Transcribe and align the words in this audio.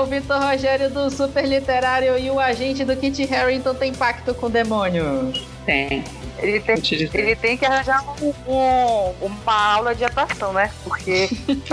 o 0.00 0.06
Vitor 0.06 0.40
Rogério 0.40 0.90
do 0.90 1.10
Super 1.10 1.46
Literário 1.46 2.18
e 2.18 2.30
o 2.30 2.40
agente 2.40 2.84
do 2.84 2.96
Kit 2.96 3.24
Harrington 3.26 3.74
tem 3.74 3.92
pacto 3.92 4.34
com 4.34 4.46
o 4.46 4.50
demônio? 4.50 5.32
Tem. 5.66 6.02
Ele 6.38 6.58
tem, 6.58 6.76
ele 7.12 7.36
tem 7.36 7.58
que 7.58 7.66
arranjar 7.66 8.02
um, 8.22 8.32
um, 8.50 9.14
uma 9.20 9.74
aula 9.74 9.94
de 9.94 10.02
atuação, 10.04 10.54
né? 10.54 10.70
Porque. 10.82 11.28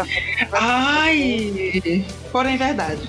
Ai! 0.52 2.05
Porém, 2.32 2.58
verdade. 2.58 3.08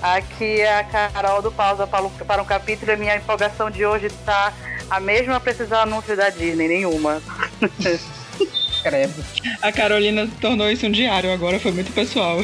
Aqui 0.00 0.62
é 0.62 0.78
a 0.78 0.84
Carol 0.84 1.42
do 1.42 1.52
Pausa 1.52 1.86
para 1.86 2.42
um, 2.42 2.44
capítulo 2.46 2.90
e 2.90 2.94
a 2.94 2.96
minha 2.96 3.16
empolgação 3.16 3.70
de 3.70 3.84
hoje 3.84 4.08
tá 4.24 4.54
a 4.88 4.98
mesma 4.98 5.38
precisar 5.38 5.82
anúncio 5.82 6.16
da 6.16 6.30
Disney, 6.30 6.66
nenhuma. 6.66 7.22
Credo. 8.82 9.24
A 9.60 9.70
Carolina 9.70 10.28
tornou 10.40 10.70
isso 10.70 10.86
um 10.86 10.90
diário 10.90 11.32
agora, 11.32 11.60
foi 11.60 11.72
muito 11.72 11.92
pessoal. 11.92 12.40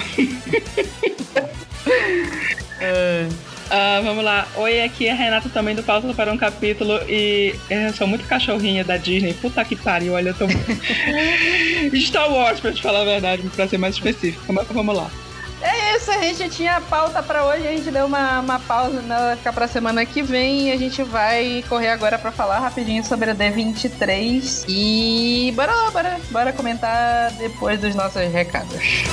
Uh, 3.69 4.03
vamos 4.03 4.25
lá. 4.25 4.49
Oi, 4.57 4.83
aqui 4.83 5.07
é 5.07 5.13
a 5.13 5.15
Renata 5.15 5.49
também 5.49 5.75
do 5.75 5.83
Pausa 5.83 6.15
para 6.15 6.33
um 6.33 6.39
capítulo 6.39 6.99
e 7.09 7.55
eu 7.69 7.93
sou 7.93 8.07
muito 8.07 8.27
cachorrinha 8.27 8.83
da 8.85 8.97
Disney. 8.97 9.35
Puta 9.35 9.65
que 9.65 9.77
pariu, 9.77 10.15
olha, 10.15 10.31
eu 10.31 10.35
tô. 10.35 10.47
Star 11.99 12.33
Wars, 12.33 12.61
pra 12.61 12.73
te 12.73 12.81
falar 12.81 13.03
a 13.03 13.05
verdade, 13.05 13.43
pra 13.55 13.69
ser 13.69 13.79
mais 13.79 13.95
específico. 13.95 14.53
Vamos 14.73 14.97
lá. 14.97 15.11
É 15.61 15.97
isso, 15.97 16.11
a 16.11 16.19
gente 16.19 16.49
tinha 16.51 16.81
pauta 16.83 17.23
para 17.23 17.45
hoje, 17.45 17.67
a 17.67 17.71
gente 17.73 17.91
deu 17.91 18.07
uma, 18.07 18.41
uma 18.41 18.61
pausa, 18.61 19.01
né, 19.03 19.17
vai 19.17 19.37
ficar 19.37 19.53
pra 19.53 19.67
semana 19.67 20.07
que 20.07 20.23
vem 20.23 20.69
e 20.69 20.73
a 20.73 20.77
gente 20.77 21.03
vai 21.03 21.65
correr 21.69 21.89
agora 21.89 22.19
para 22.19 22.31
falar 22.31 22.61
rapidinho 22.61 23.05
sobre 23.05 23.31
a 23.31 23.35
D23 23.35 24.65
e 24.69 25.53
bora 25.57 25.75
lá, 25.75 25.91
bora, 25.91 26.21
bora 26.31 26.53
comentar 26.53 27.33
depois 27.33 27.81
dos 27.81 27.95
nossos 27.95 28.23
recados. 28.33 29.05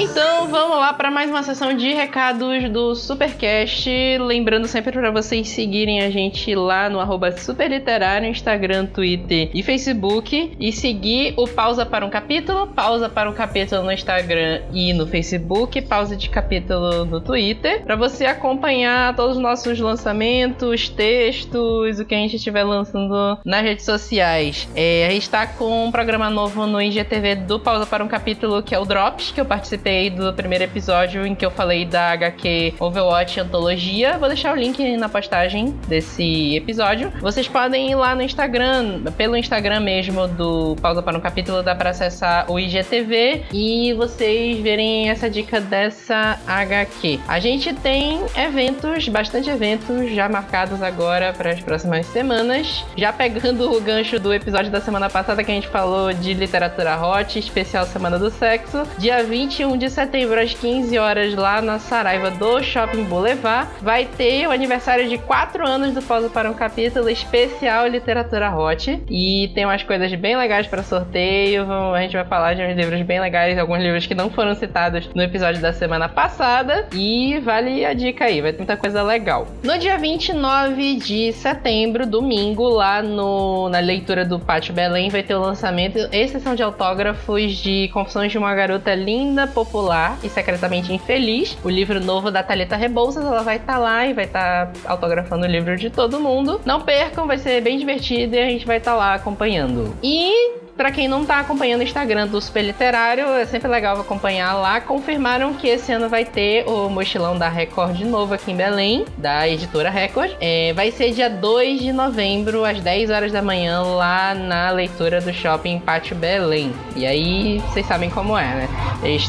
Então 0.00 0.37
vamos 0.60 0.78
lá 0.78 0.92
para 0.92 1.08
mais 1.08 1.30
uma 1.30 1.44
sessão 1.44 1.72
de 1.72 1.94
recados 1.94 2.68
do 2.70 2.92
Supercast. 2.92 3.88
Lembrando 4.18 4.66
sempre 4.66 4.90
para 4.90 5.12
vocês 5.12 5.48
seguirem 5.50 6.00
a 6.00 6.10
gente 6.10 6.52
lá 6.52 6.90
no 6.90 6.98
arroba 6.98 7.30
Superliterário, 7.30 8.28
Instagram, 8.28 8.86
Twitter 8.86 9.50
e 9.54 9.62
Facebook. 9.62 10.56
E 10.58 10.72
seguir 10.72 11.32
o 11.36 11.46
Pausa 11.46 11.86
para 11.86 12.04
um 12.04 12.10
Capítulo, 12.10 12.66
Pausa 12.66 13.08
para 13.08 13.30
um 13.30 13.32
Capítulo 13.32 13.84
no 13.84 13.92
Instagram 13.92 14.62
e 14.72 14.92
no 14.92 15.06
Facebook, 15.06 15.80
Pausa 15.82 16.16
de 16.16 16.28
Capítulo 16.28 17.04
no 17.04 17.20
Twitter. 17.20 17.84
Para 17.84 17.94
você 17.94 18.26
acompanhar 18.26 19.14
todos 19.14 19.36
os 19.36 19.42
nossos 19.42 19.78
lançamentos, 19.78 20.88
textos, 20.88 22.00
o 22.00 22.04
que 22.04 22.16
a 22.16 22.18
gente 22.18 22.34
estiver 22.34 22.64
lançando 22.64 23.38
nas 23.44 23.62
redes 23.62 23.84
sociais. 23.84 24.68
É, 24.74 25.06
a 25.06 25.10
gente 25.10 25.22
está 25.22 25.46
com 25.46 25.84
um 25.84 25.92
programa 25.92 26.28
novo 26.28 26.66
no 26.66 26.82
IGTV 26.82 27.36
do 27.36 27.60
Pausa 27.60 27.86
para 27.86 28.02
um 28.02 28.08
Capítulo, 28.08 28.60
que 28.60 28.74
é 28.74 28.78
o 28.78 28.84
Drops, 28.84 29.30
que 29.30 29.40
eu 29.40 29.44
participei 29.44 30.10
do 30.10 30.32
primeiro 30.32 30.47
episódio 30.56 31.26
em 31.26 31.34
que 31.34 31.44
eu 31.44 31.50
falei 31.50 31.84
da 31.84 32.12
HQ 32.12 32.74
Overwatch 32.78 33.40
Antologia. 33.40 34.18
Vou 34.18 34.28
deixar 34.28 34.52
o 34.52 34.56
link 34.56 34.96
na 34.96 35.08
postagem 35.08 35.74
desse 35.86 36.56
episódio. 36.56 37.12
Vocês 37.20 37.46
podem 37.46 37.90
ir 37.90 37.94
lá 37.94 38.14
no 38.14 38.22
Instagram, 38.22 39.02
pelo 39.16 39.36
Instagram 39.36 39.80
mesmo 39.80 40.26
do 40.26 40.76
Pausa 40.76 41.02
para 41.02 41.16
um 41.16 41.20
Capítulo, 41.20 41.62
dá 41.62 41.74
para 41.74 41.90
acessar 41.90 42.50
o 42.50 42.58
IGTV 42.58 43.44
e 43.52 43.92
vocês 43.94 44.58
verem 44.60 45.10
essa 45.10 45.28
dica 45.28 45.60
dessa 45.60 46.38
HQ. 46.46 47.20
A 47.28 47.38
gente 47.38 47.72
tem 47.74 48.20
eventos, 48.36 49.08
bastante 49.08 49.50
eventos 49.50 50.10
já 50.12 50.28
marcados 50.28 50.82
agora 50.82 51.32
para 51.32 51.50
as 51.50 51.60
próximas 51.60 52.06
semanas. 52.06 52.84
Já 52.96 53.12
pegando 53.12 53.70
o 53.70 53.80
gancho 53.80 54.18
do 54.18 54.32
episódio 54.32 54.70
da 54.70 54.80
semana 54.80 55.08
passada 55.08 55.42
que 55.44 55.50
a 55.50 55.54
gente 55.54 55.68
falou 55.68 56.12
de 56.12 56.34
literatura 56.34 56.96
hot, 57.00 57.38
especial 57.38 57.86
Semana 57.86 58.18
do 58.18 58.30
Sexo. 58.30 58.82
Dia 58.98 59.22
21 59.22 59.76
de 59.76 59.90
setembro, 59.90 60.27
às 60.36 60.52
15 60.52 60.98
horas, 60.98 61.34
lá 61.34 61.62
na 61.62 61.78
Saraiva 61.78 62.30
do 62.30 62.62
Shopping 62.62 63.04
Boulevard, 63.04 63.70
vai 63.80 64.04
ter 64.04 64.46
o 64.46 64.50
aniversário 64.50 65.08
de 65.08 65.16
4 65.16 65.66
anos 65.66 65.94
do 65.94 66.02
Pausa 66.02 66.28
para 66.28 66.50
um 66.50 66.54
Capítulo 66.54 67.08
especial 67.08 67.86
Literatura 67.86 68.54
Hot. 68.54 69.02
E 69.08 69.50
tem 69.54 69.64
umas 69.64 69.82
coisas 69.82 70.12
bem 70.14 70.36
legais 70.36 70.66
para 70.66 70.82
sorteio. 70.82 71.66
A 71.94 72.00
gente 72.02 72.16
vai 72.16 72.24
falar 72.24 72.54
de 72.54 72.62
uns 72.62 72.76
livros 72.76 73.00
bem 73.02 73.20
legais, 73.20 73.58
alguns 73.58 73.80
livros 73.80 74.06
que 74.06 74.14
não 74.14 74.28
foram 74.28 74.54
citados 74.54 75.08
no 75.14 75.22
episódio 75.22 75.62
da 75.62 75.72
semana 75.72 76.08
passada. 76.08 76.88
E 76.92 77.38
vale 77.40 77.84
a 77.84 77.94
dica 77.94 78.24
aí, 78.24 78.40
vai 78.40 78.52
ter 78.52 78.58
muita 78.58 78.76
coisa 78.76 79.02
legal. 79.02 79.46
No 79.62 79.78
dia 79.78 79.96
29 79.96 80.96
de 80.96 81.32
setembro, 81.32 82.06
domingo, 82.06 82.68
lá 82.68 83.02
no, 83.02 83.68
na 83.68 83.78
leitura 83.78 84.24
do 84.24 84.38
Pátio 84.38 84.74
Belém, 84.74 85.08
vai 85.08 85.22
ter 85.22 85.34
o 85.34 85.40
lançamento 85.40 85.98
e 86.12 86.28
sessão 86.28 86.54
de 86.54 86.62
autógrafos 86.62 87.52
de 87.52 87.88
Confissões 87.92 88.32
de 88.32 88.38
uma 88.38 88.54
Garota 88.54 88.94
Linda, 88.94 89.46
Popular 89.46 90.17
e 90.22 90.28
Secretamente 90.28 90.92
Infeliz, 90.92 91.56
o 91.64 91.68
livro 91.68 92.00
novo 92.00 92.30
da 92.30 92.42
Thalita 92.42 92.76
Rebouças. 92.76 93.24
Ela 93.24 93.42
vai 93.42 93.56
estar 93.56 93.74
tá 93.74 93.78
lá 93.78 94.06
e 94.06 94.12
vai 94.12 94.24
estar 94.24 94.66
tá 94.66 94.72
autografando 94.90 95.44
o 95.44 95.48
livro 95.48 95.76
de 95.76 95.90
todo 95.90 96.20
mundo. 96.20 96.60
Não 96.64 96.80
percam, 96.80 97.26
vai 97.26 97.38
ser 97.38 97.60
bem 97.60 97.78
divertido 97.78 98.34
e 98.34 98.38
a 98.38 98.46
gente 98.46 98.66
vai 98.66 98.78
estar 98.78 98.92
tá 98.92 98.96
lá 98.96 99.14
acompanhando. 99.14 99.96
E 100.02 100.58
para 100.78 100.92
quem 100.92 101.08
não 101.08 101.24
tá 101.24 101.40
acompanhando 101.40 101.80
o 101.80 101.82
Instagram 101.82 102.28
do 102.28 102.40
Super 102.40 102.62
Literário, 102.62 103.26
é 103.34 103.44
sempre 103.44 103.66
legal 103.66 104.00
acompanhar 104.00 104.54
lá. 104.54 104.80
Confirmaram 104.80 105.52
que 105.52 105.66
esse 105.66 105.90
ano 105.90 106.08
vai 106.08 106.24
ter 106.24 106.68
o 106.68 106.88
mochilão 106.88 107.36
da 107.36 107.48
Record 107.48 107.96
de 107.96 108.04
novo 108.04 108.32
aqui 108.32 108.52
em 108.52 108.56
Belém, 108.56 109.04
da 109.16 109.48
editora 109.48 109.90
Record. 109.90 110.30
É, 110.40 110.72
vai 110.74 110.92
ser 110.92 111.10
dia 111.10 111.28
2 111.28 111.80
de 111.80 111.92
novembro, 111.92 112.64
às 112.64 112.80
10 112.80 113.10
horas 113.10 113.32
da 113.32 113.42
manhã, 113.42 113.82
lá 113.82 114.32
na 114.34 114.70
leitura 114.70 115.20
do 115.20 115.32
Shopping 115.32 115.80
Pátio 115.80 116.14
Belém. 116.14 116.72
E 116.94 117.04
aí, 117.04 117.58
vocês 117.66 117.84
sabem 117.84 118.08
como 118.08 118.38
é, 118.38 118.46
né? 118.46 118.68
Eles 119.02 119.28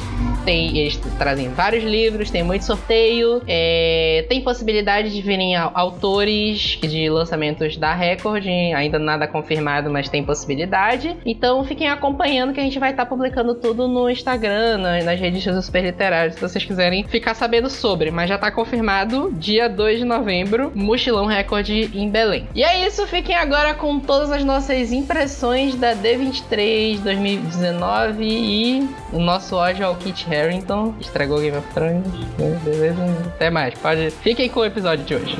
tem, 0.50 0.76
eles 0.76 0.98
trazem 1.20 1.50
vários 1.50 1.84
livros, 1.84 2.32
tem 2.32 2.42
muito 2.42 2.66
sorteio, 2.66 3.40
é, 3.48 4.26
tem 4.28 4.42
possibilidade 4.42 5.14
de 5.14 5.22
virem 5.22 5.56
autores 5.56 6.80
de 6.82 7.08
lançamentos 7.08 7.78
da 7.78 7.94
Record, 7.94 8.48
ainda 8.76 8.98
nada 8.98 9.28
confirmado, 9.28 9.92
mas 9.92 10.10
tem 10.10 10.24
possibilidade. 10.24 11.16
Então 11.24 11.64
fiquem 11.64 11.88
acompanhando 11.88 12.52
que 12.52 12.60
a 12.60 12.64
gente 12.64 12.80
vai 12.80 12.90
estar 12.90 13.06
tá 13.06 13.10
publicando 13.10 13.54
tudo 13.54 13.88
no 13.88 14.10
Instagram, 14.10 14.80
nas 15.04 15.20
redes 15.20 15.46
do 15.46 15.62
Super 15.62 15.84
Literário, 15.84 16.34
se 16.34 16.42
vocês 16.42 16.66
quiserem 16.66 17.04
ficar 17.04 17.36
sabendo 17.36 17.70
sobre. 17.70 18.10
Mas 18.10 18.28
já 18.28 18.36
está 18.36 18.50
confirmado, 18.50 19.32
dia 19.34 19.70
2 19.70 20.00
de 20.00 20.06
novembro, 20.06 20.72
Mochilão 20.74 21.28
Record 21.28 21.70
em 21.70 22.10
Belém. 22.10 22.48
E 22.56 22.64
é 22.64 22.88
isso, 22.88 23.06
fiquem 23.06 23.36
agora 23.36 23.76
com 23.76 24.00
todas 24.00 24.32
as 24.32 24.44
nossas 24.44 24.92
impressões 24.92 25.76
da 25.76 25.94
D23 25.94 27.02
2019 27.02 28.24
e 28.24 28.90
o 29.14 29.20
nosso 29.20 29.56
ódio 29.56 29.86
ao 29.86 29.96
Kit 29.96 30.28
Harrington 30.40 30.96
estragou 31.00 31.40
Game 31.40 31.58
of 31.58 31.68
Thrones. 31.74 32.08
Beleza? 32.64 33.04
Até 33.36 33.50
mais. 33.50 33.74
Pode... 33.78 34.12
Fiquem 34.12 34.50
com 34.50 34.62
o 34.62 34.66
episódio 34.66 35.06
de 35.06 35.16
hoje. 35.16 35.38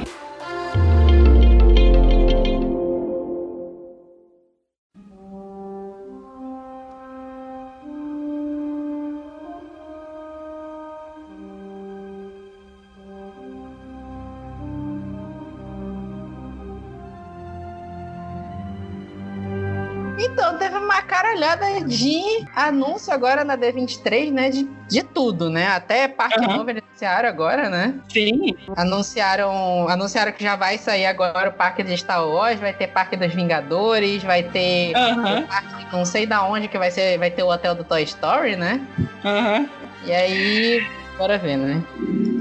Caralhada 21.60 21.86
de 21.86 22.46
anúncio 22.56 23.14
agora 23.14 23.44
na 23.44 23.58
D23, 23.58 24.32
né? 24.32 24.50
De, 24.50 24.68
de 24.88 25.04
tudo, 25.04 25.50
né? 25.50 25.68
Até 25.68 26.08
parque 26.08 26.40
uhum. 26.40 26.58
novo 26.58 26.70
anunciaram 26.70 27.30
agora, 27.30 27.70
né? 27.70 27.96
Sim. 28.12 28.56
Anunciaram, 28.76 29.88
anunciaram 29.90 30.32
que 30.32 30.44
já 30.44 30.56
vai 30.56 30.78
sair 30.78 31.06
agora 31.06 31.50
o 31.50 31.54
parque 31.54 31.84
de 31.84 31.96
Star 31.98 32.26
Wars, 32.26 32.60
vai 32.60 32.74
ter 32.74 32.88
parque 32.88 33.16
dos 33.16 33.34
Vingadores, 33.34 34.24
vai 34.24 34.44
ter 34.44 34.94
uhum. 34.96 35.44
parque, 35.44 35.86
não 35.92 36.06
sei 36.06 36.26
da 36.26 36.44
onde 36.46 36.68
que 36.68 36.78
vai 36.78 36.90
ser, 36.90 37.18
vai 37.18 37.30
ter 37.30 37.44
o 37.44 37.50
hotel 37.50 37.76
do 37.76 37.84
Toy 37.84 38.04
Story, 38.04 38.56
né? 38.56 38.82
Uhum. 39.24 39.70
E 40.06 40.14
aí, 40.14 40.88
bora 41.18 41.38
ver, 41.38 41.58
né? 41.58 41.84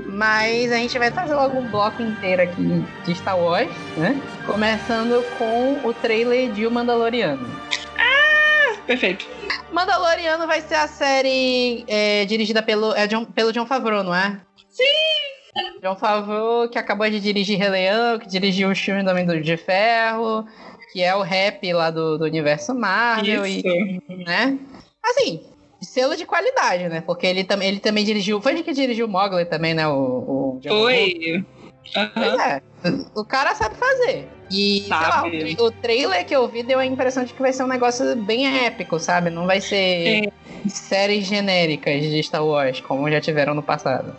Mas 0.06 0.72
a 0.72 0.76
gente 0.76 0.98
vai 0.98 1.12
fazer 1.12 1.34
logo 1.34 1.58
um 1.58 1.68
bloco 1.68 2.02
inteiro 2.02 2.42
aqui 2.42 2.84
de 3.04 3.14
Star 3.14 3.38
Wars, 3.38 3.70
né? 3.96 4.20
Começando 4.46 5.24
com 5.38 5.78
o 5.88 5.94
trailer 5.94 6.50
de 6.50 6.66
O 6.66 6.70
Mandaloriano. 6.70 7.48
Perfeito. 8.88 9.28
Mandaloriano 9.70 10.46
vai 10.46 10.62
ser 10.62 10.76
a 10.76 10.88
série 10.88 11.84
é, 11.86 12.24
dirigida 12.24 12.62
pelo, 12.62 12.94
é 12.94 13.06
John, 13.06 13.26
pelo 13.26 13.52
John 13.52 13.66
Favreau, 13.66 14.02
não 14.02 14.14
é? 14.14 14.40
Sim! 14.70 15.82
John 15.82 15.94
Favreau, 15.94 16.70
que 16.70 16.78
acabou 16.78 17.08
de 17.10 17.20
dirigir 17.20 17.58
Rei 17.58 17.68
Leão, 17.68 18.18
que 18.18 18.26
dirigiu 18.26 18.70
o 18.70 18.74
filme 18.74 19.02
do 19.02 19.40
de 19.42 19.56
Ferro, 19.58 20.46
que 20.90 21.02
é 21.02 21.14
o 21.14 21.20
rap 21.20 21.70
lá 21.70 21.90
do, 21.90 22.16
do 22.16 22.24
universo 22.24 22.74
Marvel. 22.74 23.44
Isso. 23.44 23.68
E, 23.68 24.24
né? 24.24 24.58
Assim, 25.04 25.44
selo 25.82 26.16
de 26.16 26.24
qualidade, 26.24 26.88
né? 26.88 27.02
Porque 27.02 27.26
ele, 27.26 27.44
tam, 27.44 27.60
ele 27.60 27.80
também 27.80 28.06
dirigiu. 28.06 28.40
Foi 28.40 28.52
ele 28.52 28.62
que 28.62 28.72
dirigiu 28.72 29.04
o 29.04 29.08
Mogli 29.08 29.44
também, 29.44 29.74
né? 29.74 29.86
O, 29.86 30.56
o 30.56 30.60
Foi. 30.66 31.44
Uhum. 31.94 32.10
Pois 32.14 32.40
é. 32.40 32.62
O 33.14 33.24
cara 33.24 33.54
sabe 33.54 33.74
fazer. 33.74 34.37
E 34.50 34.84
lá, 34.88 35.24
o, 35.24 35.64
o, 35.66 35.70
trailer 35.70 36.24
que 36.24 36.34
eu 36.34 36.48
vi 36.48 36.62
deu 36.62 36.78
a 36.78 36.86
impressão 36.86 37.24
de 37.24 37.34
que 37.34 37.40
vai 37.40 37.52
ser 37.52 37.64
um 37.64 37.68
negócio 37.68 38.16
bem 38.16 38.46
épico, 38.64 38.98
sabe? 38.98 39.30
Não 39.30 39.46
vai 39.46 39.60
ser 39.60 40.30
Sim. 40.64 40.68
séries 40.68 41.26
genéricas 41.26 42.02
de 42.02 42.22
Star 42.22 42.44
Wars, 42.44 42.80
como 42.80 43.10
já 43.10 43.20
tiveram 43.20 43.54
no 43.54 43.62
passado. 43.62 44.14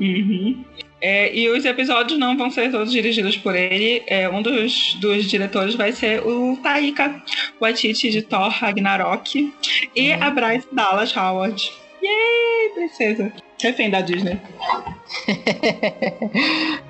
Uhum. 0.00 0.64
É, 1.00 1.36
e 1.36 1.50
os 1.50 1.66
episódios 1.66 2.18
não 2.18 2.36
vão 2.36 2.50
ser 2.50 2.70
todos 2.70 2.90
dirigidos 2.90 3.36
por 3.36 3.54
ele. 3.54 4.02
É, 4.06 4.28
um 4.28 4.40
dos, 4.40 4.94
dos 4.94 5.26
diretores 5.26 5.74
vai 5.74 5.92
ser 5.92 6.26
o 6.26 6.56
Taika 6.62 7.22
Waititi 7.60 8.10
de 8.10 8.22
Thor 8.22 8.48
Ragnarok 8.48 9.52
e 9.94 10.12
uhum. 10.12 10.22
a 10.22 10.30
Bryce 10.30 10.66
Dallas 10.72 11.14
Howard. 11.14 11.70
Yay, 12.04 12.68
princesa! 12.74 13.32
Refém 13.62 13.90
da 13.90 14.00
Disney. 14.00 14.38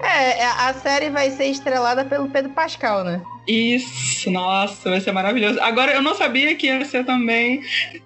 É, 0.03 0.41
é, 0.41 0.47
a 0.47 0.73
série 0.75 1.11
vai 1.11 1.31
ser 1.31 1.47
estrelada 1.47 2.05
pelo 2.05 2.29
Pedro 2.29 2.53
Pascal, 2.53 3.05
né? 3.05 3.21
Isso, 3.47 4.31
nossa, 4.31 4.91
vai 4.91 5.01
ser 5.01 5.13
maravilhoso. 5.13 5.61
Agora, 5.61 5.93
eu 5.93 6.01
não 6.01 6.15
sabia 6.15 6.55
que 6.55 6.67
ia 6.67 6.85
ser 6.85 7.05
também 7.05 7.63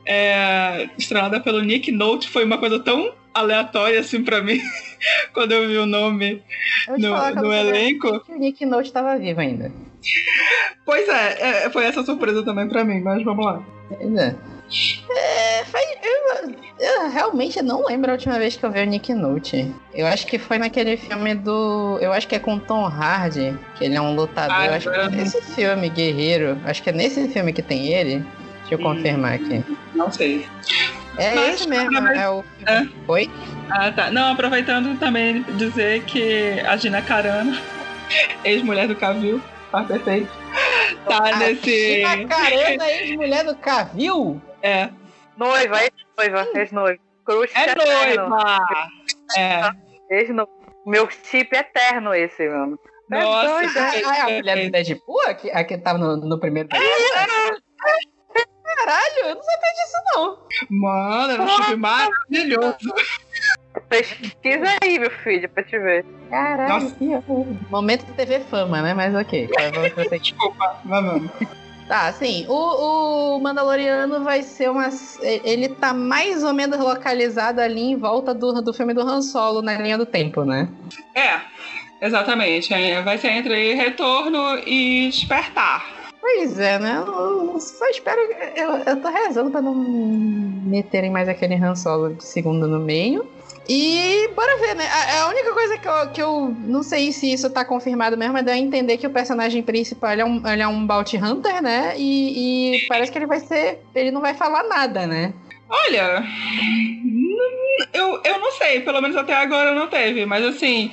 é, 0.06 0.88
estrelada 0.96 1.40
pelo 1.40 1.60
Nick 1.60 1.92
Note. 1.92 2.28
Foi 2.28 2.44
uma 2.44 2.58
coisa 2.58 2.80
tão 2.80 3.12
aleatória 3.34 4.00
assim 4.00 4.24
pra 4.24 4.40
mim 4.40 4.60
quando 5.34 5.52
eu 5.52 5.68
vi 5.68 5.76
o 5.76 5.86
nome 5.86 6.42
no, 6.88 7.34
no 7.42 7.52
elenco. 7.52 8.20
Que 8.20 8.32
o 8.32 8.38
Nick 8.38 8.64
Note 8.64 8.88
estava 8.88 9.18
vivo 9.18 9.40
ainda. 9.40 9.70
Pois 10.84 11.08
é, 11.08 11.66
é, 11.66 11.70
foi 11.70 11.84
essa 11.84 12.02
surpresa 12.02 12.44
também 12.44 12.68
pra 12.68 12.84
mim, 12.84 13.00
mas 13.00 13.22
vamos 13.22 13.44
lá. 13.44 13.62
Pois 13.88 14.14
é. 14.16 14.34
É, 15.10 15.62
eu, 16.02 16.54
eu, 16.78 17.10
realmente 17.10 17.62
não 17.62 17.86
lembro 17.86 18.10
a 18.10 18.14
última 18.14 18.38
vez 18.38 18.54
que 18.54 18.64
eu 18.64 18.70
vi 18.70 18.80
o 18.80 18.84
Nick 18.84 19.14
Note. 19.14 19.74
Eu 19.94 20.06
acho 20.06 20.26
que 20.26 20.38
foi 20.38 20.58
naquele 20.58 20.96
filme 20.96 21.34
do. 21.34 21.98
Eu 22.00 22.12
acho 22.12 22.28
que 22.28 22.34
é 22.34 22.38
com 22.38 22.58
Tom 22.58 22.84
Hardy, 22.84 23.58
que 23.76 23.84
ele 23.84 23.94
é 23.94 24.00
um 24.00 24.14
lutador. 24.14 24.54
Ah, 24.54 24.66
eu 24.66 24.74
acho 24.74 24.90
que 24.90 24.96
é 24.96 25.08
nesse 25.08 25.40
filme, 25.54 25.88
Guerreiro. 25.88 26.58
Acho 26.66 26.82
que 26.82 26.90
é 26.90 26.92
nesse 26.92 27.28
filme 27.28 27.52
que 27.52 27.62
tem 27.62 27.88
ele. 27.88 28.24
Deixa 28.60 28.74
eu 28.74 28.78
confirmar 28.78 29.34
aqui. 29.34 29.64
Não 29.94 30.12
sei. 30.12 30.46
É 31.16 31.34
Mas, 31.34 31.54
esse 31.54 31.68
mesmo, 31.68 31.96
é 32.08 32.28
o. 32.28 32.44
É. 32.66 32.86
Oi? 33.08 33.30
Ah, 33.70 33.90
tá. 33.90 34.10
Não, 34.10 34.32
aproveitando 34.32 34.98
também 34.98 35.42
dizer 35.56 36.02
que 36.04 36.60
a 36.60 36.76
Gina 36.76 37.00
Carano, 37.00 37.58
ex-mulher 38.44 38.86
do 38.86 38.94
Cavil, 38.94 39.40
tá 39.72 39.82
perfeito. 39.82 40.30
Tá 41.06 41.28
a 41.28 41.36
nesse. 41.38 41.96
Gina 41.96 42.28
Carano, 42.28 42.82
ex-mulher 42.82 43.44
do 43.44 43.56
Cavil? 43.56 44.42
É. 44.62 44.90
Noiva, 45.36 45.82
ex-noiva, 45.82 46.48
ex-noiva. 46.58 46.98
Crush 47.24 47.52
é 47.54 47.74
noiva! 47.74 48.58
É. 49.36 49.70
Ex-noiva. 50.10 50.50
Meu 50.86 51.08
chip 51.10 51.54
eterno 51.54 52.14
esse, 52.14 52.48
mano. 52.48 52.78
É 53.12 53.22
Nossa, 53.22 53.48
doida. 53.48 53.90
Ah, 54.06 54.24
a 54.24 54.30
mulher 54.30 54.64
do 54.64 54.70
Deadpool, 54.70 55.20
a 55.22 55.34
que, 55.34 55.50
a 55.50 55.64
que 55.64 55.78
tava 55.78 55.98
no, 55.98 56.16
no 56.16 56.38
primeiro. 56.38 56.68
É, 56.72 56.78
Caralho, 58.78 59.18
eu 59.24 59.34
não 59.34 59.42
sabia 59.42 59.72
disso, 59.74 59.96
não. 60.14 60.38
Mano, 60.70 61.32
era 61.32 61.42
um 61.42 61.48
chip 61.48 61.76
maravilhoso. 61.76 62.94
Pesquisa 63.88 64.64
aí, 64.82 64.98
meu 64.98 65.10
filho, 65.10 65.48
pra 65.48 65.62
te 65.62 65.78
ver. 65.78 66.04
Caralho, 66.30 66.94
Momento 67.70 68.04
de 68.06 68.12
TV 68.12 68.40
fama, 68.40 68.82
né? 68.82 68.94
Mas 68.94 69.14
ok. 69.14 69.48
Desculpa, 70.20 70.80
vamos. 70.84 71.30
Tá, 71.88 72.12
sim. 72.12 72.44
O, 72.48 73.36
o 73.36 73.40
Mandaloriano 73.40 74.22
vai 74.22 74.42
ser 74.42 74.70
uma. 74.70 74.90
Ele 75.22 75.70
tá 75.70 75.94
mais 75.94 76.44
ou 76.44 76.52
menos 76.52 76.78
localizado 76.78 77.60
ali 77.62 77.80
em 77.80 77.96
volta 77.96 78.34
do, 78.34 78.60
do 78.60 78.74
filme 78.74 78.92
do 78.92 79.00
Han 79.00 79.22
Solo, 79.22 79.62
na 79.62 79.72
linha 79.78 79.96
do 79.96 80.04
tempo, 80.04 80.44
né? 80.44 80.68
É, 81.14 81.40
exatamente. 82.06 82.74
É, 82.74 83.00
vai 83.00 83.16
ser 83.16 83.30
entre 83.30 83.72
retorno 83.72 84.58
e 84.66 85.08
despertar. 85.08 85.86
Pois 86.20 86.60
é, 86.60 86.78
né? 86.78 87.02
Eu 87.06 87.58
só 87.58 87.86
espero. 87.86 88.20
Eu, 88.54 88.70
eu 88.84 89.00
tô 89.00 89.08
rezando 89.08 89.50
pra 89.50 89.62
não 89.62 89.74
meterem 89.74 91.10
mais 91.10 91.26
aquele 91.26 91.54
Han 91.54 91.74
Solo 91.74 92.12
de 92.12 92.24
segunda 92.24 92.66
no 92.66 92.80
meio. 92.80 93.26
E 93.68 94.30
bora 94.34 94.56
ver, 94.58 94.74
né? 94.74 94.86
A, 94.86 95.24
a 95.24 95.28
única 95.28 95.52
coisa 95.52 95.76
que 95.76 95.86
eu, 95.88 96.10
que 96.10 96.22
eu 96.22 96.56
não 96.60 96.82
sei 96.82 97.12
se 97.12 97.30
isso 97.30 97.50
tá 97.50 97.64
confirmado 97.64 98.16
mesmo 98.16 98.38
é 98.38 98.42
de 98.42 98.52
entender 98.52 98.96
que 98.96 99.06
o 99.06 99.10
personagem 99.10 99.62
principal 99.62 100.12
ele 100.12 100.22
é, 100.22 100.24
um, 100.24 100.48
ele 100.48 100.62
é 100.62 100.68
um 100.68 100.86
Bounty 100.86 101.18
Hunter, 101.18 101.62
né? 101.62 101.94
E, 101.98 102.76
e 102.76 102.86
parece 102.88 103.12
que 103.12 103.18
ele 103.18 103.26
vai 103.26 103.40
ser. 103.40 103.82
Ele 103.94 104.10
não 104.10 104.22
vai 104.22 104.32
falar 104.32 104.62
nada, 104.64 105.06
né? 105.06 105.34
Olha, 105.68 106.24
eu, 107.92 108.20
eu 108.24 108.38
não 108.38 108.50
sei, 108.52 108.80
pelo 108.80 109.02
menos 109.02 109.14
até 109.18 109.34
agora 109.34 109.74
não 109.74 109.86
teve, 109.86 110.24
mas 110.24 110.42
assim, 110.44 110.90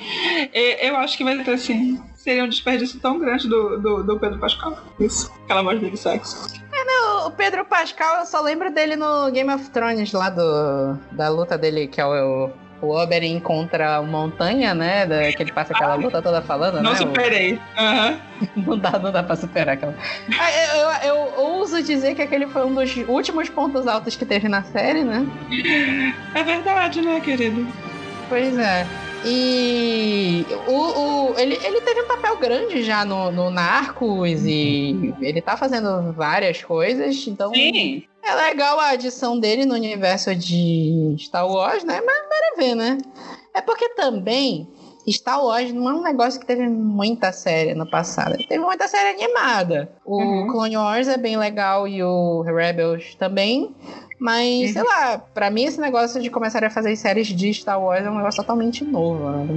eu 0.53 0.97
acho 0.97 1.17
que 1.17 1.23
vai 1.23 1.41
ter 1.41 1.51
assim. 1.51 1.97
Seria 2.15 2.43
um 2.43 2.49
desperdício 2.49 2.99
tão 2.99 3.19
grande 3.19 3.47
do, 3.47 3.79
do, 3.79 4.03
do 4.03 4.19
Pedro 4.19 4.39
Pascal. 4.39 4.77
Isso, 4.99 5.31
aquela 5.45 5.61
voz 5.61 5.79
dele 5.79 5.95
sexo. 5.95 6.47
É, 6.73 6.83
não, 6.83 7.27
o 7.27 7.31
Pedro 7.31 7.63
Pascal, 7.63 8.19
eu 8.19 8.25
só 8.25 8.41
lembro 8.41 8.73
dele 8.73 8.95
no 8.95 9.31
Game 9.31 9.53
of 9.53 9.69
Thrones, 9.69 10.11
lá 10.11 10.29
do, 10.29 10.97
da 11.11 11.29
luta 11.29 11.57
dele, 11.57 11.87
que 11.87 12.01
é 12.01 12.05
o, 12.05 12.49
o 12.81 12.89
Oberyn 12.95 13.39
contra 13.39 13.99
o 13.99 14.05
Montanha, 14.05 14.73
né? 14.73 15.05
Da, 15.05 15.31
que 15.31 15.41
ele 15.41 15.51
passa 15.51 15.73
aquela 15.73 15.95
luta 15.95 16.21
toda 16.21 16.41
falando, 16.41 16.81
não 16.81 16.91
né? 16.91 16.97
superei. 16.97 17.53
Uhum. 17.77 18.19
não, 18.67 18.77
dá, 18.77 18.99
não 18.99 19.11
dá 19.11 19.23
pra 19.23 19.35
superar 19.35 19.75
aquela. 19.75 19.95
Ah, 20.39 20.51
eu, 20.51 21.09
eu, 21.09 21.15
eu, 21.15 21.43
ouso 21.45 21.81
dizer 21.81 22.15
que 22.15 22.21
aquele 22.21 22.47
foi 22.47 22.65
um 22.65 22.73
dos 22.73 22.95
últimos 23.07 23.49
pontos 23.49 23.87
altos 23.87 24.15
que 24.15 24.25
teve 24.25 24.47
na 24.47 24.63
série, 24.63 25.03
né? 25.03 25.25
É 26.33 26.43
verdade, 26.43 27.01
né, 27.01 27.19
querido? 27.19 27.67
Pois 28.29 28.57
é. 28.57 28.85
E 29.27 30.45
o, 30.67 30.71
o, 30.71 31.35
ele, 31.39 31.57
ele 31.63 31.81
teve 31.81 32.01
um 32.01 32.07
papel 32.07 32.37
grande 32.37 32.83
já 32.83 33.03
no, 33.03 33.31
no 33.31 33.49
Narcos 33.49 34.45
e 34.45 35.15
ele 35.19 35.41
tá 35.41 35.57
fazendo 35.57 36.13
várias 36.13 36.63
coisas, 36.63 37.25
então. 37.27 37.51
Sim. 37.51 38.03
É 38.25 38.33
legal 38.33 38.79
a 38.79 38.89
adição 38.89 39.39
dele 39.39 39.65
no 39.65 39.75
universo 39.75 40.35
de 40.35 41.15
Star 41.19 41.47
Wars, 41.47 41.83
né? 41.83 42.01
Mas 42.01 42.17
para 42.27 42.55
ver, 42.57 42.75
né? 42.75 42.97
É 43.53 43.61
porque 43.61 43.89
também 43.89 44.67
Star 45.07 45.43
Wars 45.43 45.71
não 45.71 45.89
é 45.89 45.93
um 45.93 46.01
negócio 46.01 46.39
que 46.39 46.45
teve 46.45 46.67
muita 46.67 47.31
série 47.31 47.75
no 47.75 47.87
passado. 47.87 48.37
Teve 48.37 48.59
muita 48.59 48.87
série 48.87 49.21
animada. 49.21 49.91
O 50.03 50.17
uhum. 50.17 50.47
Clone 50.47 50.77
Wars 50.77 51.07
é 51.07 51.17
bem 51.17 51.37
legal 51.37 51.87
e 51.87 52.01
o 52.03 52.41
Rebels 52.41 53.13
também. 53.15 53.75
Mas, 54.17 54.67
uhum. 54.67 54.73
sei 54.73 54.83
lá, 54.83 55.17
pra 55.17 55.49
mim 55.49 55.65
esse 55.65 55.79
negócio 55.79 56.21
de 56.21 56.29
começar 56.29 56.63
a 56.63 56.69
fazer 56.69 56.95
séries 56.95 57.27
de 57.27 57.53
Star 57.53 57.81
Wars 57.81 58.05
é 58.05 58.09
um 58.09 58.15
negócio 58.15 58.41
totalmente 58.41 58.83
novo. 58.83 59.29
Né? 59.29 59.47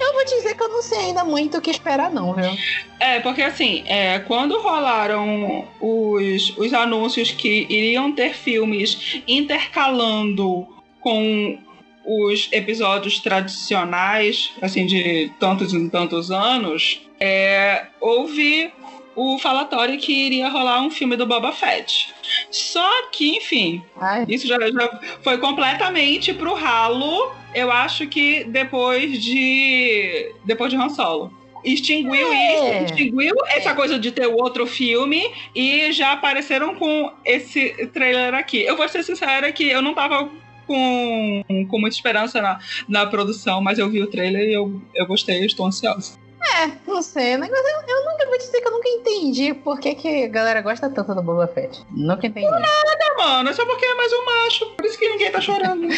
Eu 0.00 0.12
vou 0.14 0.24
dizer 0.24 0.54
que 0.56 0.62
eu 0.62 0.68
não 0.68 0.82
sei 0.82 0.98
ainda 0.98 1.24
muito 1.24 1.58
o 1.58 1.60
que 1.60 1.70
esperar, 1.70 2.10
não, 2.10 2.32
viu? 2.32 2.50
É, 2.98 3.20
porque 3.20 3.42
assim, 3.42 3.84
é, 3.86 4.18
quando 4.20 4.58
rolaram 4.58 5.68
os, 5.80 6.56
os 6.56 6.72
anúncios 6.72 7.30
que 7.30 7.66
iriam 7.68 8.12
ter 8.12 8.34
filmes 8.34 9.22
intercalando 9.28 10.66
com 11.00 11.58
os 12.06 12.48
episódios 12.52 13.18
tradicionais, 13.18 14.52
assim, 14.62 14.86
de 14.86 15.30
tantos 15.40 15.74
e 15.74 15.90
tantos 15.90 16.30
anos, 16.30 17.02
é, 17.18 17.86
houve 18.00 18.72
o 19.16 19.38
falatório 19.38 19.98
que 19.98 20.12
iria 20.12 20.48
rolar 20.48 20.82
um 20.82 20.90
filme 20.90 21.16
do 21.16 21.26
Boba 21.26 21.50
Fett. 21.50 22.14
Só 22.50 23.08
que, 23.10 23.36
enfim, 23.36 23.82
Ai. 23.98 24.26
isso 24.28 24.46
já, 24.46 24.58
já 24.70 25.00
foi 25.22 25.38
completamente 25.38 26.34
pro 26.34 26.54
ralo, 26.54 27.32
eu 27.54 27.72
acho 27.72 28.06
que 28.06 28.44
depois 28.44 29.20
de. 29.20 30.32
depois 30.44 30.70
de 30.70 30.76
Han 30.76 30.90
Solo 30.90 31.32
extinguiu 31.64 32.32
é. 32.32 32.54
isso, 32.54 32.84
extinguiu 32.84 33.34
é. 33.46 33.58
essa 33.58 33.74
coisa 33.74 33.98
de 33.98 34.12
ter 34.12 34.28
o 34.28 34.36
outro 34.36 34.66
filme 34.66 35.28
e 35.52 35.90
já 35.90 36.12
apareceram 36.12 36.76
com 36.76 37.12
esse 37.24 37.88
trailer 37.88 38.34
aqui. 38.34 38.62
Eu 38.62 38.76
vou 38.76 38.88
ser 38.88 39.02
sincera 39.02 39.50
que 39.50 39.64
eu 39.68 39.82
não 39.82 39.92
tava 39.92 40.30
com, 40.66 41.42
com 41.68 41.78
muita 41.80 41.96
esperança 41.96 42.40
na, 42.40 42.60
na 42.88 43.06
produção, 43.06 43.60
mas 43.60 43.78
eu 43.78 43.90
vi 43.90 44.00
o 44.02 44.06
trailer 44.06 44.48
e 44.48 44.52
eu, 44.52 44.80
eu 44.94 45.06
gostei, 45.06 45.40
eu 45.40 45.46
estou 45.46 45.66
ansiosa. 45.66 46.18
É, 46.54 46.70
não 46.86 47.02
sei. 47.02 47.34
O 47.34 47.38
negócio, 47.38 47.64
eu, 47.64 47.96
eu 47.96 48.04
nunca 48.04 48.26
vou 48.26 48.38
dizer 48.38 48.60
que 48.60 48.68
eu 48.68 48.72
nunca 48.72 48.88
entendi 48.88 49.54
por 49.54 49.78
que, 49.80 49.94
que 49.94 50.24
a 50.24 50.28
galera 50.28 50.60
gosta 50.60 50.88
tanto 50.88 51.14
do 51.14 51.22
Boba 51.22 51.46
Fett. 51.46 51.84
Nunca 51.90 52.26
entendi. 52.26 52.46
Por 52.46 52.58
nada, 52.58 53.14
mano. 53.18 53.50
É 53.50 53.52
só 53.52 53.64
porque 53.64 53.84
é 53.84 53.94
mais 53.94 54.12
um 54.12 54.24
macho. 54.24 54.66
Por 54.76 54.84
isso 54.84 54.98
que 54.98 55.08
ninguém 55.08 55.30
tá 55.30 55.40
chorando. 55.40 55.88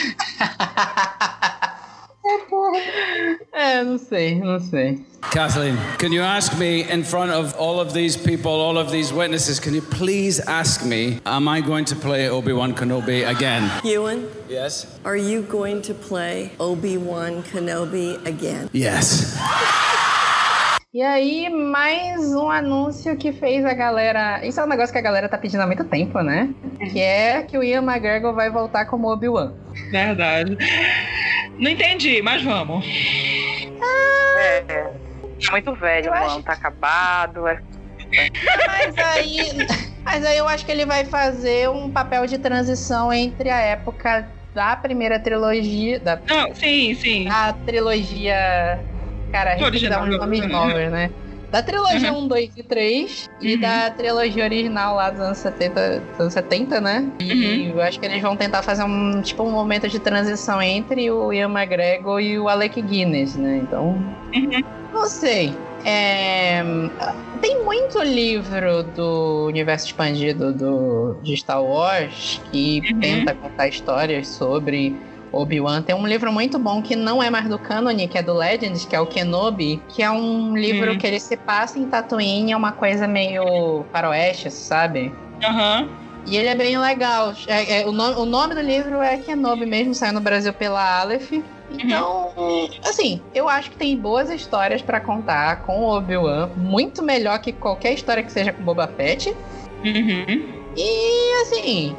É, 3.53 3.83
não 3.83 3.97
sei, 3.99 4.35
não 4.35 4.61
sei. 4.61 5.05
Kathleen, 5.33 5.77
can 5.99 6.13
you 6.13 6.23
ask 6.23 6.57
me 6.59 6.83
in 6.83 7.03
front 7.03 7.31
of 7.31 7.55
all 7.59 7.81
of 7.81 7.93
these 7.93 8.17
people, 8.17 8.51
all 8.53 8.77
of 8.77 8.91
these 8.91 9.13
witnesses, 9.13 9.59
can 9.59 9.75
you 9.75 9.83
please 9.83 10.41
ask 10.47 10.85
me, 10.85 11.21
am 11.25 11.49
I 11.49 11.61
going 11.61 11.85
to 11.87 11.97
play 11.97 12.29
Obi-Wan 12.29 12.75
Kenobi 12.75 13.27
again? 13.27 13.71
Ewan? 13.83 14.29
Yes? 14.49 14.87
Are 15.05 15.17
you 15.17 15.43
going 15.43 15.81
to 15.83 15.95
play 15.95 16.53
Obi-Wan 16.61 17.43
Kenobi 17.45 18.25
again? 18.27 18.69
Yes. 18.73 19.35
E 20.93 21.03
aí, 21.03 21.51
mais 21.51 22.35
um 22.35 22.49
anúncio 22.49 23.15
que 23.15 23.31
fez 23.31 23.63
a 23.63 23.75
galera. 23.75 24.41
Isso 24.43 24.59
é 24.59 24.65
um 24.65 24.67
negócio 24.67 24.91
que 24.91 24.99
a 24.99 25.03
galera 25.03 25.29
tá 25.29 25.37
pedindo 25.37 25.61
há 25.61 25.67
muito 25.67 25.85
tempo, 25.85 26.23
né? 26.23 26.49
Que 26.91 26.99
é 26.99 27.43
que 27.43 27.59
o 27.59 27.63
Ian 27.63 27.83
McGregor 27.83 28.35
vai 28.35 28.49
voltar 28.49 28.87
como 28.87 29.13
Obi-Wan. 29.13 29.53
Verdade. 29.91 30.57
Não 31.59 31.71
entendi, 31.71 32.23
mas 32.23 32.43
vamos. 32.43 32.87
Ah, 33.83 34.41
é, 34.41 34.65
é 34.71 35.51
muito 35.51 35.75
velho, 35.75 36.11
mano. 36.11 36.25
Acho... 36.25 36.43
Tá 36.43 36.53
acabado. 36.55 37.47
É... 37.47 37.61
Mas 38.67 38.97
aí, 38.97 39.67
mas 40.03 40.25
aí 40.25 40.39
eu 40.39 40.49
acho 40.49 40.65
que 40.65 40.73
ele 40.73 40.87
vai 40.87 41.05
fazer 41.05 41.69
um 41.69 41.91
papel 41.91 42.27
de 42.27 42.39
transição 42.39 43.13
entre 43.13 43.51
a 43.51 43.61
época 43.61 44.27
da 44.55 44.75
primeira 44.75 45.21
trilogia. 45.21 46.01
Da, 46.01 46.19
Não, 46.27 46.55
sim, 46.55 46.95
sim. 46.95 47.29
a 47.29 47.53
trilogia. 47.53 48.81
Cara, 49.33 49.55
a 49.55 49.57
gente 49.57 49.71
tem 49.73 49.81
que 49.81 49.89
dar 49.89 49.99
uns 49.99 50.03
Original. 50.09 50.27
nomes 50.27 50.49
novos, 50.51 50.91
né? 50.93 51.11
Da 51.51 51.63
trilogia 51.63 52.13
1, 52.13 52.29
2 52.29 52.51
e 52.59 52.63
3 52.63 53.27
e 53.41 53.55
Uhum. 53.55 53.61
da 53.61 53.91
trilogia 53.91 54.45
original 54.45 54.95
lá 54.97 55.09
dos 55.11 55.21
anos 55.21 55.39
70, 55.39 56.01
dos 56.01 56.21
anos 56.21 56.35
70 56.35 56.79
né? 56.81 57.11
E 57.21 57.69
eu 57.71 57.81
acho 57.81 57.99
que 57.99 58.05
eles 58.05 58.21
vão 58.21 58.37
tentar 58.37 58.63
fazer 58.63 58.85
um 58.85 59.23
tipo 59.23 59.43
um 59.45 59.51
momento 59.51 59.89
de 59.89 59.99
transição 59.99 60.61
entre 60.61 61.11
o 61.11 61.33
Ian 61.33 61.49
McGregor 61.51 62.21
e 62.21 62.39
o 62.39 62.49
Alec 62.49 62.81
Guinness, 62.83 63.35
né? 63.37 63.61
Então. 63.63 63.83
Uhum. 64.35 64.63
Não 64.93 65.07
sei. 65.07 65.57
É, 65.85 66.61
Tem 67.41 67.65
muito 67.65 68.03
livro 68.03 68.83
do 68.83 69.47
universo 69.47 69.87
expandido 69.87 70.53
do, 70.53 71.15
de 71.23 71.35
Star 71.37 71.63
Wars 71.63 72.41
que 72.51 72.83
Uhum. 72.93 73.01
tenta 73.01 73.35
contar 73.35 73.69
histórias 73.69 74.29
sobre 74.29 74.95
Obi-Wan. 75.33 75.83
Tem 75.83 75.95
um 75.95 76.07
livro 76.07 76.33
muito 76.33 76.59
bom 76.59 76.81
que 76.83 76.97
não 76.97 77.23
é 77.23 77.31
mais 77.31 77.49
do 77.49 77.59
cânone, 77.59 78.09
que 78.09 78.17
é 78.19 78.23
do 78.23 78.35
Legends, 78.35 78.85
que 78.85 78.95
é 78.97 79.01
o 79.01 79.07
Kenobi, 79.07 79.83
que 79.89 80.03
é 80.03 80.11
um 80.11 80.57
livro 80.57 80.93
Hum. 80.93 80.99
que 80.99 81.07
ele 81.07 81.21
se 81.21 81.37
passa 81.37 81.79
em 81.79 81.87
Tatooine, 81.87 82.53
é 82.53 82.57
uma 82.57 82.73
coisa 82.73 83.07
meio 83.07 83.85
faroeste, 83.93 84.51
sabe? 84.51 85.13
Aham. 85.45 85.89
E 86.27 86.37
ele 86.37 86.49
é 86.49 86.55
bem 86.55 86.77
legal. 86.79 87.33
É- 87.47 87.81
é- 87.83 87.87
o, 87.87 87.93
nome, 87.93 88.17
o 88.21 88.25
nome 88.27 88.55
do 88.55 88.61
livro 88.61 89.01
é 89.01 89.17
Kenobi 89.19 89.65
mesmo, 89.65 89.95
saiu 89.95 90.13
no 90.13 90.21
Brasil 90.21 90.53
pela 90.53 91.01
Aleph. 91.01 91.33
Então, 91.71 92.33
assim, 92.85 93.21
eu 93.35 93.47
acho 93.49 93.71
que 93.71 93.77
tem 93.77 93.95
boas 93.97 94.31
histórias 94.31 94.81
pra 94.81 95.01
contar 95.01 95.63
com 95.65 95.81
o 95.83 95.97
Obi-Wan. 95.97 96.49
Muito 96.57 97.03
melhor 97.03 97.39
que 97.41 97.53
qualquer 97.53 97.93
história 97.93 98.23
que 98.23 98.33
seja 98.33 98.53
com 98.55 98.63
Boba 98.63 98.89
Fett. 98.89 99.35
Uhum. 99.85 100.45
E, 100.77 101.43
assim, 101.43 101.95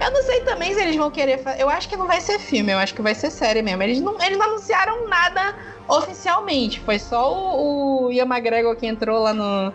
eu 0.00 0.10
não 0.10 0.22
sei 0.22 0.40
também 0.40 0.72
se 0.74 0.80
eles 0.80 0.96
vão 0.96 1.10
querer 1.10 1.38
fazer. 1.38 1.62
Eu 1.62 1.68
acho 1.68 1.88
que 1.88 1.96
não 1.96 2.06
vai 2.06 2.20
ser 2.20 2.38
filme, 2.38 2.72
eu 2.72 2.78
acho 2.78 2.94
que 2.94 3.02
vai 3.02 3.14
ser 3.14 3.30
série 3.30 3.62
mesmo. 3.62 3.82
Eles 3.82 4.00
não, 4.00 4.20
eles 4.22 4.36
não 4.38 4.46
anunciaram 4.46 5.08
nada 5.08 5.54
oficialmente. 5.88 6.80
Foi 6.80 6.98
só 6.98 7.32
o, 7.32 8.06
o 8.06 8.12
Ian 8.12 8.24
McGregor 8.26 8.76
que 8.76 8.86
entrou 8.86 9.18
lá 9.20 9.32
no, 9.34 9.72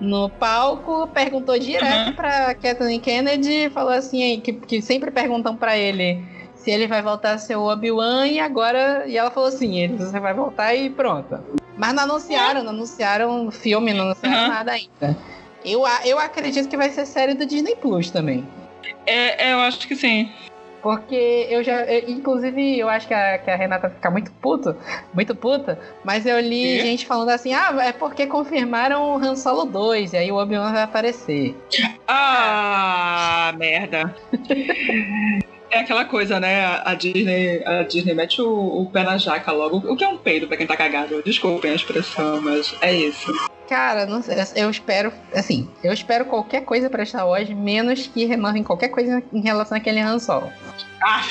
no 0.00 0.28
palco, 0.30 1.06
perguntou 1.08 1.58
direto 1.58 2.08
Uhum. 2.08 2.14
pra 2.14 2.54
Kathleen 2.54 3.00
Kennedy, 3.00 3.70
falou 3.70 3.92
assim, 3.92 4.40
que, 4.40 4.52
que 4.52 4.82
sempre 4.82 5.10
perguntam 5.10 5.56
pra 5.56 5.76
ele 5.76 6.22
se 6.54 6.70
ele 6.70 6.86
vai 6.86 7.02
voltar 7.02 7.32
a 7.32 7.38
ser 7.38 7.56
o 7.56 7.64
Obi-Wan 7.70 8.26
e 8.28 8.38
agora. 8.38 9.04
E 9.06 9.16
ela 9.16 9.30
falou 9.30 9.48
assim, 9.48 9.78
ele 9.78 9.96
você 9.96 10.20
vai 10.20 10.32
voltar 10.34 10.74
e 10.74 10.88
pronto. 10.90 11.38
Mas 11.76 11.92
não 11.94 12.04
anunciaram, 12.04 12.62
não 12.62 12.70
anunciaram 12.70 13.50
filme, 13.50 13.92
não 13.92 14.04
anunciaram 14.04 14.42
Uhum. 14.42 14.48
nada 14.48 14.72
ainda. 14.72 15.16
Eu, 15.64 15.84
a- 15.86 16.00
eu 16.06 16.18
acredito 16.18 16.68
que 16.68 16.76
vai 16.76 16.90
ser 16.90 17.06
série 17.06 17.34
do 17.34 17.46
Disney 17.46 17.74
Plus 17.76 18.10
também. 18.10 18.46
É, 19.06 19.48
é, 19.48 19.52
eu 19.52 19.58
acho 19.60 19.86
que 19.86 19.94
sim. 19.96 20.30
Porque 20.82 21.46
eu 21.48 21.62
já. 21.62 21.84
eu- 21.84 22.08
inclusive, 22.10 22.78
eu 22.78 22.88
acho 22.88 23.06
que 23.06 23.14
a, 23.14 23.38
que 23.38 23.48
a 23.48 23.54
Renata 23.56 23.86
vai 23.86 23.96
ficar 23.96 24.10
muito 24.10 24.32
puta, 24.32 24.76
muito 25.14 25.32
puta, 25.34 25.78
mas 26.04 26.26
eu 26.26 26.40
li 26.40 26.78
E? 26.78 26.80
gente 26.80 27.06
falando 27.06 27.28
assim: 27.28 27.54
ah, 27.54 27.72
é 27.80 27.92
porque 27.92 28.26
confirmaram 28.26 29.12
o 29.12 29.16
Han 29.16 29.36
Solo 29.36 29.64
2, 29.64 30.12
e 30.12 30.16
aí 30.16 30.32
o 30.32 30.36
Obi-Wan 30.36 30.72
vai 30.72 30.82
aparecer. 30.82 31.56
Ah, 32.08 33.54
merda. 33.56 34.14
É 35.70 35.78
aquela 35.78 36.04
coisa, 36.04 36.38
né? 36.40 36.64
A 36.64 36.90
a 36.90 36.94
Disney, 36.94 37.62
a 37.64 37.82
Disney 37.84 38.12
mete 38.14 38.42
o, 38.42 38.82
o 38.82 38.90
pé 38.90 39.04
na 39.04 39.16
jaca 39.16 39.52
logo. 39.52 39.78
O 39.90 39.96
que 39.96 40.04
é 40.04 40.08
um 40.08 40.18
peido 40.18 40.46
pra 40.48 40.56
quem 40.56 40.66
tá 40.66 40.76
cagado? 40.76 41.22
Desculpem 41.24 41.70
a 41.70 41.74
expressão, 41.74 42.40
mas 42.42 42.74
é 42.82 42.92
isso. 42.92 43.32
Cara, 43.72 44.04
não 44.04 44.22
sei, 44.22 44.36
eu 44.56 44.68
espero, 44.68 45.10
assim, 45.34 45.66
eu 45.82 45.94
espero 45.94 46.26
qualquer 46.26 46.60
coisa 46.62 46.90
pra 46.90 47.06
Star 47.06 47.26
Wars, 47.26 47.48
menos 47.48 48.06
que 48.06 48.26
renovem 48.26 48.62
qualquer 48.62 48.88
coisa 48.88 49.22
em 49.32 49.40
relação 49.40 49.78
àquele 49.78 49.98
Han 49.98 50.18
Solo. 50.18 50.52
Ah, 51.02 51.22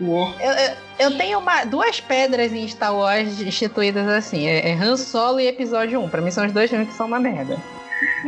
uou. 0.00 0.32
Eu, 0.38 0.52
eu, 0.52 0.76
eu 1.00 1.18
tenho 1.18 1.40
uma- 1.40 1.64
duas 1.64 2.00
pedras 2.00 2.52
em 2.52 2.68
Star 2.68 2.94
Wars 2.94 3.40
instituídas 3.40 4.06
assim: 4.06 4.46
é, 4.46 4.68
é 4.70 4.74
Han 4.74 4.96
Solo 4.96 5.40
e 5.40 5.48
Episódio 5.48 6.00
1. 6.02 6.08
Pra 6.08 6.20
mim 6.22 6.30
são 6.30 6.46
os 6.46 6.52
dois 6.52 6.70
filmes 6.70 6.88
que 6.88 6.94
são 6.94 7.08
uma 7.08 7.18
merda. 7.18 7.58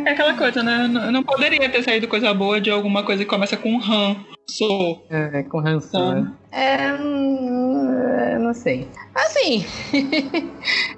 É 0.04 0.10
aquela 0.10 0.34
coisa, 0.34 0.62
né? 0.62 0.88
Não, 0.88 1.12
não 1.12 1.22
poderia 1.22 1.68
ter 1.68 1.82
saído 1.82 2.08
coisa 2.08 2.32
boa 2.32 2.60
de 2.60 2.70
alguma 2.70 3.02
coisa 3.02 3.25
que 3.25 3.30
começa 3.30 3.56
com 3.56 3.78
Han. 3.78 4.16
Sou. 4.48 5.04
É, 5.10 5.42
com 5.42 5.58
Han 5.58 5.80
Solo. 5.80 6.28
É, 6.50 6.94
hum, 6.94 7.92
eu 8.32 8.40
não 8.40 8.54
sei. 8.54 8.88
Assim, 9.14 9.66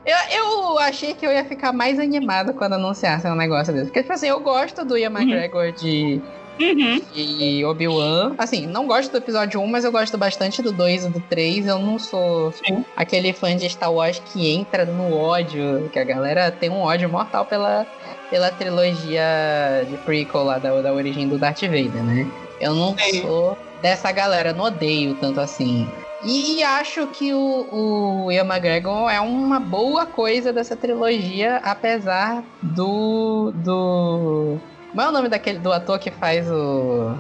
eu, 0.06 0.16
eu 0.36 0.78
achei 0.78 1.14
que 1.14 1.26
eu 1.26 1.32
ia 1.32 1.44
ficar 1.44 1.72
mais 1.72 1.98
animado 1.98 2.54
quando 2.54 2.74
anunciassem 2.74 3.30
um 3.30 3.36
negócio 3.36 3.72
desse. 3.72 3.86
Porque, 3.86 4.02
tipo 4.02 4.12
assim, 4.12 4.28
eu 4.28 4.40
gosto 4.40 4.84
do 4.84 4.96
Ian 4.96 5.10
McGregor 5.10 5.72
de, 5.72 6.20
Uhum. 6.60 7.00
de 7.14 7.64
Obi-Wan. 7.64 8.34
Assim, 8.36 8.66
não 8.66 8.86
gosto 8.86 9.10
do 9.10 9.18
episódio 9.18 9.60
1, 9.60 9.66
mas 9.66 9.84
eu 9.84 9.90
gosto 9.90 10.18
bastante 10.18 10.60
do 10.60 10.72
2 10.72 11.06
e 11.06 11.08
do 11.08 11.20
3. 11.20 11.66
Eu 11.66 11.78
não 11.78 11.98
sou 11.98 12.52
Sim. 12.52 12.84
aquele 12.94 13.32
fã 13.32 13.56
de 13.56 13.68
Star 13.68 13.92
Wars 13.92 14.20
que 14.32 14.50
entra 14.50 14.84
no 14.84 15.16
ódio, 15.16 15.88
que 15.92 15.98
a 15.98 16.04
galera 16.04 16.50
tem 16.50 16.68
um 16.68 16.80
ódio 16.82 17.08
mortal 17.08 17.46
pela, 17.46 17.86
pela 18.28 18.50
trilogia 18.50 19.86
de 19.88 19.96
prequel 19.98 20.44
lá 20.44 20.58
da, 20.58 20.80
da 20.82 20.92
origem 20.92 21.28
do 21.28 21.38
Darth 21.38 21.62
Vader, 21.62 22.02
né? 22.02 22.30
Eu 22.60 22.74
não 22.74 22.96
Sim. 22.98 23.22
sou 23.22 23.56
dessa 23.80 24.12
galera, 24.12 24.52
não 24.52 24.66
odeio 24.66 25.14
tanto 25.14 25.40
assim. 25.40 25.88
E, 26.22 26.58
e 26.58 26.62
acho 26.62 27.06
que 27.06 27.32
o, 27.32 28.24
o 28.26 28.32
Ian 28.32 28.44
McGregor 28.44 29.10
é 29.10 29.20
uma 29.20 29.58
boa 29.58 30.04
coisa 30.04 30.52
dessa 30.52 30.76
trilogia, 30.76 31.56
apesar 31.64 32.44
do. 32.62 33.52
do. 33.56 34.58
Como 34.90 35.00
é 35.02 35.08
o 35.08 35.12
nome 35.12 35.28
daquele 35.28 35.58
do 35.58 35.72
ator 35.72 35.98
que 35.98 36.10
faz 36.10 36.50
o. 36.50 37.14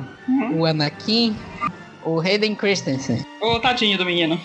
o 0.54 0.66
Anakin? 0.66 1.36
O 2.02 2.18
Hayden 2.18 2.54
Christensen. 2.54 3.24
Ô, 3.42 3.60
tadinho 3.60 3.98
do 3.98 4.06
menino. 4.06 4.40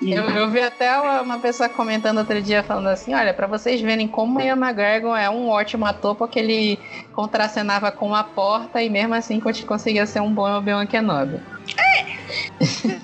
Eu, 0.00 0.30
eu 0.30 0.48
vi 0.48 0.60
até 0.60 0.96
uma, 0.98 1.20
uma 1.22 1.38
pessoa 1.40 1.68
comentando 1.68 2.18
outro 2.18 2.40
dia 2.40 2.62
falando 2.62 2.86
assim: 2.86 3.12
olha, 3.14 3.34
pra 3.34 3.46
vocês 3.48 3.80
verem 3.80 4.06
como 4.06 4.38
o 4.38 4.42
Ian 4.42 4.56
McGregor 4.56 5.16
é 5.16 5.28
um 5.28 5.48
ótimo 5.48 5.84
ator, 5.86 6.14
porque 6.14 6.38
ele 6.38 6.78
contracenava 7.12 7.90
com 7.90 8.14
a 8.14 8.22
porta 8.22 8.80
e 8.80 8.88
mesmo 8.88 9.14
assim 9.14 9.40
cons- 9.40 9.64
conseguia 9.64 10.06
ser 10.06 10.20
um 10.20 10.32
bom 10.32 10.48
Obi-Wan 10.56 10.86
Kenobi. 10.86 11.40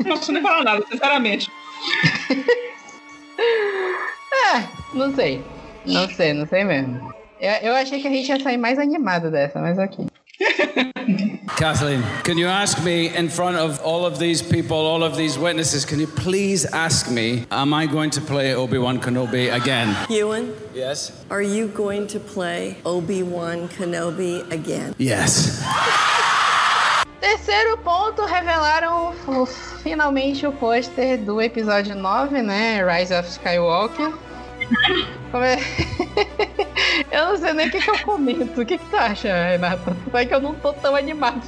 Não 0.05 0.13
preciso 0.17 0.33
nem 0.33 0.43
falar 0.43 0.63
nada, 0.65 0.85
sinceramente. 0.91 1.51
É, 4.55 4.63
não 4.95 5.15
sei. 5.15 5.45
Não 5.85 6.09
sei, 6.09 6.33
não 6.33 6.47
sei 6.47 6.65
mesmo. 6.65 7.13
Eu, 7.41 7.71
eu 7.71 7.75
achei 7.77 8.01
que 8.01 8.09
a 8.09 8.11
gente 8.11 8.29
ia 8.29 8.41
sair 8.41 8.57
mais 8.57 8.79
animado 8.79 9.31
dessa, 9.31 9.61
mas 9.61 9.79
ok. 9.79 10.07
Kathleen, 11.57 12.03
can 12.25 12.37
you 12.39 12.49
ask 12.49 12.83
me 12.83 13.09
in 13.17 13.29
front 13.31 13.57
of 13.57 13.81
all 13.83 14.05
of 14.05 14.19
these 14.19 14.43
people, 14.43 14.77
all 14.77 15.03
of 15.03 15.17
these 15.17 15.39
witnesses, 15.39 15.85
can 15.87 15.99
you 15.99 16.07
please 16.07 16.67
ask 16.73 17.09
me, 17.11 17.47
am 17.51 17.73
I 17.73 17.87
going 17.87 18.11
to 18.11 18.21
play 18.21 18.55
Obi 18.55 18.77
Wan 18.79 18.99
Kenobi 19.01 19.51
again? 19.51 19.97
Ewan, 20.11 20.53
Yes. 20.75 21.13
are 21.31 21.41
you 21.43 21.69
going 21.69 22.07
to 22.09 22.21
play 22.21 22.77
Obi-Wan 22.85 23.69
Kenobi 23.69 24.43
again? 24.53 24.95
Yes. 24.99 25.63
Terceiro 27.21 27.79
ponto, 27.79 28.25
revelaram 28.27 29.15
o- 29.27 29.47
finalmente 29.83 30.47
o 30.47 30.53
pôster 30.53 31.17
do 31.19 31.41
episódio 31.41 31.95
9, 31.97 32.43
né? 32.43 32.83
Rise 32.85 33.15
of 33.15 33.27
Skywalker. 33.29 34.13
Como 35.33 35.43
é... 35.45 35.57
eu 37.11 37.27
não 37.27 37.37
sei 37.37 37.53
nem 37.53 37.69
o 37.69 37.71
que, 37.71 37.81
que 37.81 37.91
eu 37.91 37.99
comento. 38.01 38.61
O 38.61 38.67
que, 38.67 38.79
que 38.79 38.85
tu 38.87 38.97
acha, 38.97 39.29
Renata? 39.33 39.97
Vai 40.09 40.27
que 40.27 40.35
eu 40.35 40.41
não 40.41 40.55
tô 40.55 40.73
tão 40.73 40.95
animado. 40.95 41.41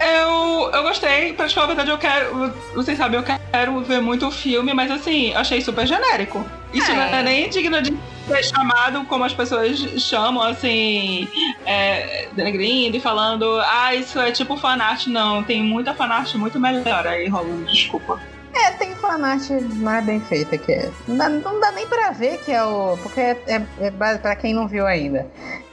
Eu, 0.00 0.70
eu 0.72 0.82
gostei, 0.82 1.32
pra 1.32 1.48
te 1.48 1.54
falar 1.54 1.64
a 1.64 1.68
verdade, 1.68 1.90
eu 1.90 1.98
quero. 1.98 2.52
Vocês 2.74 2.96
sabem, 2.96 3.18
eu 3.18 3.24
quero 3.24 3.80
ver 3.80 4.00
muito 4.00 4.26
o 4.26 4.30
filme, 4.30 4.72
mas 4.72 4.90
assim, 4.90 5.34
achei 5.34 5.60
super 5.60 5.86
genérico. 5.86 6.44
Isso 6.72 6.90
É. 6.90 6.94
não 6.94 7.02
é 7.02 7.22
nem 7.22 7.48
digno 7.48 7.80
de 7.82 7.96
ser 8.26 8.44
chamado 8.44 9.04
como 9.06 9.24
as 9.24 9.32
pessoas 9.32 9.78
chamam, 10.00 10.42
assim, 10.42 11.26
é, 11.66 12.28
denegrindo 12.32 12.96
e 12.96 13.00
falando, 13.00 13.58
ah, 13.60 13.94
isso 13.94 14.20
é 14.20 14.30
tipo 14.30 14.56
fanart. 14.56 15.06
Não, 15.06 15.42
tem 15.42 15.62
muita 15.62 15.94
fanart 15.94 16.32
muito 16.34 16.60
melhor 16.60 17.06
aí, 17.06 17.26
Rolando, 17.28 17.64
desculpa. 17.64 18.20
É, 18.52 18.72
tem 18.72 18.94
fanart 18.94 19.48
mais 19.76 20.04
bem 20.04 20.20
feita 20.20 20.56
que 20.56 20.72
é. 20.72 20.90
Não 21.06 21.16
dá, 21.16 21.28
não 21.28 21.60
dá 21.60 21.72
nem 21.72 21.86
pra 21.86 22.10
ver 22.10 22.38
que 22.38 22.52
é 22.52 22.62
o. 22.64 22.96
Porque 22.98 23.20
é, 23.20 23.40
é, 23.46 23.62
é 23.80 23.90
pra 23.90 24.34
quem 24.36 24.54
não 24.54 24.66
viu 24.66 24.86
ainda. 24.86 25.26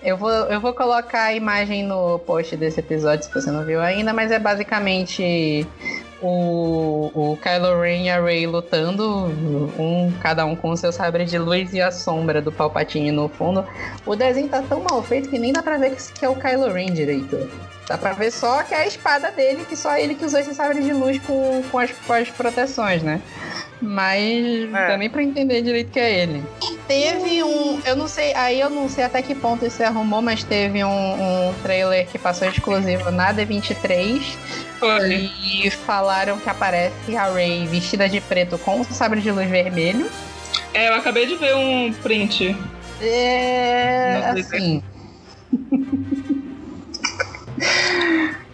Eu 0.04 0.18
vou, 0.18 0.30
eu 0.30 0.62
vou 0.62 0.74
colocar 0.74 1.24
a 1.24 1.34
imagem 1.34 1.84
no 1.84 2.20
post 2.20 2.56
desse 2.56 2.80
episódio 2.80 3.26
se 3.26 3.34
você 3.34 3.50
não 3.50 3.66
viu 3.66 3.82
ainda, 3.82 4.14
mas 4.14 4.30
é 4.30 4.38
basicamente 4.38 5.66
o, 6.26 7.12
o 7.14 7.38
Kylo 7.38 7.80
Ren 7.80 8.04
e 8.06 8.10
a 8.10 8.20
Rey 8.20 8.48
lutando, 8.48 9.28
um, 9.78 10.12
cada 10.22 10.46
um 10.46 10.56
com 10.56 10.72
o 10.72 10.78
seu 10.78 10.92
sabre 10.92 11.24
de 11.26 11.38
luz 11.38 11.74
e 11.74 11.82
a 11.82 11.92
sombra 11.92 12.42
do 12.42 12.52
Palpatine 12.52 13.12
no 13.12 13.30
fundo. 13.30 13.64
O 14.06 14.16
desenho 14.16 14.50
tá 14.50 14.64
tão 14.68 14.84
mal 14.90 15.04
feito 15.04 15.30
que 15.30 15.38
nem 15.38 15.54
dá 15.54 15.62
pra 15.62 15.78
ver 15.78 15.92
que, 15.96 16.14
que 16.14 16.26
é 16.26 16.30
o 16.30 16.36
Kylo 16.36 16.72
Ren 16.74 16.88
direito. 16.88 17.50
Dá 17.88 17.98
pra 17.98 18.14
ver 18.14 18.32
só 18.32 18.64
que 18.64 18.74
é 18.74 18.80
a 18.80 18.88
espada 18.88 19.30
dele, 19.30 19.64
que 19.70 19.76
só 19.76 19.96
ele 19.96 20.16
que 20.16 20.26
usou 20.26 20.40
esse 20.40 20.56
sabre 20.56 20.82
de 20.82 20.92
luz 20.92 21.20
com, 21.20 21.62
com, 21.72 21.78
as, 21.78 21.92
com 21.92 22.14
as 22.14 22.30
proteções, 22.32 23.04
né? 23.04 23.22
mas 23.82 24.74
É. 24.74 24.88
também 24.88 25.10
pra 25.10 25.22
entender 25.22 25.62
direito 25.62 25.92
que 25.92 26.00
é 26.00 26.24
ele. 26.24 26.44
Teve 26.88 27.44
um, 27.44 27.80
eu 27.86 27.96
não 27.96 28.08
sei, 28.08 28.34
aí 28.34 28.60
eu 28.60 28.70
não 28.70 28.88
sei 28.90 29.04
até 29.04 29.22
que 29.22 29.36
ponto 29.36 29.66
isso 29.66 29.78
se 29.78 29.84
arrumou, 29.84 30.22
mas 30.22 30.44
teve 30.44 30.84
um, 30.84 30.90
um 31.50 31.54
trailer 31.62 32.08
que 32.08 32.18
passou 32.18 32.48
exclusivo 32.48 33.12
na 33.12 33.34
D23 33.34 34.22
Foi. 34.80 35.32
e 35.44 35.70
falaram 35.72 36.38
que 36.40 36.50
aparece 36.50 37.16
a 37.16 37.26
Ray 37.32 37.66
vestida 37.68 38.08
de 38.10 38.20
preto 38.22 38.58
com 38.58 38.80
um 38.80 38.84
sabre 38.84 39.22
de 39.22 39.32
luz 39.32 39.50
vermelho. 39.50 40.10
É, 40.74 40.90
eu 40.90 40.96
acabei 40.96 41.26
de 41.26 41.36
ver 41.36 41.56
um 41.56 41.94
print. 42.04 42.56
É, 43.02 44.22
Não 44.28 44.34
sei 44.34 44.42
assim, 44.42 44.84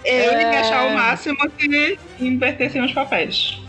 Eu 0.03 0.31
ia 0.33 0.41
É. 0.41 0.59
achar 0.59 0.87
o 0.87 0.93
máximo 0.93 1.37
se 1.59 1.99
invertessem 2.19 2.83
os 2.83 2.91
papéis. 2.91 3.61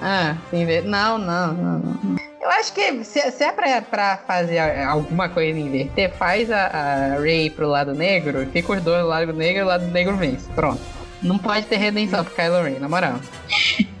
Ah, 0.00 0.36
sim, 0.50 0.64
não, 0.84 1.18
não, 1.18 1.54
não, 1.54 1.78
não. 1.78 2.16
Eu 2.40 2.50
acho 2.50 2.72
que 2.72 3.04
se, 3.04 3.20
se 3.32 3.44
é 3.44 3.52
pra, 3.52 3.82
pra 3.82 4.16
fazer 4.26 4.58
alguma 4.84 5.28
coisa 5.28 5.58
inverter, 5.58 6.12
faz 6.14 6.50
a, 6.50 6.66
a 6.66 7.20
Ray 7.20 7.50
pro 7.50 7.66
lado 7.68 7.92
negro, 7.94 8.46
fica 8.52 8.72
os 8.72 8.82
dois 8.82 9.02
do 9.02 9.08
lado 9.08 9.32
negro 9.32 9.60
e 9.60 9.64
o 9.64 9.66
lado 9.66 9.86
negro 9.86 10.16
vence. 10.16 10.48
Pronto. 10.54 10.80
Não 11.22 11.38
pode 11.38 11.66
ter 11.66 11.76
redenção 11.76 12.24
pro 12.24 12.34
Kylo 12.34 12.62
Ren, 12.62 12.78
na 12.78 12.88
moral. 12.88 13.20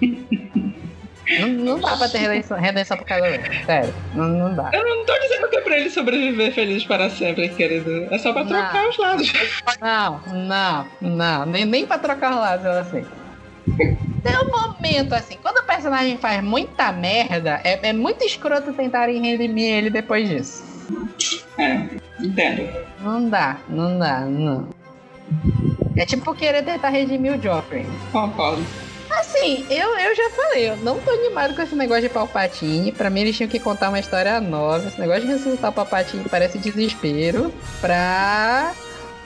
não, 1.40 1.48
não 1.48 1.80
dá 1.80 1.96
pra 1.96 2.08
ter 2.08 2.18
redenção, 2.18 2.58
redenção 2.58 2.96
pro 2.96 3.06
Kylo 3.06 3.24
Ren. 3.24 3.40
Sério, 3.66 3.94
não, 4.14 4.28
não 4.28 4.54
dá. 4.54 4.70
Eu 4.72 4.84
não 4.86 5.04
tô 5.04 5.18
dizendo 5.18 5.48
que 5.48 5.56
é 5.56 5.60
pra 5.60 5.78
ele 5.78 5.90
sobreviver 5.90 6.52
feliz 6.54 6.84
para 6.84 7.10
sempre, 7.10 7.48
querido. 7.48 8.06
É 8.10 8.18
só 8.18 8.32
pra 8.32 8.44
Não. 8.44 8.50
trocar 8.50 8.88
os 8.88 8.96
lados. 8.98 9.32
Não, 9.80 10.20
não, 10.32 10.86
não. 11.00 11.46
Nem, 11.46 11.64
nem 11.64 11.86
pra 11.86 11.98
trocar 11.98 12.32
o 12.32 12.38
lado 12.40 12.66
ela 12.66 12.80
assim. 12.80 13.04
Tem 14.22 14.36
um 14.38 14.50
momento 14.50 15.12
assim, 15.12 15.36
quando 15.42 15.58
o 15.58 15.64
personagem 15.64 16.16
faz 16.18 16.42
muita 16.42 16.90
merda, 16.92 17.60
é, 17.62 17.88
é 17.88 17.92
muito 17.92 18.24
escroto 18.24 18.72
tentarem 18.72 19.20
redimir 19.20 19.70
ele 19.70 19.90
depois 19.90 20.28
disso. 20.28 20.64
É, 21.58 21.86
entendo. 22.20 22.68
Não 23.00 23.28
dá, 23.28 23.58
não 23.68 23.98
dá, 23.98 24.20
não. 24.20 24.68
É 25.98 26.06
tipo 26.06 26.32
querer 26.32 26.62
tentar 26.62 26.90
redimir 26.90 27.36
o 27.36 27.42
Joffrey. 27.42 27.84
Concordo. 28.12 28.64
Assim, 29.10 29.66
eu, 29.68 29.98
eu 29.98 30.14
já 30.14 30.30
falei, 30.30 30.70
eu 30.70 30.76
não 30.76 31.00
tô 31.00 31.10
animado 31.10 31.54
com 31.56 31.62
esse 31.62 31.74
negócio 31.74 32.02
de 32.02 32.08
Palpatine. 32.08 32.92
Pra 32.92 33.10
mim, 33.10 33.22
eles 33.22 33.36
tinham 33.36 33.48
que 33.48 33.58
contar 33.58 33.88
uma 33.88 33.98
história 33.98 34.40
nova. 34.40 34.86
Esse 34.86 35.00
negócio 35.00 35.22
de 35.22 35.28
ressuscitar 35.28 35.70
o 35.70 35.74
Palpatine 35.74 36.24
parece 36.30 36.58
desespero. 36.58 37.52
Pra 37.80 38.72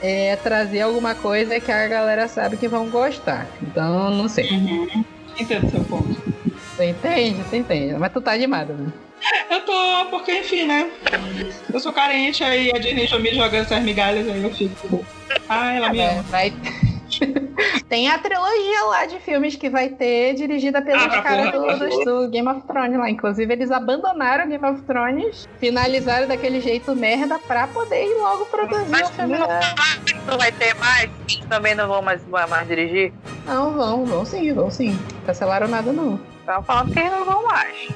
é, 0.01 0.35
trazer 0.37 0.81
alguma 0.81 1.13
coisa 1.13 1.59
que 1.59 1.71
a 1.71 1.87
galera 1.87 2.27
sabe 2.27 2.57
que 2.57 2.67
vão 2.67 2.89
gostar. 2.89 3.47
Então, 3.61 4.09
não 4.09 4.27
sei. 4.27 4.49
Uhum. 4.49 5.05
Entendo 5.37 5.69
seu 5.69 5.83
ponto. 5.83 6.15
Você 6.75 6.85
entende? 6.85 7.43
Você 7.43 7.57
entende. 7.57 7.93
Mas 7.99 8.11
tu 8.11 8.19
tá 8.19 8.31
animado, 8.31 8.73
né? 8.73 8.91
Eu 9.49 9.61
tô, 9.61 10.05
porque 10.09 10.39
enfim, 10.39 10.65
né? 10.65 10.89
Eu 11.71 11.79
sou 11.79 11.93
carente, 11.93 12.43
aí 12.43 12.71
a 12.75 12.79
Disney 12.79 13.07
me 13.19 13.33
jogando 13.33 13.61
essas 13.61 13.83
migalhas, 13.83 14.27
aí 14.27 14.43
eu 14.43 14.51
fico. 14.51 15.05
Ah, 15.49 15.73
ela 15.73 15.89
me 15.89 15.99
É, 15.99 16.13
ama. 16.13 16.23
vai... 16.23 16.53
Tem 17.87 18.09
a 18.09 18.17
trilogia 18.17 18.83
lá 18.85 19.05
de 19.05 19.19
filmes 19.19 19.55
que 19.55 19.69
vai 19.69 19.89
ter, 19.89 20.33
dirigida 20.33 20.81
pelos 20.81 21.03
Ah, 21.03 21.21
caras 21.21 21.51
porra, 21.51 21.77
do, 21.77 21.89
do, 21.89 22.05
do 22.23 22.29
Game 22.31 22.47
of 22.47 22.61
Thrones 22.65 22.97
lá. 22.97 23.09
Inclusive, 23.09 23.53
eles 23.53 23.69
abandonaram 23.71 24.45
o 24.45 24.47
Game 24.49 24.65
of 24.65 24.81
Thrones, 24.81 25.47
finalizaram 25.59 26.27
daquele 26.27 26.59
jeito 26.59 26.95
merda 26.95 27.37
pra 27.39 27.67
poder 27.67 28.03
ir 28.03 28.15
logo 28.15 28.45
produzir 28.47 28.89
Mas 28.89 29.09
o 29.09 29.13
filme. 29.13 29.37
não, 29.37 29.47
não 30.27 30.37
vai 30.39 30.51
ter 30.51 30.73
mais? 30.75 31.09
Também 31.47 31.75
não 31.75 31.87
vão 31.87 32.01
mais, 32.01 32.25
mais 32.27 32.67
dirigir? 32.67 33.13
Não, 33.45 33.73
vão, 33.73 34.05
vão 34.05 34.25
sim, 34.25 34.51
vão 34.53 34.71
sim. 34.71 34.97
Cancelaram 35.25 35.67
nada, 35.67 35.93
não. 35.93 36.19
Estavam 36.39 36.63
falando 36.63 36.91
que 36.93 36.99
eles 36.99 37.11
não 37.11 37.25
vão 37.25 37.43
mais. 37.43 37.87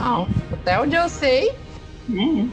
Não, 0.00 0.26
até 0.52 0.80
onde 0.80 0.96
eu 0.96 1.08
sei, 1.08 1.52
Uhum. 2.08 2.50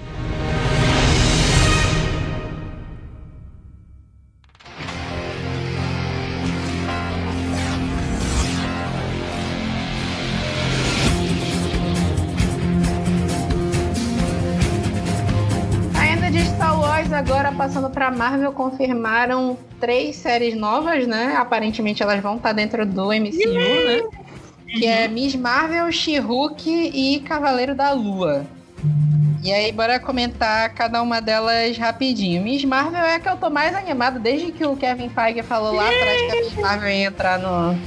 Agora 17.22 17.52
passando 17.52 17.88
pra 17.90 18.10
Marvel, 18.10 18.52
confirmaram 18.52 19.56
três 19.80 20.16
séries 20.16 20.56
novas, 20.56 21.06
né? 21.06 21.36
Aparentemente 21.38 22.02
elas 22.02 22.20
vão 22.20 22.38
estar 22.38 22.52
dentro 22.52 22.84
do 22.84 23.10
MCU, 23.10 23.54
né? 23.54 24.02
Que 24.66 24.88
é 24.88 25.08
Miss 25.08 25.36
Marvel, 25.36 25.92
She-Hulk 25.92 26.68
e 26.68 27.20
Cavaleiro 27.20 27.76
da 27.76 27.92
Lua. 27.92 28.46
E 29.44 29.52
aí, 29.52 29.72
bora 29.72 30.00
comentar 30.00 30.74
cada 30.74 31.02
uma 31.02 31.22
delas 31.22 31.78
rapidinho. 31.78 32.42
Miss 32.42 32.64
Marvel 32.66 33.02
é 33.02 33.16
a 33.16 33.20
que 33.20 33.30
eu 33.30 33.38
tô 33.38 33.50
mais 33.50 33.76
animado 33.76 34.20
desde 34.20 34.52
que 34.52 34.66
o 34.66 34.76
Kevin 34.76 35.10
Feige 35.10 35.44
falou 35.44 35.74
lá 35.74 35.84
atrás 35.84 36.22
que 36.22 36.32
a 36.32 36.36
Miss 36.36 36.56
Marvel 36.56 36.90
ia 36.90 37.06
entrar 37.06 37.38
no, 37.38 37.78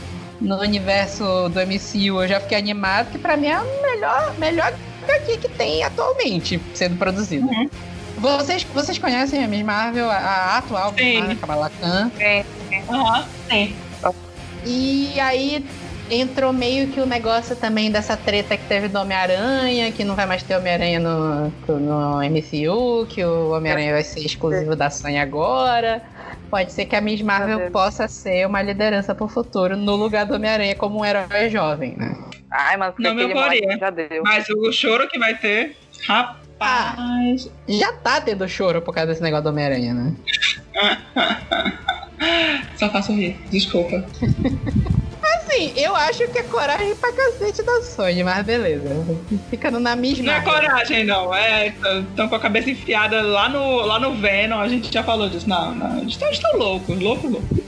no 0.41 0.61
universo 0.61 1.49
do 1.49 1.61
MCU. 1.61 2.23
Eu 2.23 2.29
já 2.29 2.39
fiquei 2.39 2.59
animado, 2.59 3.11
que 3.11 3.19
pra 3.19 3.37
mim 3.37 3.49
é 3.49 3.55
a 3.55 3.65
melhor, 3.83 4.35
melhor 4.39 4.75
HQ 5.05 5.39
que 5.39 5.49
tem 5.49 5.83
atualmente 5.83 6.61
sendo 6.73 6.97
produzido. 6.97 7.49
Vocês, 8.25 8.65
vocês 8.65 8.99
conhecem 8.99 9.45
a 9.45 9.49
Miss 9.49 9.63
Marvel, 9.63 10.11
a, 10.11 10.17
a 10.17 10.59
atual 10.59 10.93
Miss 10.93 11.05
Sim. 11.05 11.19
Marvel, 11.19 11.37
Kamala 11.37 11.71
Khan? 11.81 12.11
Aham, 12.89 13.25
sim. 13.51 13.77
E 14.65 15.21
aí 15.21 15.65
entrou 16.11 16.53
meio 16.53 16.89
que 16.89 17.01
o 17.01 17.07
negócio 17.07 17.55
também 17.55 17.91
dessa 17.91 18.17
treta 18.17 18.57
que 18.57 18.65
teve 18.67 18.89
do 18.89 18.99
Homem-Aranha, 18.99 19.93
que 19.93 20.05
não 20.05 20.15
vai 20.15 20.25
mais 20.25 20.43
ter 20.43 20.57
Homem-Aranha 20.57 20.99
no, 20.99 21.53
no 21.69 22.19
MCU, 22.23 23.07
que 23.09 23.23
o 23.23 23.51
Homem-Aranha 23.51 23.93
vai 23.93 24.03
ser 24.03 24.21
exclusivo 24.21 24.75
da 24.75 24.89
Sony 24.89 25.19
agora. 25.19 26.03
Pode 26.51 26.73
ser 26.73 26.87
que 26.87 26.97
a 26.97 27.01
Miss 27.01 27.21
Marvel 27.21 27.71
possa 27.71 28.09
ser 28.09 28.47
uma 28.47 28.63
liderança 28.63 29.15
pro 29.15 29.29
futuro 29.29 29.77
no 29.77 29.97
lugar 29.97 30.25
do 30.25 30.35
Homem-Aranha 30.35 30.75
como 30.75 31.01
um 31.01 31.05
herói 31.05 31.51
jovem, 31.51 31.95
né? 31.97 32.17
Ai, 32.51 32.77
mas 32.77 32.95
Não 32.99 33.15
me 33.15 33.25
ocorria. 33.25 33.77
já 33.79 33.91
deu. 33.91 34.23
Mas 34.23 34.49
o 34.49 34.73
choro 34.73 35.09
que 35.09 35.19
vai 35.19 35.35
ter. 35.37 35.77
Rapaz. 36.07 36.44
Já 37.69 37.93
tá 37.93 38.21
tendo 38.21 38.49
choro 38.49 38.83
por 38.83 38.95
causa 38.95 39.09
desse 39.09 39.23
negócio 39.23 39.45
do 39.45 39.51
Homem-Aranha, 39.51 39.95
né? 39.95 40.15
Só 42.77 42.89
faço 42.91 43.13
rir. 43.13 43.37
Desculpa. 43.51 44.05
Assim, 45.37 45.73
eu 45.77 45.95
acho 45.95 46.27
que 46.29 46.39
é 46.39 46.43
coragem 46.43 46.95
pra 46.97 47.13
cacete 47.13 47.63
da 47.63 47.83
Sony, 47.83 48.25
mas 48.25 48.45
beleza. 48.45 48.89
Ficando 49.51 49.79
na 49.79 49.95
Miss 49.95 50.19
Não 50.19 50.33
é 50.33 50.41
coragem, 50.41 51.05
não. 51.05 51.35
É, 51.35 51.69
estão 51.69 52.29
com 52.29 52.35
a 52.35 52.41
cabeça 52.41 52.71
enfiada 52.71 53.23
lá 53.23 53.49
no, 53.49 53.83
lá 53.83 54.01
no 54.01 54.15
Venom. 54.15 54.61
A 54.61 54.69
gente 54.69 54.93
já 54.93 55.03
falou 55.03 55.29
disso. 55.29 55.49
Não, 55.49 55.75
não. 55.75 55.99
Eles 55.99 56.13
estão, 56.13 56.31
estão 56.31 56.57
loucos, 56.57 56.99
loucos, 56.99 57.31
loucos. 57.31 57.59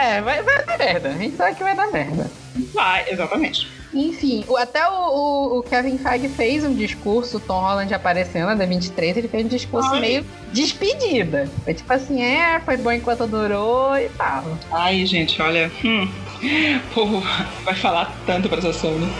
É, 0.00 0.20
vai, 0.20 0.42
vai 0.42 0.64
dar 0.64 0.78
merda. 0.78 1.08
A 1.10 1.18
gente 1.18 1.36
sabe 1.36 1.56
que 1.56 1.62
vai 1.62 1.74
dar 1.74 1.90
merda. 1.90 2.30
Vai, 2.72 3.10
exatamente. 3.10 3.68
Enfim, 3.92 4.44
até 4.58 4.86
o, 4.88 5.58
o- 5.58 5.62
Kevin 5.64 5.98
Feige 5.98 6.28
fez 6.28 6.64
um 6.64 6.72
discurso, 6.74 7.38
o 7.38 7.40
Tom 7.40 7.60
Holland 7.60 7.92
aparecendo 7.92 8.46
na 8.46 8.56
D23, 8.56 9.16
ele 9.16 9.28
fez 9.28 9.44
um 9.44 9.48
discurso 9.48 9.90
Ai. 9.94 10.00
meio 10.00 10.26
despedida. 10.52 11.48
Foi 11.64 11.74
tipo 11.74 11.92
assim, 11.92 12.22
é, 12.22 12.60
foi 12.60 12.76
bom 12.76 12.92
enquanto 12.92 13.26
durou 13.26 13.96
e 13.98 14.08
tal. 14.10 14.44
Ai, 14.70 15.04
gente, 15.06 15.40
olha. 15.42 15.70
Hum, 15.84 16.08
o 16.42 16.94
povo 16.94 17.22
vai 17.64 17.74
falar 17.74 18.14
tanto 18.26 18.48
pra 18.48 18.58
essa 18.58 18.72
Sony. 18.72 19.10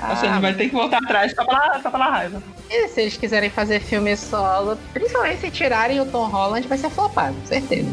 A 0.00 0.16
Sony 0.16 0.28
Ah, 0.32 0.40
vai 0.40 0.54
ter 0.54 0.68
que 0.68 0.74
voltar 0.74 0.98
atrás 0.98 1.32
só 1.34 1.44
pela, 1.44 1.80
só 1.82 1.90
pela 1.90 2.06
raiva. 2.10 2.42
e 2.70 2.88
se 2.88 3.02
eles 3.02 3.16
quiserem 3.18 3.50
fazer 3.50 3.80
filme 3.80 4.16
solo, 4.16 4.78
principalmente 4.94 5.40
se 5.40 5.50
tirarem 5.50 6.00
o 6.00 6.06
Tom 6.06 6.26
Holland, 6.28 6.66
vai 6.66 6.78
ser 6.78 6.88
flopado, 6.90 7.36
certeza. 7.44 7.88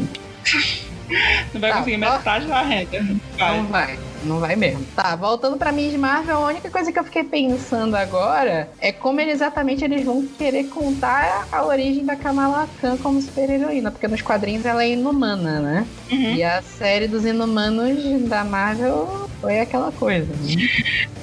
Não 1.52 1.60
vai 1.60 1.70
Tá, 1.70 1.78
conseguir 1.78 1.96
ó. 2.04 2.10
metade 2.12 2.46
da 2.46 2.62
renda. 2.62 3.04
Vai. 3.38 3.56
Não 3.58 3.66
vai, 3.66 3.98
não 4.24 4.40
vai 4.40 4.56
mesmo. 4.56 4.84
Tá, 4.96 5.14
voltando 5.16 5.56
pra 5.56 5.72
Miss 5.72 5.94
Marvel, 5.96 6.36
a 6.36 6.46
única 6.48 6.70
coisa 6.70 6.92
que 6.92 6.98
eu 6.98 7.04
fiquei 7.04 7.24
pensando 7.24 7.94
agora 7.96 8.70
é 8.80 8.92
como 8.92 9.20
exatamente 9.20 9.84
eles 9.84 10.04
vão 10.04 10.26
querer 10.26 10.64
contar 10.64 11.46
a 11.50 11.64
origem 11.64 12.04
da 12.04 12.16
Kamala 12.16 12.68
Khan 12.80 12.96
como 12.98 13.20
super-heroína, 13.20 13.90
porque 13.90 14.08
nos 14.08 14.22
quadrinhos 14.22 14.64
ela 14.64 14.82
é 14.84 14.90
inumana, 14.90 15.60
né? 15.60 15.86
Uhum. 16.10 16.34
E 16.34 16.42
a 16.42 16.62
série 16.62 17.06
dos 17.08 17.24
inumanos 17.24 18.28
da 18.28 18.44
Marvel 18.44 19.28
foi 19.40 19.60
aquela 19.60 19.92
coisa. 19.92 20.32
né? 20.32 20.68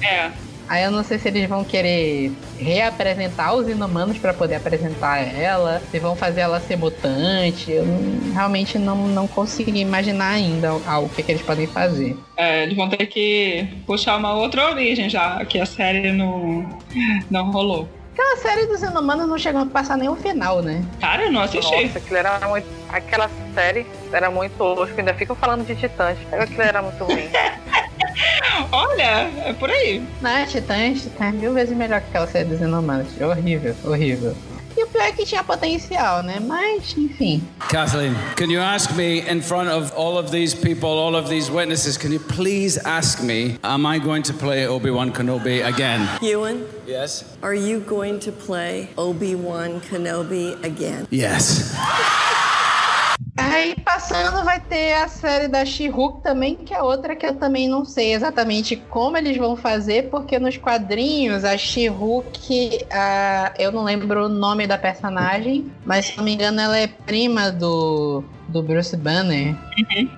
É. 0.02 0.49
Aí 0.70 0.84
eu 0.84 0.92
não 0.92 1.02
sei 1.02 1.18
se 1.18 1.26
eles 1.26 1.48
vão 1.48 1.64
querer 1.64 2.30
reapresentar 2.56 3.52
os 3.54 3.68
inumanos 3.68 4.18
pra 4.18 4.32
poder 4.32 4.54
apresentar 4.54 5.18
ela, 5.18 5.82
se 5.90 5.98
vão 5.98 6.14
fazer 6.14 6.42
ela 6.42 6.60
ser 6.60 6.76
mutante. 6.76 7.72
Eu 7.72 7.84
realmente 8.32 8.78
não, 8.78 9.08
não 9.08 9.26
consegui 9.26 9.80
imaginar 9.80 10.28
ainda 10.28 10.72
o, 10.72 11.04
o 11.06 11.08
que, 11.08 11.24
que 11.24 11.32
eles 11.32 11.42
podem 11.42 11.66
fazer. 11.66 12.16
É, 12.36 12.62
eles 12.62 12.76
vão 12.76 12.88
ter 12.88 13.04
que 13.06 13.66
puxar 13.84 14.16
uma 14.16 14.32
outra 14.32 14.70
origem 14.70 15.10
já, 15.10 15.44
que 15.44 15.58
a 15.58 15.66
série 15.66 16.12
não, 16.12 16.64
não 17.28 17.50
rolou. 17.50 17.88
Aquela 18.12 18.36
série 18.36 18.66
dos 18.66 18.80
inumanos 18.80 19.26
não 19.26 19.38
chegou 19.38 19.62
a 19.62 19.66
passar 19.66 19.96
nenhum 19.96 20.14
final, 20.14 20.62
né? 20.62 20.84
Cara, 21.00 21.24
eu 21.24 21.32
não 21.32 21.40
assisti. 21.40 21.84
Nossa, 21.84 21.98
aquilo 21.98 22.16
era 22.16 22.38
muito. 22.46 22.66
Aquela 22.88 23.28
série 23.54 23.84
era 24.12 24.30
muito 24.30 24.52
tosco. 24.56 24.94
Ainda 24.98 25.14
ficam 25.14 25.34
falando 25.34 25.66
de 25.66 25.74
titãs. 25.74 26.16
Aquilo 26.30 26.62
era 26.62 26.80
muito 26.80 27.02
ruim. 27.02 27.28
Olha, 28.72 29.30
é 29.44 29.52
por 29.58 29.70
aí. 29.70 30.02
Não, 30.20 30.30
é 30.30 30.44
Titãs, 30.46 31.02
Titãs 31.02 31.34
mil 31.34 31.52
vezes 31.52 31.76
melhor 31.76 32.00
que 32.00 32.08
aquela 32.08 32.26
série 32.26 32.48
dos 32.48 32.60
Inomados. 32.60 33.08
Horrível, 33.20 33.74
horrível. 33.84 34.36
E 34.76 34.84
o 34.84 34.86
pior 34.86 35.02
é 35.02 35.12
que 35.12 35.26
tinha 35.26 35.42
potencial, 35.42 36.22
né? 36.22 36.38
Mas, 36.40 36.94
enfim. 36.96 37.42
Kathleen, 37.68 38.14
can 38.36 38.46
you 38.50 38.60
ask 38.60 38.92
me 38.94 39.18
in 39.28 39.42
front 39.42 39.68
of 39.68 39.92
all 39.96 40.16
of 40.16 40.30
these 40.30 40.54
people, 40.54 40.88
all 40.88 41.16
of 41.16 41.28
these 41.28 41.50
witnesses, 41.50 41.98
can 41.98 42.12
you 42.12 42.20
please 42.20 42.78
ask 42.86 43.20
me, 43.20 43.58
am 43.64 43.84
I 43.84 43.98
going 43.98 44.22
to 44.22 44.32
play 44.32 44.66
Obi-Wan 44.68 45.12
Kenobi 45.12 45.60
again? 45.66 46.08
Ewan, 46.22 46.64
Yes. 46.86 47.24
are 47.42 47.52
you 47.54 47.80
going 47.80 48.20
to 48.20 48.32
play 48.32 48.88
Obi-Wan 48.96 49.80
Kenobi 49.80 50.54
again? 50.64 51.06
Yes. 51.10 51.74
Aí 53.40 53.76
passando 53.76 54.44
vai 54.44 54.60
ter 54.60 54.94
a 54.94 55.08
série 55.08 55.48
da 55.48 55.64
She-Hulk 55.64 56.22
também, 56.22 56.56
que 56.56 56.74
é 56.74 56.82
outra 56.82 57.16
que 57.16 57.26
eu 57.26 57.34
também 57.34 57.68
não 57.68 57.84
sei 57.84 58.14
exatamente 58.14 58.76
como 58.76 59.16
eles 59.16 59.36
vão 59.36 59.56
fazer, 59.56 60.10
porque 60.10 60.38
nos 60.38 60.56
quadrinhos 60.56 61.44
a 61.44 61.56
She-Hulk, 61.56 62.86
eu 63.58 63.72
não 63.72 63.84
lembro 63.84 64.26
o 64.26 64.28
nome 64.28 64.66
da 64.66 64.78
personagem, 64.78 65.70
mas 65.84 66.06
se 66.06 66.16
não 66.16 66.24
me 66.24 66.34
engano 66.34 66.60
ela 66.60 66.78
é 66.78 66.86
prima 66.86 67.50
do, 67.50 68.24
do 68.50 68.62
Bruce 68.62 68.96
Banner. 68.96 69.54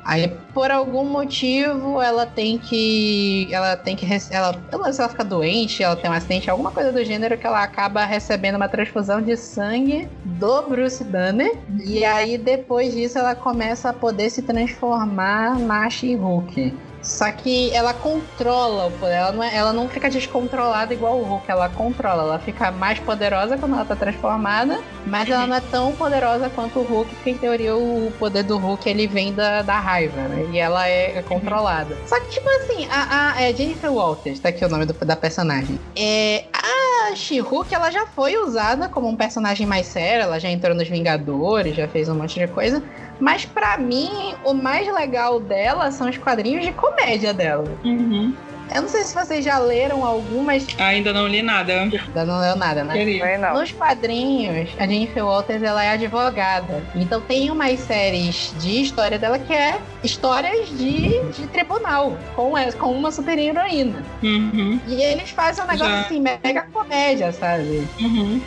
Aí 0.05 0.29
por 0.53 0.71
algum 0.71 1.05
motivo 1.05 2.01
ela 2.01 2.27
tem 2.27 2.59
que 2.59 3.49
ela 3.53 3.77
tem 3.77 3.95
que 3.97 4.07
ela, 4.31 4.53
sei 4.85 4.93
se 4.93 5.01
ela 5.01 5.09
fica 5.09 5.25
doente, 5.25 5.83
ela 5.83 5.97
tem 5.97 6.11
um 6.11 6.15
acidente, 6.15 6.51
alguma 6.51 6.71
coisa 6.71 6.93
do 6.93 7.05
gênero 7.05 7.39
que 7.39 7.47
ela 7.47 7.63
acaba 7.63 8.05
recebendo 8.05 8.57
uma 8.57 8.69
transfusão 8.69 9.21
de 9.21 9.37
sangue 9.37 10.09
do 10.25 10.63
Bruce 10.63 11.05
Banner 11.05 11.57
e 11.85 12.05
aí 12.05 12.37
depois 12.37 12.95
disso 12.95 13.19
ela 13.19 13.35
começa 13.35 13.91
a 13.91 13.93
poder 13.93 14.31
se 14.31 14.43
transformar 14.43 15.59
na 15.59 15.89
She-Hulk. 15.89 16.75
Só 17.03 17.31
que 17.33 17.75
ela 17.75 17.93
controla 17.93 18.87
o 18.87 18.91
poder, 18.93 19.15
ela 19.15 19.33
não, 19.33 19.43
é- 19.43 19.55
ela 19.57 19.73
não 19.73 19.89
fica 19.89 20.09
descontrolada 20.09 20.95
igual 20.95 21.19
o 21.19 21.25
Hulk, 21.25 21.51
ela 21.51 21.69
controla, 21.69 22.23
ela 22.23 22.39
fica 22.39 22.71
mais 22.71 22.99
poderosa 23.01 23.57
quando 23.59 23.75
ela 23.75 23.85
tá 23.85 23.97
transformada, 23.97 24.79
mas 25.07 25.29
ela 25.29 25.47
não 25.47 25.57
é 25.57 25.61
tão 25.61 25.93
poderosa 25.93 26.49
quanto 26.51 26.79
o 26.79 26.83
Hulk, 26.85 27.15
porque 27.17 27.31
em 27.31 27.39
teoria 27.39 27.75
o 27.77 28.13
poder 28.19 28.45
do 28.45 28.57
Hulk 28.57 28.89
ele 28.89 29.07
vem 29.07 29.33
da, 29.33 29.63
da 29.63 29.79
raiva, 29.81 30.21
né? 30.29 30.49
E 30.53 30.59
ela 30.59 30.87
é, 30.89 31.23
controlada. 31.23 31.97
Só 32.07 32.21
que, 32.21 32.29
tipo 32.31 32.49
assim, 32.49 32.87
a, 32.91 33.33
a 33.35 33.43
é 33.43 33.53
Jennifer 33.53 33.93
Walters, 33.93 34.39
tá 34.41 34.51
aqui 34.51 34.65
o 34.65 34.69
nome 34.69 34.87
do- 34.87 34.93
da 35.05 35.17
personagem. 35.17 35.79
É, 35.97 36.45
a 36.53 37.15
She-Hulk, 37.17 37.75
ela 37.75 37.91
já 37.91 38.07
foi 38.07 38.37
usada 38.37 38.89
como 38.89 39.09
um 39.09 39.17
personagem 39.17 39.67
mais 39.67 39.87
sério, 39.87 40.23
ela 40.23 40.39
já 40.39 40.49
entrou 40.49 40.75
nos 40.75 40.89
Vingadores, 40.89 41.75
já 41.77 41.89
fez 41.89 42.09
um 42.09 42.15
monte 42.15 42.39
de 42.39 42.47
coisa. 42.47 42.83
Mas 43.23 43.47
pra 43.47 43.79
mim, 43.79 44.35
o 44.45 44.53
mais 44.53 44.93
legal 44.93 45.39
dela 45.39 45.93
são 45.93 46.11
os 46.11 46.19
quadrinhos 46.19 46.65
de 46.65 46.73
comédia 46.73 47.33
dela. 47.33 47.79
Uhum. 47.85 48.35
Eu 48.75 48.83
não 48.83 48.89
sei 48.89 49.03
se 49.05 49.15
vocês 49.15 49.45
já 49.45 49.59
leram 49.59 50.05
algumas. 50.05 50.67
Ainda 50.79 51.13
não 51.13 51.27
li 51.29 51.43
nada. 51.43 51.73
Ainda 51.83 52.25
não 52.25 52.41
leu 52.41 52.57
nada, 52.57 52.85
né? 52.85 52.95
Queria. 52.95 53.39
Não. 53.39 53.55
Nos 53.55 53.73
quadrinhos, 53.73 54.71
a 54.79 54.87
Jennifer 54.87 55.25
Walters 55.25 55.63
ela 55.63 55.85
é 55.85 55.91
advogada. 55.91 56.83
Então 56.95 57.21
tem 57.21 57.51
umas 57.51 57.79
séries 57.81 58.55
de 58.59 58.83
história 58.83 59.19
dela 59.19 59.39
que 59.39 59.53
é 59.53 59.79
histórias 60.03 60.69
de, 60.71 61.21
de 61.33 61.47
tribunal, 61.49 62.17
com, 62.35 62.57
essa- 62.57 62.77
com 62.77 62.93
uma 62.93 63.11
super 63.11 63.39
heroína. 63.39 64.03
Uhum. 64.23 64.81
E 64.87 65.03
eles 65.03 65.31
fazem 65.31 65.65
um 65.65 65.67
negócio 65.67 65.93
Já. 65.93 66.01
assim, 66.01 66.21
mega 66.21 66.63
comédia, 66.73 67.33
sabe? 67.33 67.87
Uhum. 68.01 68.41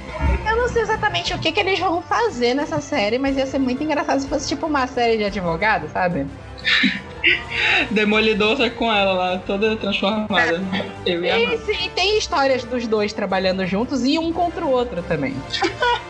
Eu 0.48 0.56
não 0.58 0.70
sei 0.70 0.82
exatamente 0.84 1.34
o 1.34 1.40
que, 1.40 1.52
que 1.52 1.60
eles 1.60 1.80
vão 1.80 2.02
fazer 2.02 2.54
nessa 2.54 2.80
série, 2.82 3.18
mas 3.18 3.38
ia 3.38 3.46
ser 3.46 3.60
muito 3.60 3.84
engraçado 3.84 4.20
se 4.20 4.28
fosse 4.28 4.48
tipo 4.48 4.66
uma 4.68 4.88
série 4.88 5.18
de 5.18 5.24
advogado, 5.26 5.90
sabe? 5.92 6.26
Demolidor 7.90 8.58
tá 8.58 8.70
com 8.70 8.92
ela 8.92 9.14
lá, 9.14 9.38
toda 9.40 9.76
transformada. 9.76 10.62
Eu 11.06 11.18
amar. 11.18 11.54
E, 11.54 11.58
sim, 11.60 11.90
tem 11.96 12.18
histórias 12.18 12.64
dos 12.64 12.88
dois 12.88 13.14
trabalhando 13.14 13.66
juntos 13.66 14.06
e 14.06 14.20
um 14.20 14.32
contra 14.32 14.66
o 14.66 14.70
outro 14.70 15.02
também. 15.04 15.36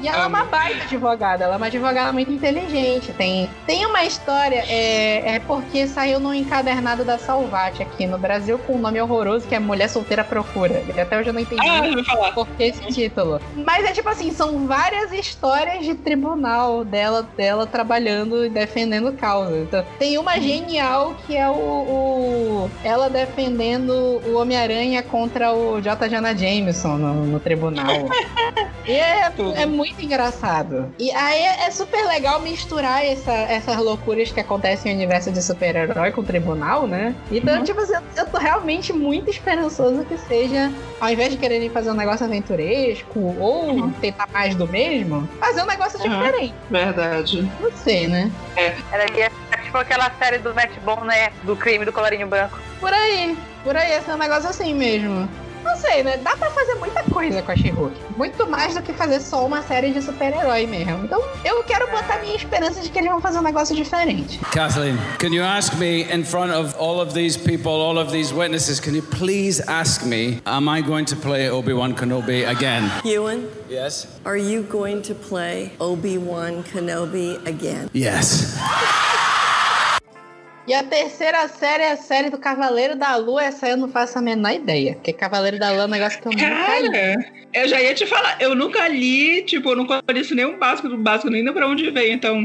E 0.00 0.08
ela 0.08 0.24
é 0.24 0.26
uma 0.26 0.44
baita 0.44 0.84
advogada, 0.84 1.44
ela 1.44 1.54
é 1.54 1.56
uma 1.56 1.66
advogada 1.66 2.12
muito 2.12 2.32
inteligente. 2.32 3.12
Tem, 3.12 3.48
tem 3.66 3.84
uma 3.86 4.04
história, 4.04 4.64
é, 4.68 5.36
é 5.36 5.40
porque 5.40 5.86
saiu 5.86 6.18
no 6.18 6.32
encadernado 6.34 7.04
da 7.04 7.18
Salvati 7.18 7.82
aqui 7.82 8.06
no 8.06 8.18
Brasil 8.18 8.58
com 8.58 8.74
um 8.74 8.78
nome 8.78 9.00
horroroso 9.00 9.46
que 9.46 9.54
é 9.54 9.58
Mulher 9.58 9.88
Solteira 9.88 10.24
Procura. 10.24 10.82
E 10.94 11.00
até 11.00 11.18
hoje 11.18 11.28
eu 11.28 11.34
não 11.34 11.40
entendi. 11.40 11.60
Ah, 11.68 11.86
eu 11.86 11.94
vou 11.94 12.04
falar. 12.04 12.32
Por 12.32 12.46
que 12.48 12.62
esse 12.64 12.80
título? 12.86 13.40
Mas 13.54 13.84
é 13.84 13.92
tipo 13.92 14.08
assim, 14.08 14.30
são 14.32 14.66
várias 14.66 15.12
histórias 15.12 15.84
de 15.84 15.94
tribunal 15.94 16.84
dela, 16.84 17.22
dela 17.36 17.66
trabalhando 17.66 18.44
e 18.46 18.48
defendendo 18.48 19.12
causa. 19.12 19.56
Então, 19.58 19.84
tem 19.98 20.16
uma 20.18 20.38
genial 20.40 21.14
que 21.26 21.36
é 21.36 21.48
o, 21.48 21.52
o- 21.54 22.70
ela 22.82 23.08
defendendo 23.10 23.90
o 24.26 24.36
Homem-Aranha 24.36 25.02
contra 25.02 25.52
o 25.52 25.80
J. 25.80 26.08
Jonah 26.08 26.34
Jameson 26.34 26.96
no, 26.96 27.14
no 27.26 27.40
tribunal. 27.40 27.86
E 28.86 28.92
é, 28.92 29.30
Tudo. 29.50 29.60
é 29.62 29.66
muito 29.66 30.04
engraçado. 30.04 30.92
E 30.98 31.10
aí 31.12 31.40
é, 31.42 31.66
é 31.66 31.70
super 31.70 32.06
legal 32.06 32.40
misturar 32.40 33.04
essa- 33.04 33.32
essas 33.32 33.76
loucuras 33.76 34.30
que 34.32 34.40
acontecem 34.40 34.92
no 34.92 34.98
universo 34.98 35.30
de 35.30 35.42
super-herói 35.42 36.12
com 36.12 36.20
o 36.20 36.24
tribunal, 36.24 36.86
né? 36.86 37.14
Então, 37.30 37.62
tipo 37.64 37.80
assim, 37.80 37.94
eu, 37.94 38.02
eu 38.16 38.26
tô 38.26 38.38
realmente 38.38 38.92
muito 38.92 39.30
esperançoso 39.30 40.04
que 40.04 40.16
seja, 40.18 40.70
ao 41.00 41.10
invés 41.10 41.30
de 41.32 41.38
quererem 41.38 41.70
fazer 41.70 41.90
um 41.90 41.94
negócio 41.94 42.24
aventuresco 42.26 43.18
ou 43.38 43.90
tentar 44.00 44.28
mais 44.32 44.54
do 44.54 44.66
mesmo, 44.66 45.28
fazer 45.38 45.62
um 45.62 45.66
negócio 45.66 45.98
Uhum. 46.00 46.08
diferente. 46.18 46.54
Verdade. 46.70 47.50
Não 47.60 47.70
sei, 47.72 48.06
né? 48.06 48.30
Era 48.56 49.04
é 49.04 49.30
tipo 49.64 49.76
aquela 49.78 50.10
série 50.18 50.38
do 50.38 50.54
Matt 50.54 50.72
Bom, 50.84 51.04
né? 51.04 51.30
Do 51.42 51.54
crime 51.56 51.84
do 51.84 51.92
colarinho 51.92 52.26
branco. 52.26 52.58
Por 52.80 52.92
aí. 52.92 53.36
Por 53.62 53.76
aí, 53.76 53.92
esse 53.92 54.10
é 54.10 54.14
um 54.14 54.18
negócio 54.18 54.48
assim 54.48 54.74
mesmo. 54.74 55.28
Não 55.64 55.76
sei, 55.76 56.02
né? 56.02 56.16
Dá 56.18 56.36
pra 56.36 56.50
fazer 56.50 56.74
muita 56.76 57.02
coisa 57.04 57.42
com 57.42 57.52
a 57.52 57.56
She-Hulk. 57.56 57.94
Muito 58.16 58.46
mais 58.48 58.74
do 58.74 58.82
que 58.82 58.92
fazer 58.92 59.20
só 59.20 59.44
uma 59.46 59.62
série 59.62 59.90
de 59.92 60.00
super-herói 60.02 60.66
mesmo. 60.66 61.04
Então, 61.04 61.22
eu 61.44 61.62
quero 61.64 61.86
botar 61.90 62.18
minha 62.20 62.34
esperança 62.36 62.80
de 62.80 62.88
que 62.88 62.98
eles 62.98 63.10
vão 63.10 63.20
fazer 63.20 63.38
um 63.38 63.42
negócio 63.42 63.74
diferente. 63.74 64.38
Kathleen, 64.52 64.96
can 65.18 65.28
you 65.28 65.42
ask 65.42 65.74
me 65.78 66.02
in 66.12 66.24
front 66.24 66.52
of 66.52 66.74
all 66.78 67.00
of 67.00 67.12
these 67.14 67.36
people, 67.38 67.72
all 67.72 67.98
of 67.98 68.10
these 68.12 68.32
witnesses, 68.34 68.80
can 68.80 68.92
you 68.94 69.02
please 69.02 69.62
ask 69.66 70.04
me, 70.04 70.40
am 70.46 70.68
I 70.68 70.80
going 70.82 71.04
to 71.06 71.16
play 71.16 71.48
Obi-Wan 71.50 71.94
Kenobi 71.94 72.46
again? 72.48 72.90
Ewan, 73.04 73.48
Yes. 73.68 74.06
are 74.24 74.36
you 74.36 74.62
going 74.62 75.02
to 75.02 75.14
play 75.14 75.72
Obi-Wan 75.80 76.64
Kenobi 76.64 77.36
again? 77.46 77.88
Yes. 77.92 78.56
E 80.66 80.74
a 80.74 80.82
terceira 80.84 81.48
série 81.48 81.82
é 81.82 81.92
a 81.92 81.96
série 81.96 82.30
do 82.30 82.38
Cavaleiro 82.38 82.94
da 82.94 83.16
Lua. 83.16 83.42
Essa 83.42 83.68
eu 83.68 83.76
não 83.76 83.88
faço 83.88 84.18
a 84.18 84.22
menor 84.22 84.52
ideia. 84.52 84.94
Porque 84.94 85.12
Cavaleiro 85.12 85.58
da 85.58 85.70
Lua 85.70 85.82
é 85.82 85.86
um 85.86 85.88
negócio 85.88 86.20
que 86.20 86.28
eu 86.28 86.32
nunca 86.32 86.78
li. 86.78 86.90
Cara, 86.90 87.32
eu 87.54 87.68
já 87.68 87.80
ia 87.80 87.94
te 87.94 88.06
falar, 88.06 88.36
eu 88.40 88.54
nunca 88.54 88.86
li, 88.86 89.42
tipo, 89.42 89.70
eu 89.70 89.76
não 89.76 89.86
conheço 89.86 90.34
nenhum 90.34 90.58
básico 90.58 90.88
do 90.88 90.98
básico, 90.98 91.30
nem 91.30 91.50
pra 91.52 91.66
onde 91.66 91.90
veio, 91.90 92.12
então. 92.12 92.40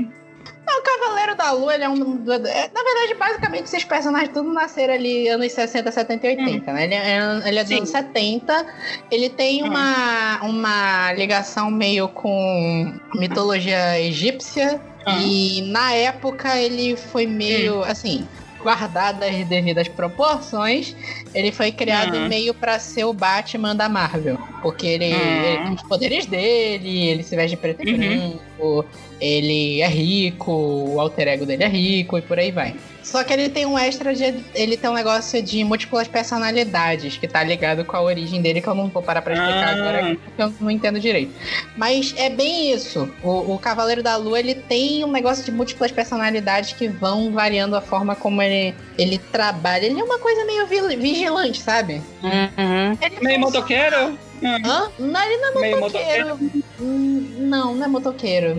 Não, 0.67 0.79
o 0.79 0.83
Cavaleiro 0.83 1.35
da 1.35 1.51
Lua, 1.51 1.75
ele 1.75 1.83
é 1.83 1.89
um. 1.89 2.23
é, 2.27 2.71
Na 2.73 2.83
verdade, 2.83 3.13
basicamente, 3.19 3.65
esses 3.65 3.83
personagens 3.83 4.33
tudo 4.33 4.51
nasceram 4.51 4.95
ali 4.95 5.27
anos 5.27 5.51
60, 5.51 5.91
70 5.91 6.25
e 6.25 6.29
80, 6.37 6.73
né? 6.73 6.83
Ele 6.85 6.95
é, 6.95 7.47
ele 7.47 7.59
é 7.59 7.63
dos 7.63 7.69
Sim. 7.69 7.77
anos 7.77 7.89
70. 7.89 8.65
Ele 9.11 9.29
tem 9.29 9.61
uma, 9.61 10.41
uma 10.41 11.13
ligação 11.13 11.69
meio 11.69 12.07
com 12.07 12.93
mitologia 13.13 13.99
egípcia. 14.01 14.81
Ah. 15.05 15.21
E 15.21 15.61
na 15.61 15.93
época 15.93 16.59
ele 16.59 16.95
foi 16.95 17.25
meio 17.27 17.83
assim. 17.83 18.27
Guardadas 18.61 19.29
as 19.29 19.45
devidas 19.47 19.87
proporções, 19.87 20.95
ele 21.35 21.51
foi 21.51 21.71
criado 21.71 22.17
Ah. 22.17 22.27
meio 22.27 22.51
pra 22.51 22.79
ser 22.79 23.03
o 23.03 23.13
Batman 23.13 23.75
da 23.75 23.87
Marvel. 23.87 24.39
Porque 24.63 24.87
ele, 24.87 25.05
ele 25.05 25.63
tem 25.65 25.73
os 25.75 25.83
poderes 25.83 26.25
dele, 26.25 27.09
ele 27.09 27.21
se 27.21 27.35
veste 27.35 27.55
de 27.55 27.61
preto 27.61 27.87
e 27.87 27.91
Uhum. 27.93 27.97
branco, 27.99 28.85
ele 29.19 29.81
é 29.81 29.87
rico, 29.87 30.51
o 30.51 30.99
alter 30.99 31.27
ego 31.27 31.45
dele 31.45 31.63
é 31.63 31.67
rico 31.67 32.17
e 32.17 32.21
por 32.21 32.37
aí 32.39 32.51
vai. 32.51 32.75
Só 33.03 33.23
que 33.23 33.31
ele 33.31 33.49
tem 33.49 33.67
um 33.67 33.77
extra 33.77 34.15
de. 34.15 34.33
Ele 34.55 34.75
tem 34.75 34.89
um 34.89 34.93
negócio 34.93 35.39
de 35.39 35.63
múltiplas 35.63 36.07
personalidades, 36.07 37.17
que 37.17 37.27
tá 37.27 37.43
ligado 37.43 37.85
com 37.85 37.95
a 37.95 38.01
origem 38.01 38.41
dele, 38.41 38.61
que 38.61 38.67
eu 38.67 38.73
não 38.73 38.87
vou 38.87 39.03
parar 39.03 39.21
pra 39.21 39.33
explicar 39.35 39.67
Ah. 39.67 39.71
agora, 39.73 40.17
porque 40.23 40.41
eu 40.41 40.53
não 40.59 40.71
entendo 40.71 40.99
direito. 40.99 41.31
Mas 41.77 42.15
é 42.17 42.31
bem 42.31 42.73
isso. 42.73 43.07
O, 43.21 43.53
o 43.53 43.59
Cavaleiro 43.59 44.01
da 44.01 44.15
Lua, 44.17 44.39
ele 44.39 44.55
tem 44.55 45.05
um 45.05 45.11
negócio 45.11 45.43
de 45.45 45.51
múltiplas 45.51 45.91
personalidades 45.91 46.73
que 46.73 46.87
vão 46.87 47.31
variando 47.31 47.75
a 47.75 47.81
forma 47.81 48.15
como 48.15 48.41
ele, 48.41 48.73
ele 48.97 49.19
trabalha. 49.19 49.85
Ele 49.85 49.99
é 49.99 50.03
uma 50.03 50.17
coisa 50.17 50.43
meio 50.45 50.65
vi- 50.65 50.95
vigilante, 50.97 51.61
sabe? 51.61 52.01
Uhum. 52.23 52.97
Ele 52.99 53.15
Meio 53.21 53.39
motoqueiro? 53.39 54.17
Hã? 54.43 54.91
Não, 54.99 55.23
ele 55.23 55.37
não 55.37 55.49
é 55.57 55.61
Meio 55.61 55.79
motoqueiro. 55.79 56.39
Hum, 56.81 57.27
Não, 57.37 57.73
não 57.75 57.85
é 57.85 57.87
motoqueiro. 57.87 58.55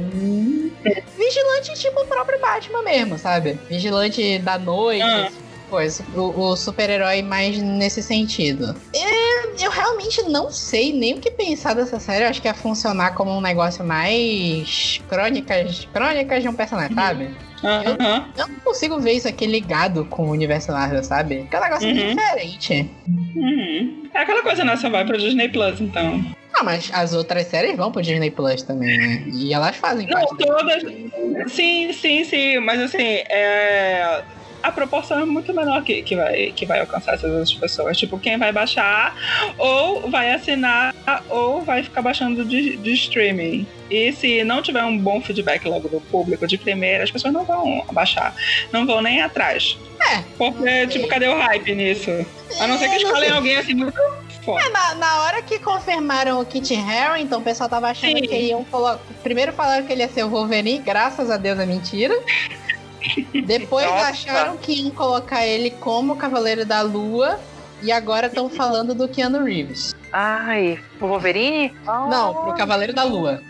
Vigilante 1.16 1.74
tipo 1.80 2.00
o 2.00 2.06
próprio 2.06 2.40
Batman 2.40 2.82
mesmo, 2.82 3.18
sabe? 3.18 3.58
Vigilante 3.68 4.38
da 4.40 4.58
noite. 4.58 5.02
Ah. 5.02 5.28
Coisa, 5.68 6.04
o, 6.14 6.50
o 6.50 6.56
super-herói 6.56 7.22
mais 7.22 7.58
nesse 7.58 8.00
sentido. 8.00 8.72
É, 8.94 9.64
eu 9.64 9.68
realmente 9.68 10.22
não 10.22 10.48
sei 10.48 10.92
nem 10.92 11.14
o 11.14 11.20
que 11.20 11.28
pensar 11.28 11.74
dessa 11.74 11.98
série. 11.98 12.24
Eu 12.24 12.28
acho 12.28 12.40
que 12.40 12.46
ia 12.46 12.54
funcionar 12.54 13.16
como 13.16 13.32
um 13.36 13.40
negócio 13.40 13.84
mais 13.84 15.00
crônicas, 15.08 15.88
crônicas 15.92 16.40
de 16.42 16.48
um 16.48 16.54
personagem, 16.54 16.94
sabe? 16.94 17.34
Aham. 17.64 18.28
Eu 18.36 18.46
não 18.46 18.60
consigo 18.60 19.00
ver 19.00 19.14
isso 19.14 19.26
aqui 19.26 19.44
ligado 19.44 20.04
com 20.04 20.26
o 20.28 20.30
universo 20.30 20.70
Marvel, 20.70 21.02
sabe? 21.02 21.48
Que 21.50 21.56
é 21.56 21.58
um 21.58 21.62
negócio 21.64 21.88
Uhum. 21.88 22.14
diferente. 22.14 22.90
Uhum. 23.34 24.08
É 24.14 24.18
aquela 24.20 24.42
coisa, 24.42 24.62
né? 24.64 24.76
Só 24.76 24.88
vai 24.88 25.04
pro 25.04 25.18
Disney 25.18 25.48
Plus, 25.48 25.80
então. 25.80 26.24
Ah, 26.58 26.64
mas 26.64 26.90
as 26.92 27.12
outras 27.12 27.46
séries 27.48 27.76
vão 27.76 27.92
pro 27.92 28.00
Disney 28.00 28.30
Plus 28.30 28.62
também, 28.62 28.98
né? 28.98 29.24
E 29.26 29.52
elas 29.52 29.76
fazem 29.76 30.06
Não, 30.06 30.26
todas. 30.26 30.82
Sim, 31.52 31.92
sim, 31.92 32.24
sim. 32.24 32.58
Mas 32.60 32.80
assim, 32.80 33.02
é. 33.28 34.22
A 34.62 34.72
proporção 34.72 35.20
é 35.20 35.24
muito 35.24 35.54
menor 35.54 35.84
que, 35.84 36.02
que, 36.02 36.16
vai, 36.16 36.52
que 36.56 36.66
vai 36.66 36.80
alcançar 36.80 37.14
essas 37.14 37.30
outras 37.30 37.54
pessoas. 37.54 37.96
Tipo, 37.96 38.18
quem 38.18 38.36
vai 38.36 38.52
baixar, 38.52 39.14
ou 39.58 40.10
vai 40.10 40.32
assinar, 40.32 40.92
ou 41.28 41.60
vai 41.62 41.84
ficar 41.84 42.02
baixando 42.02 42.44
de, 42.44 42.76
de 42.76 42.92
streaming. 42.94 43.64
E 43.88 44.10
se 44.12 44.42
não 44.42 44.62
tiver 44.62 44.82
um 44.82 44.98
bom 44.98 45.20
feedback 45.20 45.64
logo 45.68 45.88
do 45.88 46.00
público 46.00 46.48
de 46.48 46.58
primeira, 46.58 47.04
as 47.04 47.10
pessoas 47.12 47.32
não 47.32 47.44
vão 47.44 47.84
baixar. 47.92 48.34
Não 48.72 48.84
vão 48.84 49.00
nem 49.00 49.20
atrás. 49.22 49.78
É. 50.00 50.22
Porque, 50.36 50.86
tipo, 50.88 51.06
cadê 51.06 51.28
o 51.28 51.36
hype 51.38 51.74
nisso? 51.74 52.10
A 52.58 52.66
não 52.66 52.76
ser 52.76 52.88
que 52.88 52.94
É, 52.94 52.96
escolhem 52.96 53.30
alguém 53.30 53.56
assim 53.56 53.74
muito 53.74 54.00
foda. 54.46 54.70
Na, 54.70 54.94
na 54.94 55.22
hora 55.22 55.42
que 55.42 55.58
confirmaram 55.58 56.40
o 56.40 56.44
Kit 56.46 56.74
Harington, 56.74 57.38
o 57.38 57.42
pessoal 57.42 57.68
tava 57.68 57.88
achando 57.88 58.20
Sim. 58.20 58.26
que 58.26 58.36
iam 58.36 58.64
colocar. 58.64 59.00
Primeiro 59.22 59.52
falaram 59.52 59.84
que 59.84 59.92
ele 59.92 60.02
ia 60.02 60.08
ser 60.08 60.24
o 60.24 60.30
Wolverine, 60.30 60.78
graças 60.78 61.30
a 61.30 61.36
Deus 61.36 61.58
é 61.58 61.66
mentira. 61.66 62.14
Depois 63.44 63.86
Nossa. 63.86 64.08
acharam 64.08 64.56
que 64.56 64.72
iam 64.80 64.90
colocar 64.90 65.44
ele 65.44 65.70
como 65.70 66.16
Cavaleiro 66.16 66.64
da 66.64 66.80
Lua. 66.80 67.38
E 67.82 67.92
agora 67.92 68.28
estão 68.28 68.48
falando 68.48 68.94
do 68.94 69.06
Keanu 69.06 69.44
Reeves. 69.44 69.94
Ai, 70.10 70.80
o 70.98 71.06
Wolverine? 71.06 71.74
Não, 71.84 72.32
pro 72.32 72.54
Cavaleiro 72.54 72.94
da 72.94 73.02
Lua. 73.04 73.42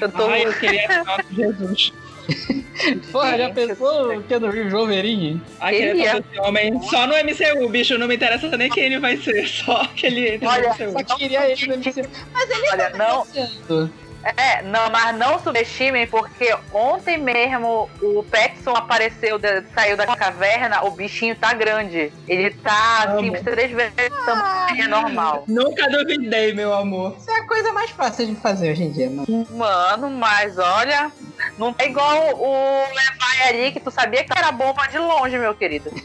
Eu 0.00 0.10
tô. 0.10 0.26
Ai, 0.26 0.46
eu 0.46 0.52
queria. 0.54 1.04
Jesus. 1.30 1.92
Porra, 3.12 3.38
já 3.38 3.50
pensou 3.50 4.16
o 4.16 4.22
Keanu 4.22 4.50
Reeves 4.50 4.72
Wolverine? 4.72 5.40
Fazer 5.58 5.96
esse 5.96 6.40
homem 6.40 6.80
só 6.82 7.06
no 7.06 7.14
MCU, 7.14 7.68
bicho. 7.68 7.98
Não 7.98 8.08
me 8.08 8.16
interessa 8.16 8.56
nem 8.56 8.70
quem 8.70 8.84
ele 8.84 8.98
vai 8.98 9.16
ser, 9.16 9.46
só 9.48 9.84
que 9.88 10.06
ele 10.06 10.34
entra 10.34 10.48
Olha, 10.48 10.68
no 10.68 10.74
MCU. 10.74 10.92
Só 10.92 11.04
que 11.04 11.16
queria 11.16 11.50
ele 11.50 11.66
no 11.66 11.76
MCU. 11.76 12.08
Mas 12.32 12.50
ele 12.50 12.68
Olha, 12.72 12.90
tá 12.90 12.98
não. 12.98 13.90
É, 14.36 14.62
não, 14.62 14.88
mas 14.90 15.14
não 15.16 15.38
subestimem, 15.38 16.06
porque 16.06 16.54
ontem 16.72 17.18
mesmo 17.18 17.90
o 18.00 18.22
Petson 18.22 18.70
apareceu, 18.70 19.38
de- 19.38 19.62
saiu 19.74 19.96
da 19.96 20.06
caverna, 20.16 20.82
o 20.84 20.90
bichinho 20.90 21.36
tá 21.36 21.52
grande. 21.52 22.10
Ele 22.26 22.50
tá 22.50 23.04
assim, 23.08 23.30
três 23.32 23.70
vezes 23.70 23.92
o 24.10 24.24
tamanho 24.24 24.88
normal. 24.88 25.44
Nunca 25.46 25.88
duvidei, 25.90 26.54
meu 26.54 26.72
amor. 26.72 27.16
Isso 27.18 27.30
é 27.30 27.36
a 27.40 27.46
coisa 27.46 27.72
mais 27.72 27.90
fácil 27.90 28.26
de 28.26 28.34
fazer 28.36 28.72
hoje 28.72 28.84
em 28.84 28.90
dia, 28.92 29.10
mano. 29.10 29.46
Mano, 29.50 30.08
mas 30.10 30.56
olha, 30.58 31.12
não 31.58 31.74
é 31.78 31.84
igual 31.86 32.34
o 32.40 32.84
Levi 32.88 33.42
ali, 33.48 33.72
que 33.72 33.80
tu 33.80 33.90
sabia 33.90 34.24
que 34.24 34.32
era 34.36 34.50
bomba 34.50 34.86
de 34.86 34.98
longe, 34.98 35.36
meu 35.38 35.54
querido. 35.54 35.90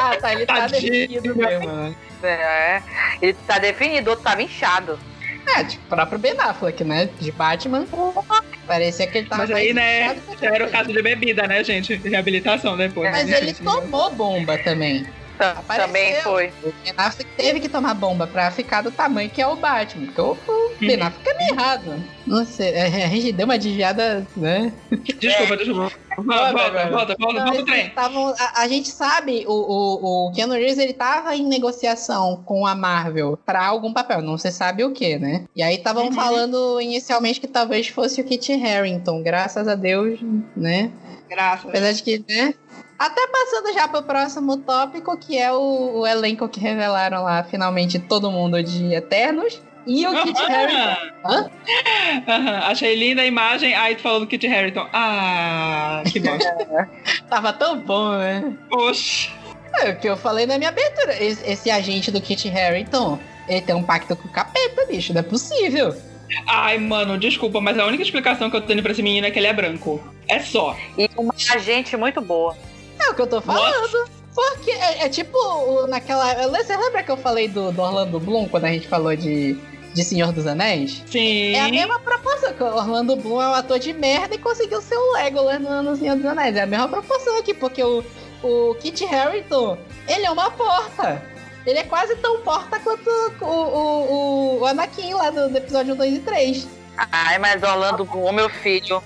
Ah, 0.00 0.16
tá, 0.16 0.32
ele 0.32 0.46
tá 0.46 0.54
Tadinho. 0.60 0.80
definido 0.92 1.36
mesmo. 1.36 1.66
né? 1.72 1.94
É, 2.22 2.82
ele 3.20 3.32
tá 3.46 3.58
definido, 3.58 4.08
o 4.08 4.10
outro 4.12 4.24
tava 4.24 4.40
inchado. 4.42 4.98
É, 5.56 5.64
tipo, 5.64 5.84
o 5.84 5.88
próprio 5.88 6.18
Ben 6.18 6.34
Affleck, 6.38 6.84
né? 6.84 7.08
De 7.20 7.32
Batman. 7.32 7.86
Parecia 8.66 9.06
que 9.06 9.18
ele 9.18 9.28
tava 9.28 9.42
Mas 9.42 9.50
aí, 9.50 9.72
né, 9.72 10.16
já 10.40 10.54
era 10.54 10.66
o 10.66 10.70
caso 10.70 10.92
de 10.92 11.02
bebida, 11.02 11.46
né, 11.46 11.64
gente? 11.64 11.94
Reabilitação 11.96 12.76
depois. 12.76 13.10
Mas 13.10 13.28
né, 13.28 13.38
ele 13.38 13.46
gente? 13.48 13.62
tomou 13.62 14.10
bomba 14.14 14.58
também. 14.58 15.06
Apareceu. 15.40 15.86
Também 15.86 16.14
foi. 16.22 16.48
O 16.62 16.72
Ben 16.82 16.92
Affleck 16.96 17.30
teve 17.36 17.60
que 17.60 17.68
tomar 17.68 17.94
bomba 17.94 18.26
pra 18.26 18.50
ficar 18.50 18.82
do 18.82 18.90
tamanho 18.90 19.30
que 19.30 19.40
é 19.40 19.46
o 19.46 19.56
Batman. 19.56 20.06
Porque 20.06 20.20
o, 20.20 20.32
o 20.32 20.76
Ben 20.80 21.00
Affleck 21.00 21.28
é 21.30 21.34
meio 21.38 21.50
errado. 21.54 22.04
Não 22.26 22.44
sei, 22.44 22.70
é, 22.74 23.04
a 23.04 23.08
gente 23.08 23.32
deu 23.32 23.46
uma 23.46 23.56
desviada, 23.58 24.26
né? 24.36 24.72
Desculpa, 25.18 25.56
desculpa. 25.56 25.92
Volta, 26.18 26.52
volta, 26.52 26.70
volta, 26.90 26.90
volta, 26.90 27.16
Não, 27.18 27.28
volta 27.44 27.50
o 27.50 27.54
eles 27.54 27.64
trem. 27.64 27.86
estavam- 27.86 28.34
a, 28.38 28.62
a 28.62 28.68
gente 28.68 28.88
sabe, 28.90 29.44
o, 29.46 29.52
o, 29.52 30.26
o 30.28 30.32
Keanu 30.32 30.54
Reeves, 30.54 30.78
ele 30.78 30.92
tava 30.92 31.34
em 31.36 31.46
negociação 31.46 32.42
com 32.44 32.66
a 32.66 32.74
Marvel 32.74 33.38
pra 33.46 33.64
algum 33.64 33.92
papel, 33.92 34.20
não 34.20 34.36
se 34.36 34.50
sabe 34.50 34.82
o 34.84 34.90
que, 34.92 35.16
né? 35.18 35.44
E 35.54 35.62
aí 35.62 35.76
estavam 35.76 36.06
Uhum. 36.06 36.12
falando 36.12 36.80
inicialmente 36.80 37.40
que 37.40 37.46
talvez 37.46 37.88
fosse 37.88 38.20
o 38.20 38.24
Kit 38.24 38.52
Harington, 38.52 39.22
graças 39.22 39.68
a 39.68 39.74
Deus, 39.76 40.18
né? 40.56 40.90
Graças. 41.28 41.68
Apesar 41.68 41.92
de 41.92 42.02
que, 42.02 42.24
né? 42.28 42.54
Até 42.98 43.26
passando 43.28 43.72
já 43.72 43.86
pro 43.86 44.02
próximo 44.02 44.56
tópico, 44.56 45.16
que 45.16 45.38
é 45.38 45.52
o, 45.52 46.00
o 46.00 46.06
elenco 46.06 46.48
que 46.48 46.58
revelaram 46.58 47.22
lá, 47.22 47.44
finalmente, 47.44 47.98
todo 47.98 48.30
mundo 48.30 48.62
de 48.62 48.92
Eternos. 48.92 49.60
E 49.86 50.06
o 50.06 50.22
Kit 50.22 50.38
Harington. 50.42 50.96
Hã? 51.24 51.50
Achei 52.64 52.94
linda 52.94 53.22
a 53.22 53.26
imagem. 53.26 53.74
Aí 53.74 53.94
tu 53.94 54.02
falou 54.02 54.20
do 54.20 54.26
Kit 54.26 54.46
Harington. 54.46 54.86
Ah, 54.92 56.02
que 56.04 56.20
bosta. 56.20 56.88
Tava 57.30 57.54
tão 57.54 57.80
bom, 57.80 58.18
né? 58.18 58.52
Oxi. 58.70 59.30
É 59.80 59.90
o 59.90 59.96
que 59.98 60.08
eu 60.08 60.16
falei 60.16 60.44
na 60.44 60.58
minha 60.58 60.68
abertura. 60.68 61.22
Esse, 61.22 61.48
esse 61.48 61.70
agente 61.70 62.10
do 62.10 62.20
Kit 62.20 62.50
Harington, 62.50 63.18
ele 63.48 63.62
tem 63.62 63.74
um 63.74 63.82
pacto 63.82 64.14
com 64.14 64.28
o 64.28 64.30
capeta, 64.30 64.84
bicho. 64.86 65.14
Não 65.14 65.20
é 65.20 65.22
possível. 65.22 65.94
Ai, 66.46 66.78
mano, 66.78 67.18
desculpa, 67.18 67.60
mas 67.60 67.78
a 67.78 67.86
única 67.86 68.02
explicação 68.02 68.50
que 68.50 68.56
eu 68.56 68.60
tenho 68.60 68.82
pra 68.82 68.92
esse 68.92 69.02
menino 69.02 69.26
é 69.26 69.30
que 69.30 69.38
ele 69.38 69.46
é 69.46 69.52
branco. 69.52 70.02
É 70.26 70.40
só. 70.40 70.76
E 70.96 71.08
uma 71.16 71.34
agente 71.54 71.96
muito 71.96 72.20
boa. 72.20 72.56
É 73.00 73.10
o 73.10 73.14
que 73.14 73.22
eu 73.22 73.26
tô 73.26 73.40
falando. 73.40 74.08
Porque 74.34 74.70
é, 74.70 75.04
é 75.04 75.08
tipo 75.08 75.86
naquela. 75.88 76.48
Você 76.48 76.76
lembra 76.76 77.02
que 77.02 77.10
eu 77.10 77.16
falei 77.16 77.48
do, 77.48 77.72
do 77.72 77.82
Orlando 77.82 78.20
Bloom 78.20 78.46
quando 78.48 78.66
a 78.66 78.72
gente 78.72 78.86
falou 78.86 79.16
de, 79.16 79.56
de 79.94 80.04
Senhor 80.04 80.32
dos 80.32 80.46
Anéis? 80.46 81.02
Sim. 81.06 81.54
É 81.54 81.60
a 81.62 81.68
mesma 81.68 81.98
proporção, 81.98 82.52
que 82.52 82.62
o 82.62 82.66
Orlando 82.66 83.16
Bloom 83.16 83.42
é 83.42 83.48
um 83.48 83.54
ator 83.54 83.78
de 83.78 83.92
merda 83.92 84.34
e 84.34 84.38
conseguiu 84.38 84.80
ser 84.80 84.96
o 84.96 85.12
Legolas 85.14 85.60
no, 85.60 85.82
no 85.82 85.96
Senhor 85.96 86.16
dos 86.16 86.24
Anéis. 86.26 86.54
É 86.54 86.62
a 86.62 86.66
mesma 86.66 86.88
proporção 86.88 87.36
aqui, 87.38 87.52
porque 87.52 87.82
o, 87.82 88.04
o 88.42 88.74
Kit 88.76 89.04
Harington, 89.04 89.76
ele 90.06 90.26
é 90.26 90.30
uma 90.30 90.50
porta. 90.50 91.20
Ele 91.68 91.80
é 91.80 91.84
quase 91.84 92.16
tão 92.16 92.40
porta 92.40 92.80
quanto 92.80 93.10
o, 93.42 93.44
o, 93.44 94.58
o, 94.60 94.64
Anakin 94.64 95.12
lá 95.12 95.28
do, 95.28 95.50
do 95.50 95.58
episódio 95.58 95.94
2 95.94 96.14
e 96.14 96.18
3. 96.20 96.66
Ai, 97.12 97.38
mas 97.38 97.62
Orlando 97.62 98.06
Bloom, 98.06 98.32
meu 98.32 98.48
filho, 98.48 99.02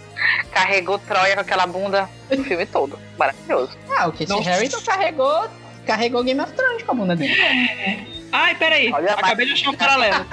carregou 0.53 0.97
Troia 1.01 1.35
com 1.35 1.41
aquela 1.41 1.67
bunda 1.67 2.09
o 2.31 2.45
filme 2.45 2.65
todo. 2.65 2.97
Maravilhoso. 3.19 3.77
Ah, 3.99 4.07
o 4.07 4.13
Kit 4.13 4.31
Nossa. 4.31 4.49
Harington 4.49 4.81
carregou, 4.81 5.49
carregou 5.85 6.23
Game 6.23 6.41
of 6.41 6.53
Thrones 6.53 6.85
com 6.85 6.93
a 6.93 6.95
bunda 6.95 7.17
dele. 7.17 7.35
Ai, 8.31 8.55
peraí. 8.55 8.93
Olha, 8.93 9.15
Acabei 9.15 9.47
de 9.47 9.55
achar 9.55 9.71
um 9.71 9.75
paralelo. 9.75 10.25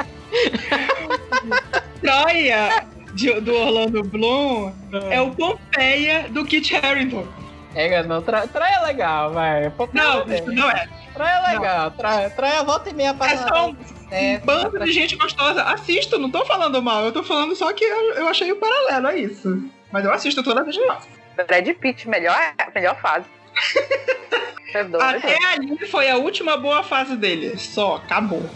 Troia 2.00 2.86
de- 3.16 3.42
do 3.42 3.56
Orlando 3.56 4.04
Bloom 4.04 4.72
é 5.10 5.20
o 5.20 5.32
Pompeia 5.32 6.28
do 6.30 6.46
Kit 6.46 6.76
Harington. 6.76 7.26
É, 7.74 8.04
não, 8.04 8.22
Tro- 8.22 8.48
Troia 8.50 8.76
é 8.76 8.86
legal, 8.86 9.34
vai. 9.34 9.74
Não, 9.94 10.30
é. 10.30 10.36
isso 10.36 10.52
não 10.52 10.70
é. 10.70 10.99
Troia 11.20 11.32
é 11.32 11.52
legal. 11.54 11.92
Troia, 11.92 12.30
Troia 12.30 12.64
volta 12.64 12.90
e 12.90 12.94
meia 12.94 13.10
É 13.10 13.14
passa. 13.14 13.48
só 13.48 13.68
um 13.68 13.76
É, 14.10 14.38
bando 14.40 14.80
de 14.80 14.92
gente 14.92 15.16
gostosa. 15.18 15.64
Assisto, 15.64 16.18
não 16.18 16.32
tô 16.32 16.46
falando 16.46 16.82
mal. 16.82 17.04
Eu 17.04 17.12
tô 17.12 17.24
falando 17.24 17.56
só 17.56 17.74
que 17.74 17.84
eu, 17.84 18.14
eu 18.14 18.28
achei 18.30 18.50
o 18.52 18.56
paralelo, 18.56 19.08
é 19.08 19.18
isso. 19.20 19.64
Mas 19.92 20.06
eu 20.06 20.14
assisto 20.14 20.42
toda 20.42 20.64
vez 20.64 20.78
que 20.78 20.82
eu 20.82 21.46
Brad 21.46 21.68
Pitt, 21.76 22.08
melhor, 22.08 22.36
melhor 22.74 22.96
fase. 23.02 23.26
É 24.72 24.82
Até 24.82 25.36
ali 25.56 25.88
foi 25.88 26.12
a 26.12 26.18
última 26.18 26.56
boa 26.56 26.84
fase 26.84 27.16
dele. 27.16 27.58
Só, 27.58 27.96
acabou. 27.96 28.48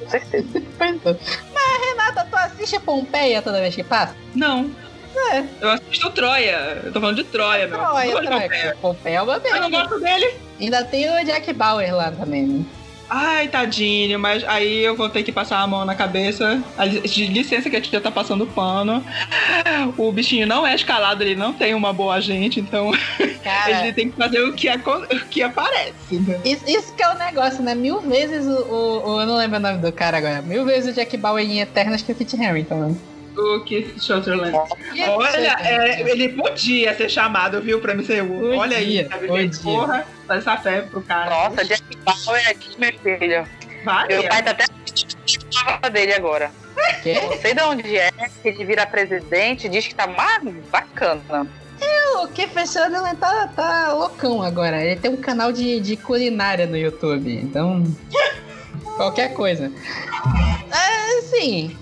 com 0.00 0.10
certeza. 0.10 0.60
Mas, 0.76 1.86
Renata, 1.88 2.26
tu 2.28 2.36
assiste 2.36 2.80
Pompeia 2.80 3.40
toda 3.40 3.60
vez 3.60 3.72
que 3.72 3.84
passa? 3.84 4.16
Não. 4.34 4.68
É. 5.30 5.44
Eu 5.60 5.70
assisto 5.70 6.10
Troia. 6.10 6.82
Eu 6.84 6.92
tô 6.92 7.00
falando 7.00 7.14
de 7.14 7.22
Troia, 7.22 7.68
meu. 7.68 7.78
Troia. 7.78 8.22
Troia. 8.22 8.76
Pompeia 8.82 9.18
é 9.18 9.22
uma 9.22 9.34
Eu 9.36 9.60
não 9.60 9.70
merda. 9.70 9.88
gosto 9.88 10.00
dele. 10.00 10.34
Ainda 10.60 10.84
tem 10.84 11.08
o 11.10 11.24
Jack 11.24 11.52
Bauer 11.52 11.94
lá 11.94 12.10
também, 12.10 12.42
né? 12.46 12.64
Ai, 13.08 13.46
tadinho, 13.46 14.18
mas 14.18 14.42
aí 14.42 14.84
eu 14.84 14.96
vou 14.96 15.08
ter 15.08 15.22
que 15.22 15.30
passar 15.30 15.60
a 15.60 15.66
mão 15.66 15.84
na 15.84 15.94
cabeça. 15.94 16.60
Licença 17.16 17.70
que 17.70 17.76
a 17.76 17.80
tia 17.80 18.00
tá 18.00 18.10
passando 18.10 18.44
pano. 18.48 19.04
O 19.96 20.10
bichinho 20.10 20.44
não 20.44 20.66
é 20.66 20.74
escalado, 20.74 21.22
ele 21.22 21.36
não 21.36 21.52
tem 21.52 21.72
uma 21.72 21.92
boa 21.92 22.14
agente, 22.16 22.58
então 22.58 22.90
Cara, 23.44 23.84
ele 23.84 23.92
tem 23.92 24.10
que 24.10 24.16
fazer 24.16 24.40
o 24.42 24.52
que, 24.54 24.68
o 24.68 25.26
que 25.30 25.40
aparece. 25.40 25.94
né? 26.10 26.40
isso, 26.44 26.64
isso 26.68 26.92
que 26.96 27.02
é 27.04 27.08
o 27.08 27.16
negócio, 27.16 27.62
né? 27.62 27.76
Mil 27.76 28.00
vezes 28.00 28.44
o, 28.44 28.50
o, 28.64 29.08
o- 29.14 29.20
Eu 29.20 29.26
não 29.26 29.36
lembro 29.36 29.58
o 29.58 29.60
nome 29.60 29.78
do 29.78 29.92
cara 29.92 30.18
agora. 30.18 30.42
Mil 30.42 30.64
vezes 30.64 30.90
o 30.90 30.94
Jack 30.94 31.16
Bauer 31.16 31.44
em 31.48 31.60
Eternas 31.60 32.02
que 32.02 32.10
o 32.10 32.14
Kit 32.14 32.34
Harington, 32.44 32.74
né? 32.88 32.96
O 33.36 33.60
Keith 33.60 33.98
Sutherland. 33.98 34.56
Olha, 35.08 35.56
é, 35.60 36.00
ele 36.10 36.30
podia 36.30 36.94
ser 36.94 37.08
chamado, 37.08 37.60
viu, 37.60 37.80
pra 37.80 37.94
MCU. 37.94 38.56
Olha 38.56 38.78
aí, 38.78 39.04
Podia, 39.04 39.08
sabe? 39.08 39.26
podia. 39.26 39.62
Porra, 39.62 40.06
dá 40.26 40.36
essa 40.36 40.56
fé 40.56 40.80
pro 40.82 41.02
cara. 41.02 41.30
Nossa, 41.30 41.64
Jack 41.64 41.82
Bauer 41.98 42.42
é 42.46 42.50
aqui, 42.50 42.80
meu 42.80 42.92
filho. 42.98 43.46
Vai, 43.84 44.08
Meu 44.08 44.28
pai 44.28 44.42
tá 44.42 44.50
até 44.52 45.90
dele 45.90 46.14
agora. 46.14 46.50
Quê? 47.02 47.20
Não 47.20 47.38
sei 47.38 47.54
de 47.54 47.62
onde 47.62 47.96
é, 47.96 48.10
que 48.10 48.48
ele 48.48 48.64
vira 48.64 48.86
presidente, 48.86 49.68
diz 49.68 49.86
que 49.86 49.94
tá 49.94 50.06
mais 50.06 50.42
bacana. 50.70 51.46
O 52.22 52.28
Kiefer 52.28 52.66
Sutherland 52.66 53.16
tá, 53.16 53.48
tá 53.54 53.92
loucão 53.92 54.42
agora. 54.42 54.82
Ele 54.82 54.96
tem 54.96 55.10
um 55.10 55.16
canal 55.18 55.52
de, 55.52 55.78
de 55.80 55.96
culinária 55.96 56.66
no 56.66 56.76
YouTube. 56.76 57.30
Então. 57.30 57.84
qualquer 58.96 59.34
coisa. 59.34 59.70
É, 60.72 61.18
assim. 61.18 61.76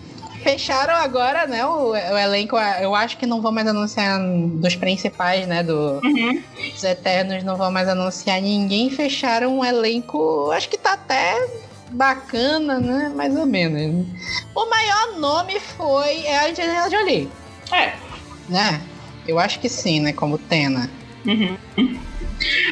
Fecharam 0.44 0.94
agora, 0.94 1.46
né? 1.46 1.64
O, 1.66 1.88
o 1.90 1.96
elenco, 2.18 2.57
eu 2.80 2.94
acho 2.94 3.16
que 3.18 3.26
não 3.26 3.40
vão 3.40 3.50
mais 3.50 3.66
anunciar 3.66 4.20
dos 4.20 4.76
principais, 4.76 5.46
né? 5.46 5.62
Do, 5.62 6.00
Uhum. 6.04 6.42
Dos 6.72 6.85
Eternos, 6.85 7.42
não 7.42 7.57
vão 7.57 7.70
mais 7.72 7.88
anunciar 7.88 8.40
ninguém. 8.40 8.90
Fecharam 8.90 9.59
um 9.59 9.64
elenco, 9.64 10.50
acho 10.52 10.68
que 10.68 10.78
tá 10.78 10.92
até 10.92 11.35
bacana, 11.90 12.78
né? 12.78 13.11
Mais 13.14 13.35
ou 13.37 13.46
menos. 13.46 14.07
O 14.54 14.66
maior 14.70 15.18
nome 15.18 15.59
foi 15.59 16.26
a 16.28 16.46
Angelina 16.48 16.88
Jolie, 16.90 17.28
É. 17.72 17.92
né? 18.48 18.80
Eu 19.26 19.38
acho 19.38 19.59
que 19.59 19.68
sim, 19.68 20.00
né? 20.00 20.12
Como 20.12 20.37
Tena. 20.38 20.90
Uhum. 21.26 21.57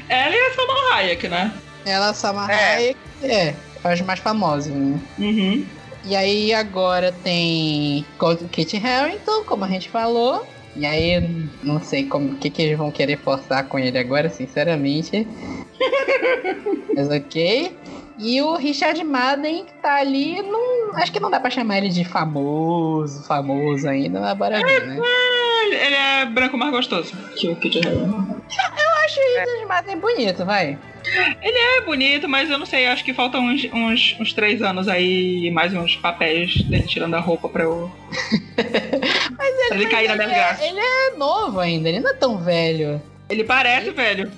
Ela 0.08 0.34
e 0.34 0.38
a 0.38 0.54
Salma 0.54 0.94
Hayek, 0.94 1.28
né? 1.28 1.52
Ela, 1.86 2.12
Salma 2.14 2.46
Hayek, 2.46 2.96
é, 3.22 3.54
as 3.82 4.00
mais 4.02 4.20
famosas, 4.20 4.72
né? 4.72 4.98
Uhum. 5.18 5.64
E 6.04 6.16
aí 6.16 6.52
agora 6.52 7.12
tem 7.12 8.04
Kit 8.50 8.76
Harington, 8.76 9.44
como 9.44 9.64
a 9.64 9.68
gente 9.68 9.88
falou. 9.88 10.46
E 10.74 10.86
aí, 10.86 11.20
não 11.62 11.80
sei 11.80 12.06
como 12.06 12.36
que, 12.36 12.48
que 12.48 12.62
eles 12.62 12.78
vão 12.78 12.90
querer 12.90 13.18
forçar 13.18 13.68
com 13.68 13.78
ele 13.78 13.98
agora, 13.98 14.30
sinceramente. 14.30 15.26
Mas 16.96 17.08
ok. 17.08 17.76
E 18.18 18.40
o 18.40 18.54
Richard 18.56 19.02
Madden, 19.04 19.64
que 19.64 19.74
tá 19.74 19.96
ali, 19.96 20.40
não, 20.42 20.96
acho 20.96 21.12
que 21.12 21.20
não 21.20 21.30
dá 21.30 21.40
pra 21.40 21.50
chamar 21.50 21.78
ele 21.78 21.88
de 21.88 22.04
famoso, 22.04 23.22
famoso 23.24 23.88
ainda, 23.88 24.20
mas 24.20 24.36
bora 24.36 24.60
ver, 24.60 24.86
né? 24.86 24.98
Ele, 25.64 25.94
é 25.94 26.26
branco 26.26 26.56
mais 26.56 26.70
gostoso 26.70 27.16
que 27.34 27.48
o 27.48 27.56
Kit. 27.56 27.80
Eu 27.84 27.92
acho 29.04 29.18
o 29.18 29.40
Richard 29.40 29.66
Madden 29.66 29.98
bonito, 29.98 30.44
vai. 30.44 30.78
Ele 31.42 31.58
é 31.58 31.80
bonito, 31.82 32.28
mas 32.28 32.48
eu 32.50 32.58
não 32.58 32.66
sei, 32.66 32.86
acho 32.86 33.04
que 33.04 33.12
faltam 33.12 33.44
uns, 33.44 33.64
uns, 33.72 34.16
uns 34.20 34.32
três 34.32 34.62
anos 34.62 34.88
aí, 34.88 35.50
mais 35.50 35.74
uns 35.74 35.96
papéis 35.96 36.62
dele 36.62 36.84
tirando 36.84 37.14
a 37.14 37.20
roupa 37.20 37.48
pra 37.48 37.64
eu. 37.64 37.90
Mas 39.36 39.68
Pra 39.68 39.76
ele 39.76 39.86
cair 39.86 40.08
na 40.08 40.14
ele, 40.14 40.24
minha 40.26 40.36
graça. 40.38 40.62
é, 40.64 40.68
ele 40.68 40.78
é 40.80 41.16
novo 41.16 41.58
ainda, 41.60 41.88
ele 41.88 42.00
não 42.00 42.10
é 42.10 42.14
tão 42.14 42.38
velho. 42.38 43.00
Ele 43.28 43.44
parece, 43.44 43.90
velho. 43.90 44.30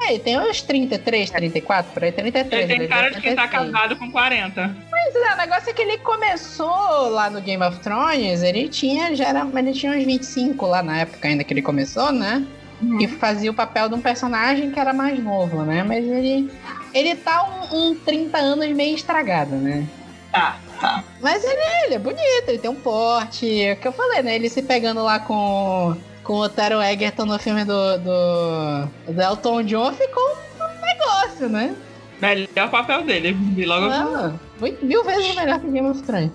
É, 0.00 0.10
ele 0.10 0.18
tem 0.18 0.38
uns 0.38 0.60
33, 0.60 1.30
34, 1.30 1.92
por 1.92 2.04
aí, 2.04 2.12
33. 2.12 2.70
Ele 2.70 2.78
tem 2.78 2.88
cara 2.88 3.10
de 3.10 3.20
quem 3.20 3.34
tá 3.34 3.48
36. 3.48 3.72
casado 3.72 3.96
com 3.96 4.10
40. 4.10 4.76
Pois 4.90 5.16
é, 5.16 5.34
o 5.34 5.36
negócio 5.36 5.70
é 5.70 5.72
que 5.72 5.80
ele 5.82 5.98
começou 5.98 7.08
lá 7.10 7.30
no 7.30 7.40
Game 7.40 7.62
of 7.62 7.78
Thrones, 7.80 8.42
ele 8.42 8.68
tinha, 8.68 9.14
já 9.14 9.28
era, 9.28 9.46
ele 9.56 9.72
tinha 9.72 9.92
uns 9.92 10.04
25 10.04 10.66
lá 10.66 10.82
na 10.82 11.00
época 11.00 11.28
ainda 11.28 11.44
que 11.44 11.54
ele 11.54 11.62
começou, 11.62 12.12
né? 12.12 12.44
Uhum. 12.82 13.00
E 13.00 13.06
fazia 13.08 13.50
o 13.50 13.54
papel 13.54 13.88
de 13.88 13.94
um 13.94 14.00
personagem 14.00 14.70
que 14.70 14.78
era 14.78 14.92
mais 14.92 15.18
novo, 15.22 15.62
né? 15.62 15.82
Mas 15.82 16.04
ele, 16.04 16.50
ele 16.92 17.14
tá 17.14 17.68
um, 17.72 17.90
um 17.90 17.94
30 17.94 18.36
anos 18.38 18.68
meio 18.70 18.94
estragado, 18.94 19.54
né? 19.56 19.86
Tá, 20.32 20.56
tá. 20.80 21.04
Mas 21.20 21.44
ele, 21.44 21.60
ele 21.84 21.94
é 21.94 21.98
bonito, 21.98 22.48
ele 22.48 22.58
tem 22.58 22.70
um 22.70 22.74
porte, 22.74 23.62
é 23.62 23.72
o 23.72 23.76
que 23.76 23.86
eu 23.88 23.92
falei, 23.92 24.22
né? 24.22 24.34
Ele 24.34 24.48
se 24.48 24.62
pegando 24.62 25.02
lá 25.02 25.18
com, 25.20 25.96
com 26.24 26.34
o 26.40 26.48
Taro 26.48 26.82
Egerton 26.82 27.24
no 27.24 27.38
filme 27.38 27.64
do, 27.64 27.98
do, 27.98 29.12
do 29.12 29.22
Elton 29.22 29.62
John 29.62 29.92
ficou 29.92 30.36
um 30.60 30.84
negócio, 30.84 31.48
né? 31.48 31.74
Melhor 32.20 32.70
papel 32.70 33.02
dele. 33.02 33.36
E 33.56 33.64
logo. 33.64 33.86
Ah, 33.86 34.32
muito- 34.60 34.84
mil 34.84 35.04
vezes 35.04 35.34
melhor 35.34 35.60
que 35.60 35.68
Game 35.68 35.88
of 35.88 36.02
Thrones. 36.02 36.30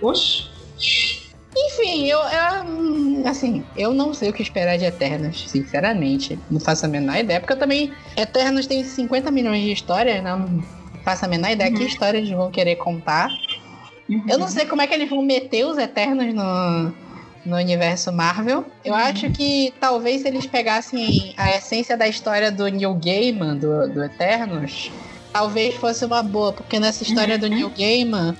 Oxi. 0.00 0.48
Enfim, 1.56 2.06
eu, 2.06 2.18
eu, 2.18 2.64
hum, 2.64 3.22
assim, 3.26 3.64
eu 3.76 3.92
não 3.92 4.14
sei 4.14 4.30
o 4.30 4.32
que 4.32 4.42
esperar 4.42 4.78
de 4.78 4.84
Eternos, 4.84 5.48
sinceramente. 5.50 6.38
Não 6.50 6.58
faço 6.58 6.86
a 6.86 6.88
menor 6.88 7.16
ideia, 7.16 7.40
porque 7.40 7.52
eu 7.52 7.58
também. 7.58 7.92
Eternos 8.16 8.66
tem 8.66 8.82
50 8.82 9.30
milhões 9.30 9.62
de 9.62 9.72
histórias, 9.72 10.22
não 10.22 10.62
faço 11.04 11.24
a 11.24 11.28
menor 11.28 11.50
ideia 11.50 11.70
que 11.70 11.82
história 11.84 12.18
eles 12.18 12.30
vão 12.30 12.50
querer 12.50 12.76
contar. 12.76 13.28
Eu 14.28 14.38
não 14.38 14.48
sei 14.48 14.66
como 14.66 14.82
é 14.82 14.86
que 14.86 14.94
eles 14.94 15.08
vão 15.08 15.22
meter 15.22 15.64
os 15.66 15.78
Eternos 15.78 16.34
no, 16.34 16.92
no 17.44 17.56
universo 17.56 18.12
Marvel. 18.12 18.64
Eu 18.84 18.94
acho 18.94 19.30
que 19.30 19.72
talvez 19.80 20.22
se 20.22 20.28
eles 20.28 20.46
pegassem 20.46 21.34
a 21.36 21.56
essência 21.56 21.96
da 21.96 22.06
história 22.08 22.50
do 22.50 22.66
Neil 22.68 22.94
Gaiman, 22.94 23.56
do, 23.56 23.88
do 23.88 24.04
Eternos, 24.04 24.90
talvez 25.32 25.74
fosse 25.76 26.04
uma 26.04 26.22
boa, 26.22 26.52
porque 26.52 26.78
nessa 26.78 27.02
história 27.02 27.38
do 27.38 27.48
Neil 27.48 27.70
Gaiman, 27.76 28.36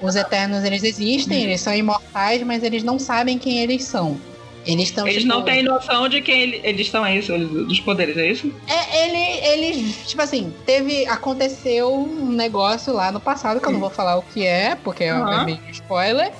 os 0.00 0.14
Eternos 0.16 0.64
eles 0.64 0.82
existem, 0.82 1.42
eles 1.44 1.60
são 1.60 1.74
imortais, 1.74 2.42
mas 2.42 2.62
eles 2.62 2.82
não 2.82 2.98
sabem 2.98 3.38
quem 3.38 3.58
eles 3.58 3.84
são. 3.84 4.18
Eles 4.64 4.88
estão 4.88 5.06
Eles 5.06 5.22
tipo, 5.22 5.32
não 5.32 5.42
têm 5.44 5.62
noção 5.62 6.08
de 6.08 6.20
quem 6.20 6.40
ele- 6.42 6.60
eles 6.64 6.90
são, 6.90 7.06
é 7.06 7.16
isso? 7.16 7.36
Dos 7.38 7.78
poderes, 7.78 8.16
é 8.16 8.28
isso? 8.32 8.52
É, 8.66 9.04
ele, 9.04 9.64
eles, 9.68 10.08
tipo 10.08 10.20
assim, 10.20 10.52
teve. 10.66 11.06
Aconteceu 11.06 11.94
um 11.94 12.32
negócio 12.32 12.92
lá 12.92 13.12
no 13.12 13.20
passado, 13.20 13.60
que 13.60 13.66
eu 13.68 13.72
não 13.72 13.78
vou 13.78 13.90
falar 13.90 14.16
o 14.16 14.22
que 14.22 14.44
é, 14.44 14.74
porque 14.74 15.04
é- 15.04 15.08
é 15.10 15.44
meio 15.44 15.60
spoiler. 15.70 16.32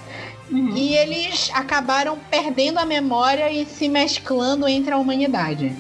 E 0.51 0.95
eles 0.95 1.51
acabaram 1.55 2.19
perdendo 2.31 2.79
a 2.79 2.85
memória 2.85 3.51
e 3.51 3.65
se 3.65 3.89
mesclando 3.89 4.67
entre 4.69 4.93
a 4.93 4.97
humanidade. 4.97 5.73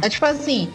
É 0.00 0.08
tipo 0.08 0.24
assim, 0.26 0.68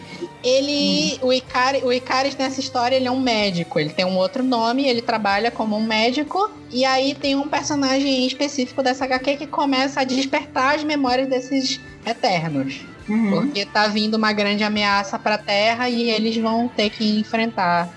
ele. 0.46 1.18
O, 1.22 1.32
Icari, 1.32 1.82
o 1.84 1.92
Icaris 1.92 2.36
nessa 2.36 2.60
história 2.60 2.96
ele 2.96 3.08
é 3.08 3.10
um 3.10 3.20
médico. 3.20 3.78
Ele 3.78 3.90
tem 3.90 4.04
um 4.04 4.16
outro 4.16 4.42
nome, 4.42 4.86
ele 4.86 5.02
trabalha 5.02 5.50
como 5.50 5.76
um 5.76 5.82
médico. 5.82 6.50
E 6.70 6.84
aí 6.84 7.14
tem 7.14 7.34
um 7.34 7.48
personagem 7.48 8.26
específico 8.26 8.82
dessa 8.82 9.04
HQ 9.04 9.36
que 9.36 9.46
começa 9.46 10.00
a 10.00 10.04
despertar 10.04 10.76
as 10.76 10.84
memórias 10.84 11.28
desses 11.28 11.80
eternos. 12.04 12.84
Uhum. 13.08 13.30
Porque 13.30 13.64
tá 13.64 13.86
vindo 13.86 14.14
uma 14.14 14.32
grande 14.32 14.64
ameaça 14.64 15.18
pra 15.18 15.38
Terra 15.38 15.88
e 15.88 16.10
eles 16.10 16.36
vão 16.36 16.68
ter 16.68 16.90
que 16.90 17.18
enfrentar 17.18 17.88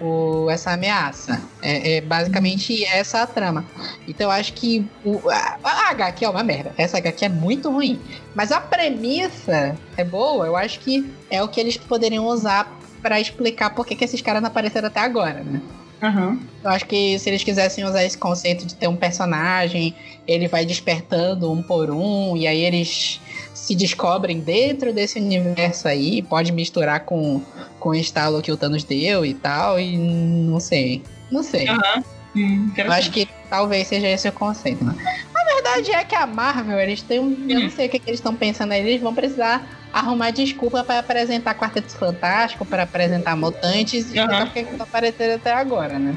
o- 0.00 0.48
essa 0.50 0.72
ameaça. 0.72 1.40
É, 1.62 1.96
é 1.96 2.00
basicamente 2.00 2.84
essa 2.84 3.22
a 3.22 3.26
trama. 3.26 3.64
Então 4.06 4.26
eu 4.26 4.30
acho 4.30 4.52
que 4.52 4.86
o, 5.04 5.20
a, 5.30 5.58
a 5.62 5.90
HQ 5.90 6.24
é 6.24 6.28
uma 6.28 6.42
merda. 6.42 6.72
Essa 6.76 6.98
HQ 6.98 7.24
é 7.24 7.28
muito 7.28 7.70
ruim. 7.70 8.00
Mas 8.34 8.52
a 8.52 8.60
premissa 8.60 9.74
é 9.96 10.04
boa. 10.04 10.46
Eu 10.46 10.56
acho 10.56 10.80
que 10.80 11.10
é 11.30 11.42
o 11.42 11.48
que 11.48 11.60
eles 11.60 11.76
poderiam 11.76 12.26
usar 12.26 12.78
pra 13.02 13.20
explicar 13.20 13.70
por 13.70 13.86
que, 13.86 13.94
que 13.94 14.04
esses 14.04 14.20
caras 14.20 14.40
não 14.42 14.48
apareceram 14.48 14.88
até 14.88 15.00
agora, 15.00 15.42
né? 15.42 15.60
Uhum. 16.02 16.38
Eu 16.62 16.70
acho 16.70 16.84
que 16.86 17.18
se 17.18 17.30
eles 17.30 17.42
quisessem 17.42 17.84
usar 17.84 18.04
esse 18.04 18.16
conceito 18.18 18.66
de 18.66 18.74
ter 18.74 18.88
um 18.88 18.96
personagem, 18.96 19.94
ele 20.26 20.48
vai 20.48 20.66
despertando 20.66 21.50
um 21.50 21.62
por 21.62 21.90
um, 21.90 22.36
e 22.36 22.46
aí 22.46 22.60
eles 22.60 23.20
se 23.64 23.74
descobrem 23.74 24.40
dentro 24.40 24.92
desse 24.92 25.18
universo 25.18 25.88
aí, 25.88 26.20
pode 26.20 26.52
misturar 26.52 27.00
com, 27.00 27.40
com 27.80 27.88
o 27.88 27.94
estalo 27.94 28.42
que 28.42 28.52
o 28.52 28.58
Thanos 28.58 28.84
deu 28.84 29.24
e 29.24 29.32
tal, 29.32 29.80
e 29.80 29.96
não 29.96 30.60
sei. 30.60 31.02
Não 31.32 31.42
sei. 31.42 31.66
Aham. 31.66 32.04
Hum, 32.36 32.70
acho 32.90 33.10
que 33.10 33.26
talvez 33.48 33.86
seja 33.86 34.08
esse 34.08 34.28
o 34.28 34.32
conceito, 34.32 34.84
né? 34.84 34.94
A 35.34 35.54
verdade 35.54 35.92
é 35.92 36.04
que 36.04 36.14
a 36.14 36.26
Marvel, 36.26 36.78
eles 36.78 37.00
têm 37.00 37.20
um. 37.20 37.46
Eu 37.48 37.60
não 37.60 37.70
sei 37.70 37.86
o 37.86 37.88
que, 37.88 37.98
que 37.98 38.10
eles 38.10 38.20
estão 38.20 38.34
pensando 38.34 38.72
aí, 38.72 38.80
eles 38.80 39.00
vão 39.00 39.14
precisar 39.14 39.66
arrumar 39.90 40.30
desculpa 40.30 40.84
para 40.84 40.98
apresentar 40.98 41.54
Quarteto 41.54 41.96
Fantástico, 41.96 42.66
para 42.66 42.82
apresentar 42.82 43.34
Mutantes, 43.34 44.10
e 44.12 44.18
porque 44.26 44.64
que 44.64 44.76
não 44.76 44.82
apareceram 44.82 45.36
até 45.36 45.54
agora, 45.54 45.98
né? 45.98 46.14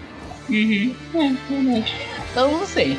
Uhum. 0.50 0.96
É, 1.14 1.54
verdade. 1.54 1.96
Então 2.32 2.52
não 2.52 2.66
sei. 2.66 2.98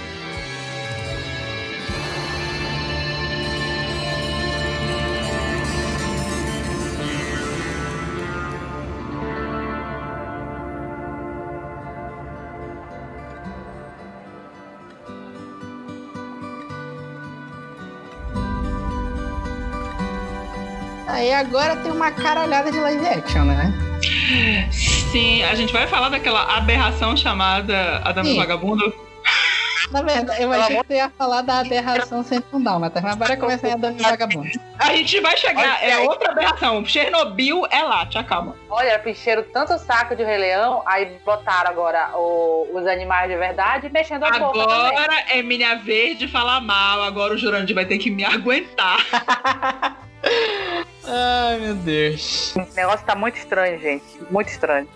Agora 21.38 21.76
tem 21.76 21.90
uma 21.92 22.10
caralhada 22.10 22.70
de 22.70 22.78
live 22.78 23.06
action, 23.06 23.44
né? 23.44 23.72
Sim, 25.12 25.42
a 25.44 25.54
gente 25.54 25.72
vai 25.72 25.86
falar 25.86 26.08
daquela 26.08 26.56
aberração 26.56 27.16
chamada 27.16 28.00
Adame. 28.04 28.36
Vagabundo. 28.36 28.92
Na 29.90 30.02
verdade, 30.02 30.42
eu 30.42 30.52
achei 30.52 30.76
que 30.76 30.86
você 30.86 30.94
ia 30.96 31.10
falar 31.16 31.40
da 31.40 31.60
aberração 31.60 32.22
sem 32.22 32.42
dálmata, 32.60 33.00
mas 33.00 33.16
bora 33.16 33.36
começar 33.38 33.72
a 33.72 33.76
dar 33.76 33.92
vagabundo. 33.94 34.46
A 34.78 34.94
gente 34.94 35.18
vai 35.20 35.34
chegar, 35.38 35.82
é 35.82 35.96
outra 36.00 36.30
aberração. 36.32 36.84
Chernobyl 36.84 37.64
é 37.70 37.82
lá, 37.82 38.04
te 38.04 38.18
acalma. 38.18 38.54
Olha, 38.68 38.98
picheiro 38.98 39.44
tanto 39.44 39.78
saco 39.78 40.14
de 40.14 40.22
Rei 40.22 40.36
Leão, 40.36 40.82
aí 40.84 41.16
botaram 41.24 41.70
agora 41.70 42.10
o- 42.16 42.68
os 42.74 42.86
animais 42.86 43.30
de 43.30 43.36
verdade 43.38 43.86
e 43.86 43.90
mexendo 43.90 44.24
a 44.24 44.30
boca. 44.38 44.60
Agora 44.62 45.24
é 45.30 45.40
minha 45.42 45.76
vez 45.76 46.18
de 46.18 46.28
falar 46.28 46.60
mal, 46.60 47.02
agora 47.02 47.32
o 47.32 47.38
Jurandir 47.38 47.74
vai 47.74 47.86
ter 47.86 47.96
que 47.96 48.10
me 48.10 48.24
aguentar. 48.26 48.98
Ai, 51.10 51.58
meu 51.58 51.74
Deus. 51.74 52.54
O 52.54 52.76
negócio 52.76 53.06
tá 53.06 53.14
muito 53.14 53.36
estranho, 53.36 53.80
gente. 53.80 54.04
Muito 54.30 54.48
estranho. 54.48 54.86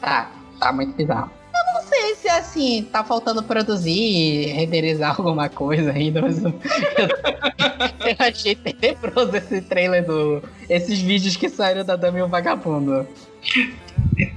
Tá, 0.00 0.30
tá 0.58 0.72
muito 0.72 0.92
bizarro. 0.94 1.30
Eu 1.54 1.74
não 1.74 1.82
sei 1.88 2.14
se 2.16 2.28
assim, 2.28 2.88
tá 2.90 3.04
faltando 3.04 3.42
produzir, 3.42 4.46
renderizar 4.52 5.14
alguma 5.16 5.48
coisa 5.48 5.92
ainda, 5.92 6.20
mas 6.20 6.42
eu, 6.42 6.50
eu 6.50 8.16
achei 8.18 8.56
tenebroso 8.56 9.36
esse 9.36 9.60
trailer 9.62 10.04
do. 10.04 10.42
Esses 10.68 11.00
vídeos 11.00 11.36
que 11.36 11.48
saíram 11.48 11.84
da 11.84 11.94
Dami 11.94 12.18
e 12.18 12.22
o 12.22 12.28
Vagabundo. 12.28 13.06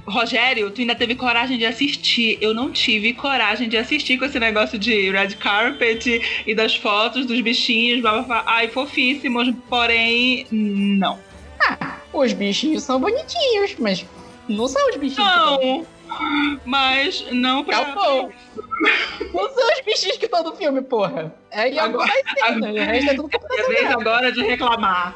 Rogério, 0.06 0.70
tu 0.70 0.80
ainda 0.80 0.94
teve 0.94 1.14
coragem 1.14 1.58
de 1.58 1.66
assistir. 1.66 2.38
Eu 2.40 2.54
não 2.54 2.70
tive 2.70 3.12
coragem 3.12 3.68
de 3.68 3.76
assistir 3.76 4.18
com 4.18 4.24
esse 4.24 4.38
negócio 4.38 4.78
de 4.78 5.10
red 5.10 5.34
carpet 5.36 6.22
e 6.46 6.54
das 6.54 6.74
fotos 6.74 7.26
dos 7.26 7.40
bichinhos, 7.40 8.00
blá, 8.00 8.12
blá, 8.12 8.22
blá. 8.22 8.42
Ai, 8.46 8.68
fofíssimos, 8.68 9.52
porém, 9.68 10.46
não. 10.50 11.18
Ah, 11.60 11.96
os 12.12 12.32
bichinhos 12.32 12.82
são 12.82 13.00
bonitinhos, 13.00 13.76
mas 13.78 14.04
não 14.48 14.66
são 14.68 14.88
os 14.90 14.96
bichinhos. 14.96 15.28
Não, 15.28 15.86
mas 16.64 17.26
não 17.32 17.64
pra. 17.64 17.84
Calma. 17.84 18.30
Não 19.32 19.48
são 19.54 19.72
os 19.72 19.80
bichinhos 19.84 20.16
que 20.18 20.26
estão 20.26 20.42
no 20.42 20.54
filme, 20.54 20.82
porra. 20.82 21.34
É 21.50 21.68
em 21.68 21.78
Agora- 21.78 22.12
cenas, 22.38 22.70
o 22.70 22.78
resto 22.78 23.10
é 23.10 23.14
tudo 23.14 23.30
É 23.32 23.62
vez 23.68 23.90
agora 23.90 24.32
de 24.32 24.42
reclamar. 24.42 25.14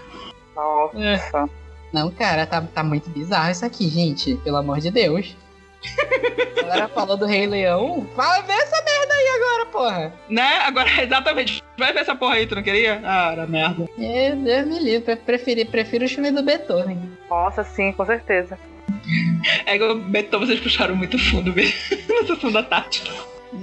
Nossa. 0.57 1.49
Não, 1.93 2.11
cara, 2.11 2.47
tá, 2.47 2.61
tá 2.63 2.83
muito 2.83 3.11
bizarro 3.11 3.51
isso 3.51 3.65
aqui, 3.65 3.89
gente. 3.89 4.37
Pelo 4.37 4.57
amor 4.57 4.81
de 4.81 4.91
Deus. 4.91 5.37
A 6.59 6.63
galera 6.63 6.89
falou 6.89 7.17
do 7.17 7.27
Rei 7.27 7.47
Leão. 7.47 8.07
Fala, 8.15 8.43
vê 8.43 8.53
essa 8.53 8.85
merda 8.85 9.15
aí 9.15 9.29
agora, 9.29 9.67
porra. 9.67 10.15
Né? 10.29 10.59
Agora, 10.61 10.89
exatamente. 11.03 11.63
Vai 11.79 11.93
ver 11.93 12.01
essa 12.01 12.15
porra 12.15 12.35
aí, 12.35 12.47
tu 12.47 12.55
não 12.55 12.63
queria? 12.63 13.01
Ah, 13.03 13.33
era 13.33 13.47
merda. 13.47 13.89
Meu 13.97 14.37
Deus 14.37 14.67
me 14.67 14.79
livre. 14.79 15.17
Prefiro, 15.17 15.67
prefiro 15.67 16.05
o 16.05 16.09
filme 16.09 16.31
do 16.31 16.43
Beethoven. 16.43 17.11
Nossa, 17.29 17.65
sim, 17.65 17.93
com 17.93 18.05
certeza. 18.05 18.59
É 19.67 19.79
que 19.79 19.85
o 19.85 19.95
Beethoven 19.97 20.47
vocês 20.47 20.61
puxaram 20.61 20.95
muito 20.95 21.19
fundo 21.19 21.53
mesmo 21.53 21.75
na 22.09 22.27
sessão 22.27 22.53
da 22.53 22.63
tarde. 22.63 23.03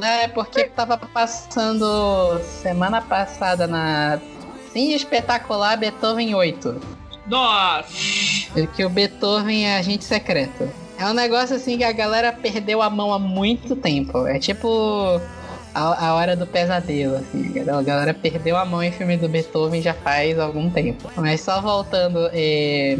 É, 0.01 0.27
porque 0.27 0.65
tava 0.65 0.97
passando 0.97 2.39
semana 2.43 3.01
passada 3.01 3.67
na 3.67 4.19
Sim 4.71 4.93
Espetacular 4.93 5.77
Beethoven 5.77 6.35
8. 6.35 6.97
Nossa! 7.27 7.87
Que 8.75 8.85
o 8.85 8.89
Beethoven 8.89 9.65
é 9.65 9.77
agente 9.77 10.03
secreto. 10.03 10.69
É 10.97 11.05
um 11.05 11.13
negócio 11.13 11.55
assim 11.55 11.77
que 11.77 11.83
a 11.83 11.91
galera 11.91 12.31
perdeu 12.33 12.81
a 12.81 12.89
mão 12.89 13.13
há 13.13 13.19
muito 13.19 13.75
tempo. 13.75 14.25
É 14.25 14.39
tipo 14.39 15.21
a, 15.75 16.07
a 16.07 16.15
hora 16.15 16.35
do 16.35 16.47
pesadelo, 16.47 17.17
assim. 17.17 17.53
A 17.59 17.81
galera 17.83 18.13
perdeu 18.13 18.57
a 18.57 18.65
mão 18.65 18.81
em 18.81 18.91
filme 18.91 19.15
do 19.17 19.29
Beethoven 19.29 19.81
já 19.81 19.93
faz 19.93 20.39
algum 20.39 20.69
tempo. 20.69 21.09
Mas 21.15 21.41
só 21.41 21.61
voltando. 21.61 22.29
é, 22.33 22.97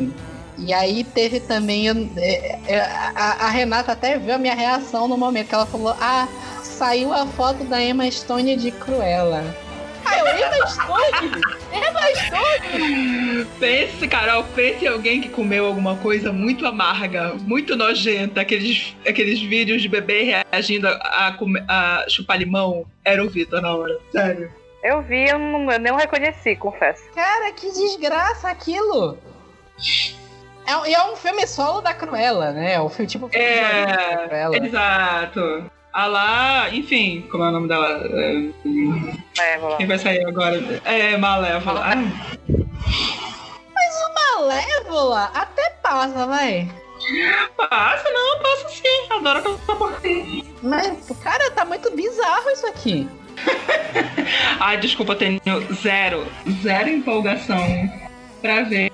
E 0.60 0.74
aí 0.74 1.04
teve 1.04 1.40
também. 1.40 1.88
é, 2.18 2.60
é, 2.68 2.80
A, 3.16 3.46
a 3.48 3.50
Renata 3.50 3.94
até 3.94 4.18
viu 4.20 4.36
a 4.36 4.38
minha 4.38 4.54
reação 4.56 5.08
no 5.08 5.18
momento 5.18 5.48
que 5.48 5.56
ela 5.56 5.66
falou: 5.66 5.96
Ah, 6.00 6.28
saiu 6.64 7.12
a 7.14 7.26
foto 7.26 7.64
da 7.64 7.82
Emma 7.82 8.10
Stone 8.12 8.56
de 8.58 8.70
Cruella. 8.72 9.44
Emma 10.36 10.68
Stone? 10.68 11.42
Emma 11.74 12.02
Stone? 12.16 13.46
Pense, 13.60 14.08
Carol, 14.08 14.44
pense 14.56 14.86
em 14.86 14.88
alguém 14.88 15.22
que 15.22 15.30
comeu 15.30 15.66
alguma 15.66 15.96
coisa 15.98 16.32
muito 16.32 16.66
amarga, 16.66 17.34
muito 17.36 17.76
nojenta, 17.76 18.42
aqueles, 18.42 18.96
aqueles 19.08 19.42
vídeos 19.42 19.82
de 19.82 19.88
bebê 19.88 20.24
reagindo 20.52 20.88
a, 20.88 20.92
a, 20.94 21.36
a 22.04 22.10
chupar 22.10 22.38
limão. 22.38 22.86
Era 23.04 23.24
o 23.24 23.30
Vitor 23.30 23.62
na 23.62 23.76
hora. 23.76 23.98
Sério. 24.12 24.52
Eu 24.84 25.02
vi, 25.02 25.28
eu 25.28 25.40
não, 25.40 25.72
eu 25.72 25.80
não 25.80 25.96
reconheci, 25.96 26.56
confesso. 26.56 27.04
Cara, 27.16 27.52
que 27.52 27.72
desgraça 27.72 28.50
aquilo! 28.50 29.18
É, 30.66 30.90
e 30.90 30.94
é 30.94 31.12
um 31.12 31.16
filme 31.16 31.48
solo 31.48 31.82
da 31.82 31.94
Cruella, 31.94 32.52
né? 32.52 32.74
É 32.74 32.82
um 32.82 32.90
filme 32.90 33.08
tipo 33.10 33.28
filme 33.30 33.46
de 33.46 33.52
origem 33.54 33.86
da 33.86 34.02
É, 34.04 34.28
Cruella. 34.28 34.58
exato. 34.58 35.72
A 35.98 36.06
lá, 36.06 36.70
enfim, 36.70 37.28
como 37.32 37.44
é 37.44 37.48
o 37.50 37.52
nome 37.52 37.68
dela? 37.68 37.88
É, 37.90 38.50
É. 39.40 39.78
Quem 39.78 39.88
vai 39.88 39.98
sair 39.98 40.24
agora? 40.28 40.56
É, 40.86 41.18
Malévola. 41.18 41.82
Ah, 41.84 41.96
Malévola 44.38 45.32
até 45.34 45.72
passa, 45.82 46.28
vai. 46.28 46.70
passa, 47.58 48.12
não, 48.12 48.40
passa 48.44 48.70
sim. 48.70 49.08
Adoro 49.10 49.40
aquela 49.40 49.58
porquinha. 49.58 50.44
Mas, 50.62 51.12
cara, 51.24 51.50
tá 51.50 51.66
muito 51.66 51.90
bizarro 51.96 52.48
isso 52.52 52.68
aqui. 52.68 53.10
Ai, 54.62 54.78
desculpa, 54.78 55.16
tenho 55.16 55.42
zero, 55.82 56.28
zero 56.62 56.90
empolgação 56.90 57.90
pra 58.40 58.62
ver 58.62 58.92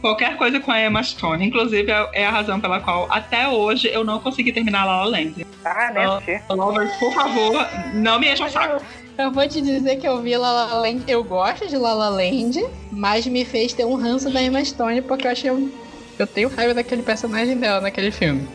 qualquer 0.00 0.36
coisa 0.36 0.58
com 0.60 0.70
a 0.70 0.80
Emma 0.80 1.02
Stone. 1.02 1.46
Inclusive, 1.46 1.90
é- 1.90 2.08
é 2.12 2.26
a 2.26 2.30
razão 2.30 2.60
pela 2.60 2.80
qual 2.80 3.06
até 3.10 3.46
hoje 3.48 3.88
eu 3.92 4.04
não 4.04 4.18
consegui 4.18 4.52
terminar 4.52 4.84
La 4.84 4.96
La 4.96 5.04
Land. 5.04 5.46
Ah, 5.64 5.88
assisti. 6.16 6.40
Lovers, 6.50 6.92
por 6.96 7.12
favor, 7.12 7.66
não 7.94 8.18
me 8.18 8.32
encha 8.32 8.46
o 8.46 8.50
saco. 8.50 8.82
Eu 9.18 9.30
vou 9.30 9.46
te 9.46 9.60
dizer 9.60 9.96
que 9.96 10.08
eu 10.08 10.20
vi 10.22 10.34
La 10.36 10.50
La 10.50 10.74
Land, 10.78 11.02
eu 11.06 11.22
gosto 11.22 11.66
de 11.68 11.76
La 11.76 11.92
La 11.92 12.08
Land, 12.08 12.64
mas 12.90 13.26
me 13.26 13.44
fez 13.44 13.72
ter 13.74 13.84
um 13.84 13.94
ranço 13.96 14.30
da 14.30 14.42
Emma 14.42 14.64
Stone 14.64 15.02
porque 15.02 15.26
eu 15.26 15.30
achei 15.32 15.50
um... 15.50 15.70
Eu 16.18 16.26
tenho 16.26 16.48
raiva 16.54 16.72
daquele 16.74 17.02
personagem 17.02 17.56
dela 17.56 17.80
naquele 17.80 18.10
filme. 18.10 18.48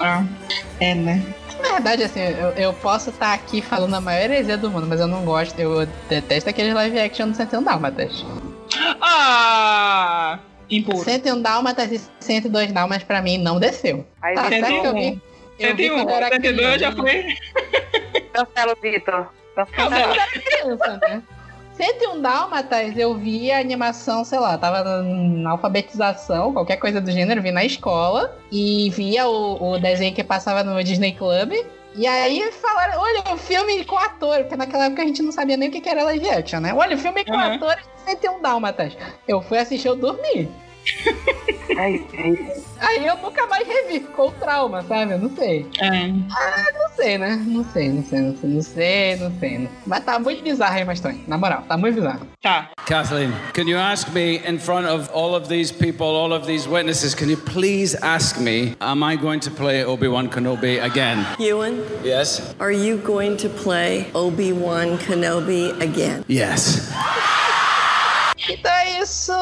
Ah, 0.00 0.24
é, 0.80 0.94
né? 0.94 1.22
Na 1.62 1.72
verdade, 1.72 2.02
assim, 2.02 2.20
eu, 2.20 2.48
eu 2.50 2.72
posso 2.74 3.10
estar 3.10 3.32
aqui 3.32 3.60
falando 3.62 3.94
a 3.94 4.00
maior 4.00 4.24
heresia 4.30 4.56
do 4.58 4.70
mundo, 4.70 4.86
mas 4.86 5.00
eu 5.00 5.06
não 5.06 5.22
gosto, 5.24 5.58
eu 5.58 5.86
detesto 6.08 6.48
aqueles 6.50 6.74
live 6.74 6.98
action 6.98 7.28
do 7.30 7.34
101 7.36 7.62
Dálmatas. 7.62 8.24
Ah! 9.00 10.38
Impuro. 10.70 10.98
101 10.98 11.40
Dálmatas 11.42 11.92
e 11.92 12.00
102 12.20 12.72
Dálmatas 12.72 13.04
pra 13.04 13.22
mim 13.22 13.38
não 13.38 13.58
desceu. 13.60 14.04
Aí 14.22 14.34
Tá 14.34 14.42
Vitor, 14.48 14.58
certo 14.68 14.80
que 14.80 14.86
eu 14.86 14.94
vi. 14.94 15.22
Eu 15.58 15.76
vi 15.76 15.82
101, 15.88 15.94
quando 15.96 16.10
eu 16.10 16.16
era 16.16 16.28
102 16.28 16.80
já 16.80 16.92
foi. 16.92 17.24
cancela 18.32 18.72
o 18.72 18.80
Vitor. 18.82 19.28
Cancela. 19.54 20.14
criança, 20.44 20.98
né? 21.02 21.22
101 21.76 22.20
Dálmatas, 22.22 22.96
eu 22.96 23.14
vi 23.14 23.52
a 23.52 23.58
animação, 23.58 24.24
sei 24.24 24.38
lá, 24.38 24.56
tava 24.56 24.82
na- 24.82 25.02
na 25.02 25.50
alfabetização, 25.50 26.52
qualquer 26.52 26.76
coisa 26.78 27.00
do 27.02 27.10
gênero, 27.10 27.42
vi 27.42 27.50
na 27.52 27.64
escola 27.64 28.36
e 28.50 28.88
via 28.90 29.26
o, 29.28 29.72
o 29.72 29.78
desenho 29.78 30.14
que 30.14 30.24
passava 30.24 30.64
no 30.64 30.82
Disney 30.82 31.12
Club. 31.12 31.52
E 31.96 32.06
aí 32.06 32.52
falaram, 32.52 33.00
olha, 33.00 33.24
o 33.32 33.36
filme 33.38 33.84
com 33.84 33.96
ator, 33.98 34.40
porque 34.40 34.56
naquela 34.56 34.84
época 34.84 35.02
a 35.02 35.06
gente 35.06 35.22
não 35.22 35.32
sabia 35.32 35.56
nem 35.56 35.68
o 35.68 35.72
que 35.72 35.88
era 35.88 36.04
live 36.04 36.28
action, 36.28 36.60
né? 36.60 36.74
Olha, 36.74 36.94
o 36.94 36.98
filme 36.98 37.24
com 37.24 37.32
Uhum. 37.32 37.54
atores 37.54 37.84
de 38.04 38.10
101 38.10 38.40
Dálmatas. 38.42 38.96
Eu 39.26 39.40
fui 39.40 39.56
assistir, 39.58 39.88
eu 39.88 39.96
dormi. 39.96 40.48
Aí 42.80 43.06
eu 43.06 43.16
nunca 43.16 43.46
mais 43.46 43.66
revi, 43.66 44.00
ficou 44.00 44.30
trauma, 44.32 44.82
sabe? 44.84 45.12
Eu 45.12 45.18
não 45.18 45.34
sei. 45.34 45.66
É. 45.80 46.06
Não 46.08 46.85
sei, 46.96 47.18
né? 47.18 47.40
Não 47.46 47.64
sei, 47.72 47.88
não 47.90 48.02
sei, 48.04 48.20
não 48.20 48.36
sei, 48.36 48.50
não 48.50 48.62
sei, 48.62 49.16
não 49.16 49.38
sei. 49.38 49.58
Não- 49.58 49.68
Mas 49.86 50.04
tá 50.04 50.18
muito 50.18 50.42
bizarro 50.42 50.74
aí, 50.76 50.84
Maston. 50.84 51.14
Na 51.28 51.36
moral, 51.38 51.62
tá 51.68 51.76
muito 51.76 51.96
bizarro. 51.96 52.20
Tá. 52.42 52.70
Kathleen, 52.86 53.32
can 53.52 53.64
you 53.68 53.78
ask 53.78 54.08
me 54.12 54.40
in 54.48 54.58
front 54.58 54.86
of 54.86 55.08
all 55.12 55.34
of 55.34 55.48
these 55.48 55.72
people, 55.72 56.06
all 56.06 56.32
of 56.32 56.46
these 56.46 56.68
witnesses, 56.68 57.14
can 57.14 57.28
you 57.28 57.36
please 57.36 57.96
ask 58.02 58.38
me, 58.40 58.76
am 58.80 59.02
I 59.02 59.16
going 59.16 59.40
to 59.40 59.50
play 59.50 59.84
Obi-Wan 59.84 60.28
Kenobi 60.28 60.82
again? 60.82 61.26
Ewan, 61.38 61.82
Yes. 62.04 62.54
are 62.60 62.72
you 62.72 62.96
going 62.98 63.36
to 63.38 63.48
play 63.48 64.06
Obi-Wan 64.14 64.98
Kenobi 64.98 65.72
again? 65.80 66.24
Yes. 66.28 66.90
Então 68.48 68.72
é 68.72 69.00
isso. 69.00 69.32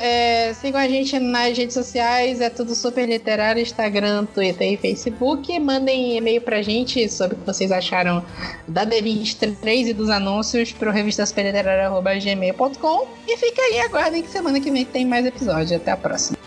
É, 0.00 0.54
sigam 0.54 0.80
a 0.80 0.88
gente 0.88 1.18
nas 1.18 1.56
redes 1.56 1.74
sociais, 1.74 2.40
é 2.40 2.48
tudo 2.48 2.74
super 2.74 3.06
literário, 3.08 3.62
Instagram, 3.62 4.24
Twitter 4.26 4.72
e 4.72 4.76
Facebook. 4.76 5.58
Mandem 5.58 6.16
e-mail 6.16 6.40
pra 6.40 6.62
gente 6.62 7.08
sobre 7.08 7.36
o 7.36 7.40
que 7.40 7.46
vocês 7.46 7.70
acharam 7.70 8.24
da 8.66 8.86
D23 8.86 9.88
e 9.88 9.92
dos 9.92 10.08
anúncios 10.08 10.72
pro 10.72 10.90
revistaspeliterária.gmail.com. 10.90 13.06
E 13.26 13.36
fica 13.36 13.62
aí, 13.62 13.80
aguardem 13.80 14.22
que 14.22 14.30
semana 14.30 14.60
que 14.60 14.70
vem 14.70 14.84
tem 14.84 15.04
mais 15.04 15.26
episódio. 15.26 15.76
Até 15.76 15.90
a 15.90 15.96
próxima. 15.96 16.38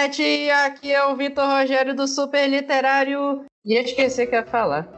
Internet! 0.00 0.50
Aqui 0.50 0.92
é 0.92 1.04
o 1.04 1.16
Vitor 1.16 1.46
Rogério 1.46 1.94
do 1.94 2.08
Super 2.08 2.48
Literário. 2.48 3.44
E 3.64 3.74
eu 3.74 3.82
esqueci 3.82 4.26
que 4.26 4.34
ia 4.34 4.44
falar. 4.44 4.88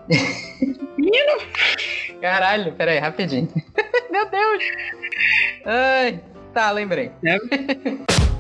Caralho, 2.20 2.72
peraí, 2.74 2.98
rapidinho. 2.98 3.48
Meu 4.11 4.28
Deus! 4.30 4.62
Ai, 5.64 6.20
tá, 6.55 6.70
lembrei. 6.70 7.11
É. 7.24 8.32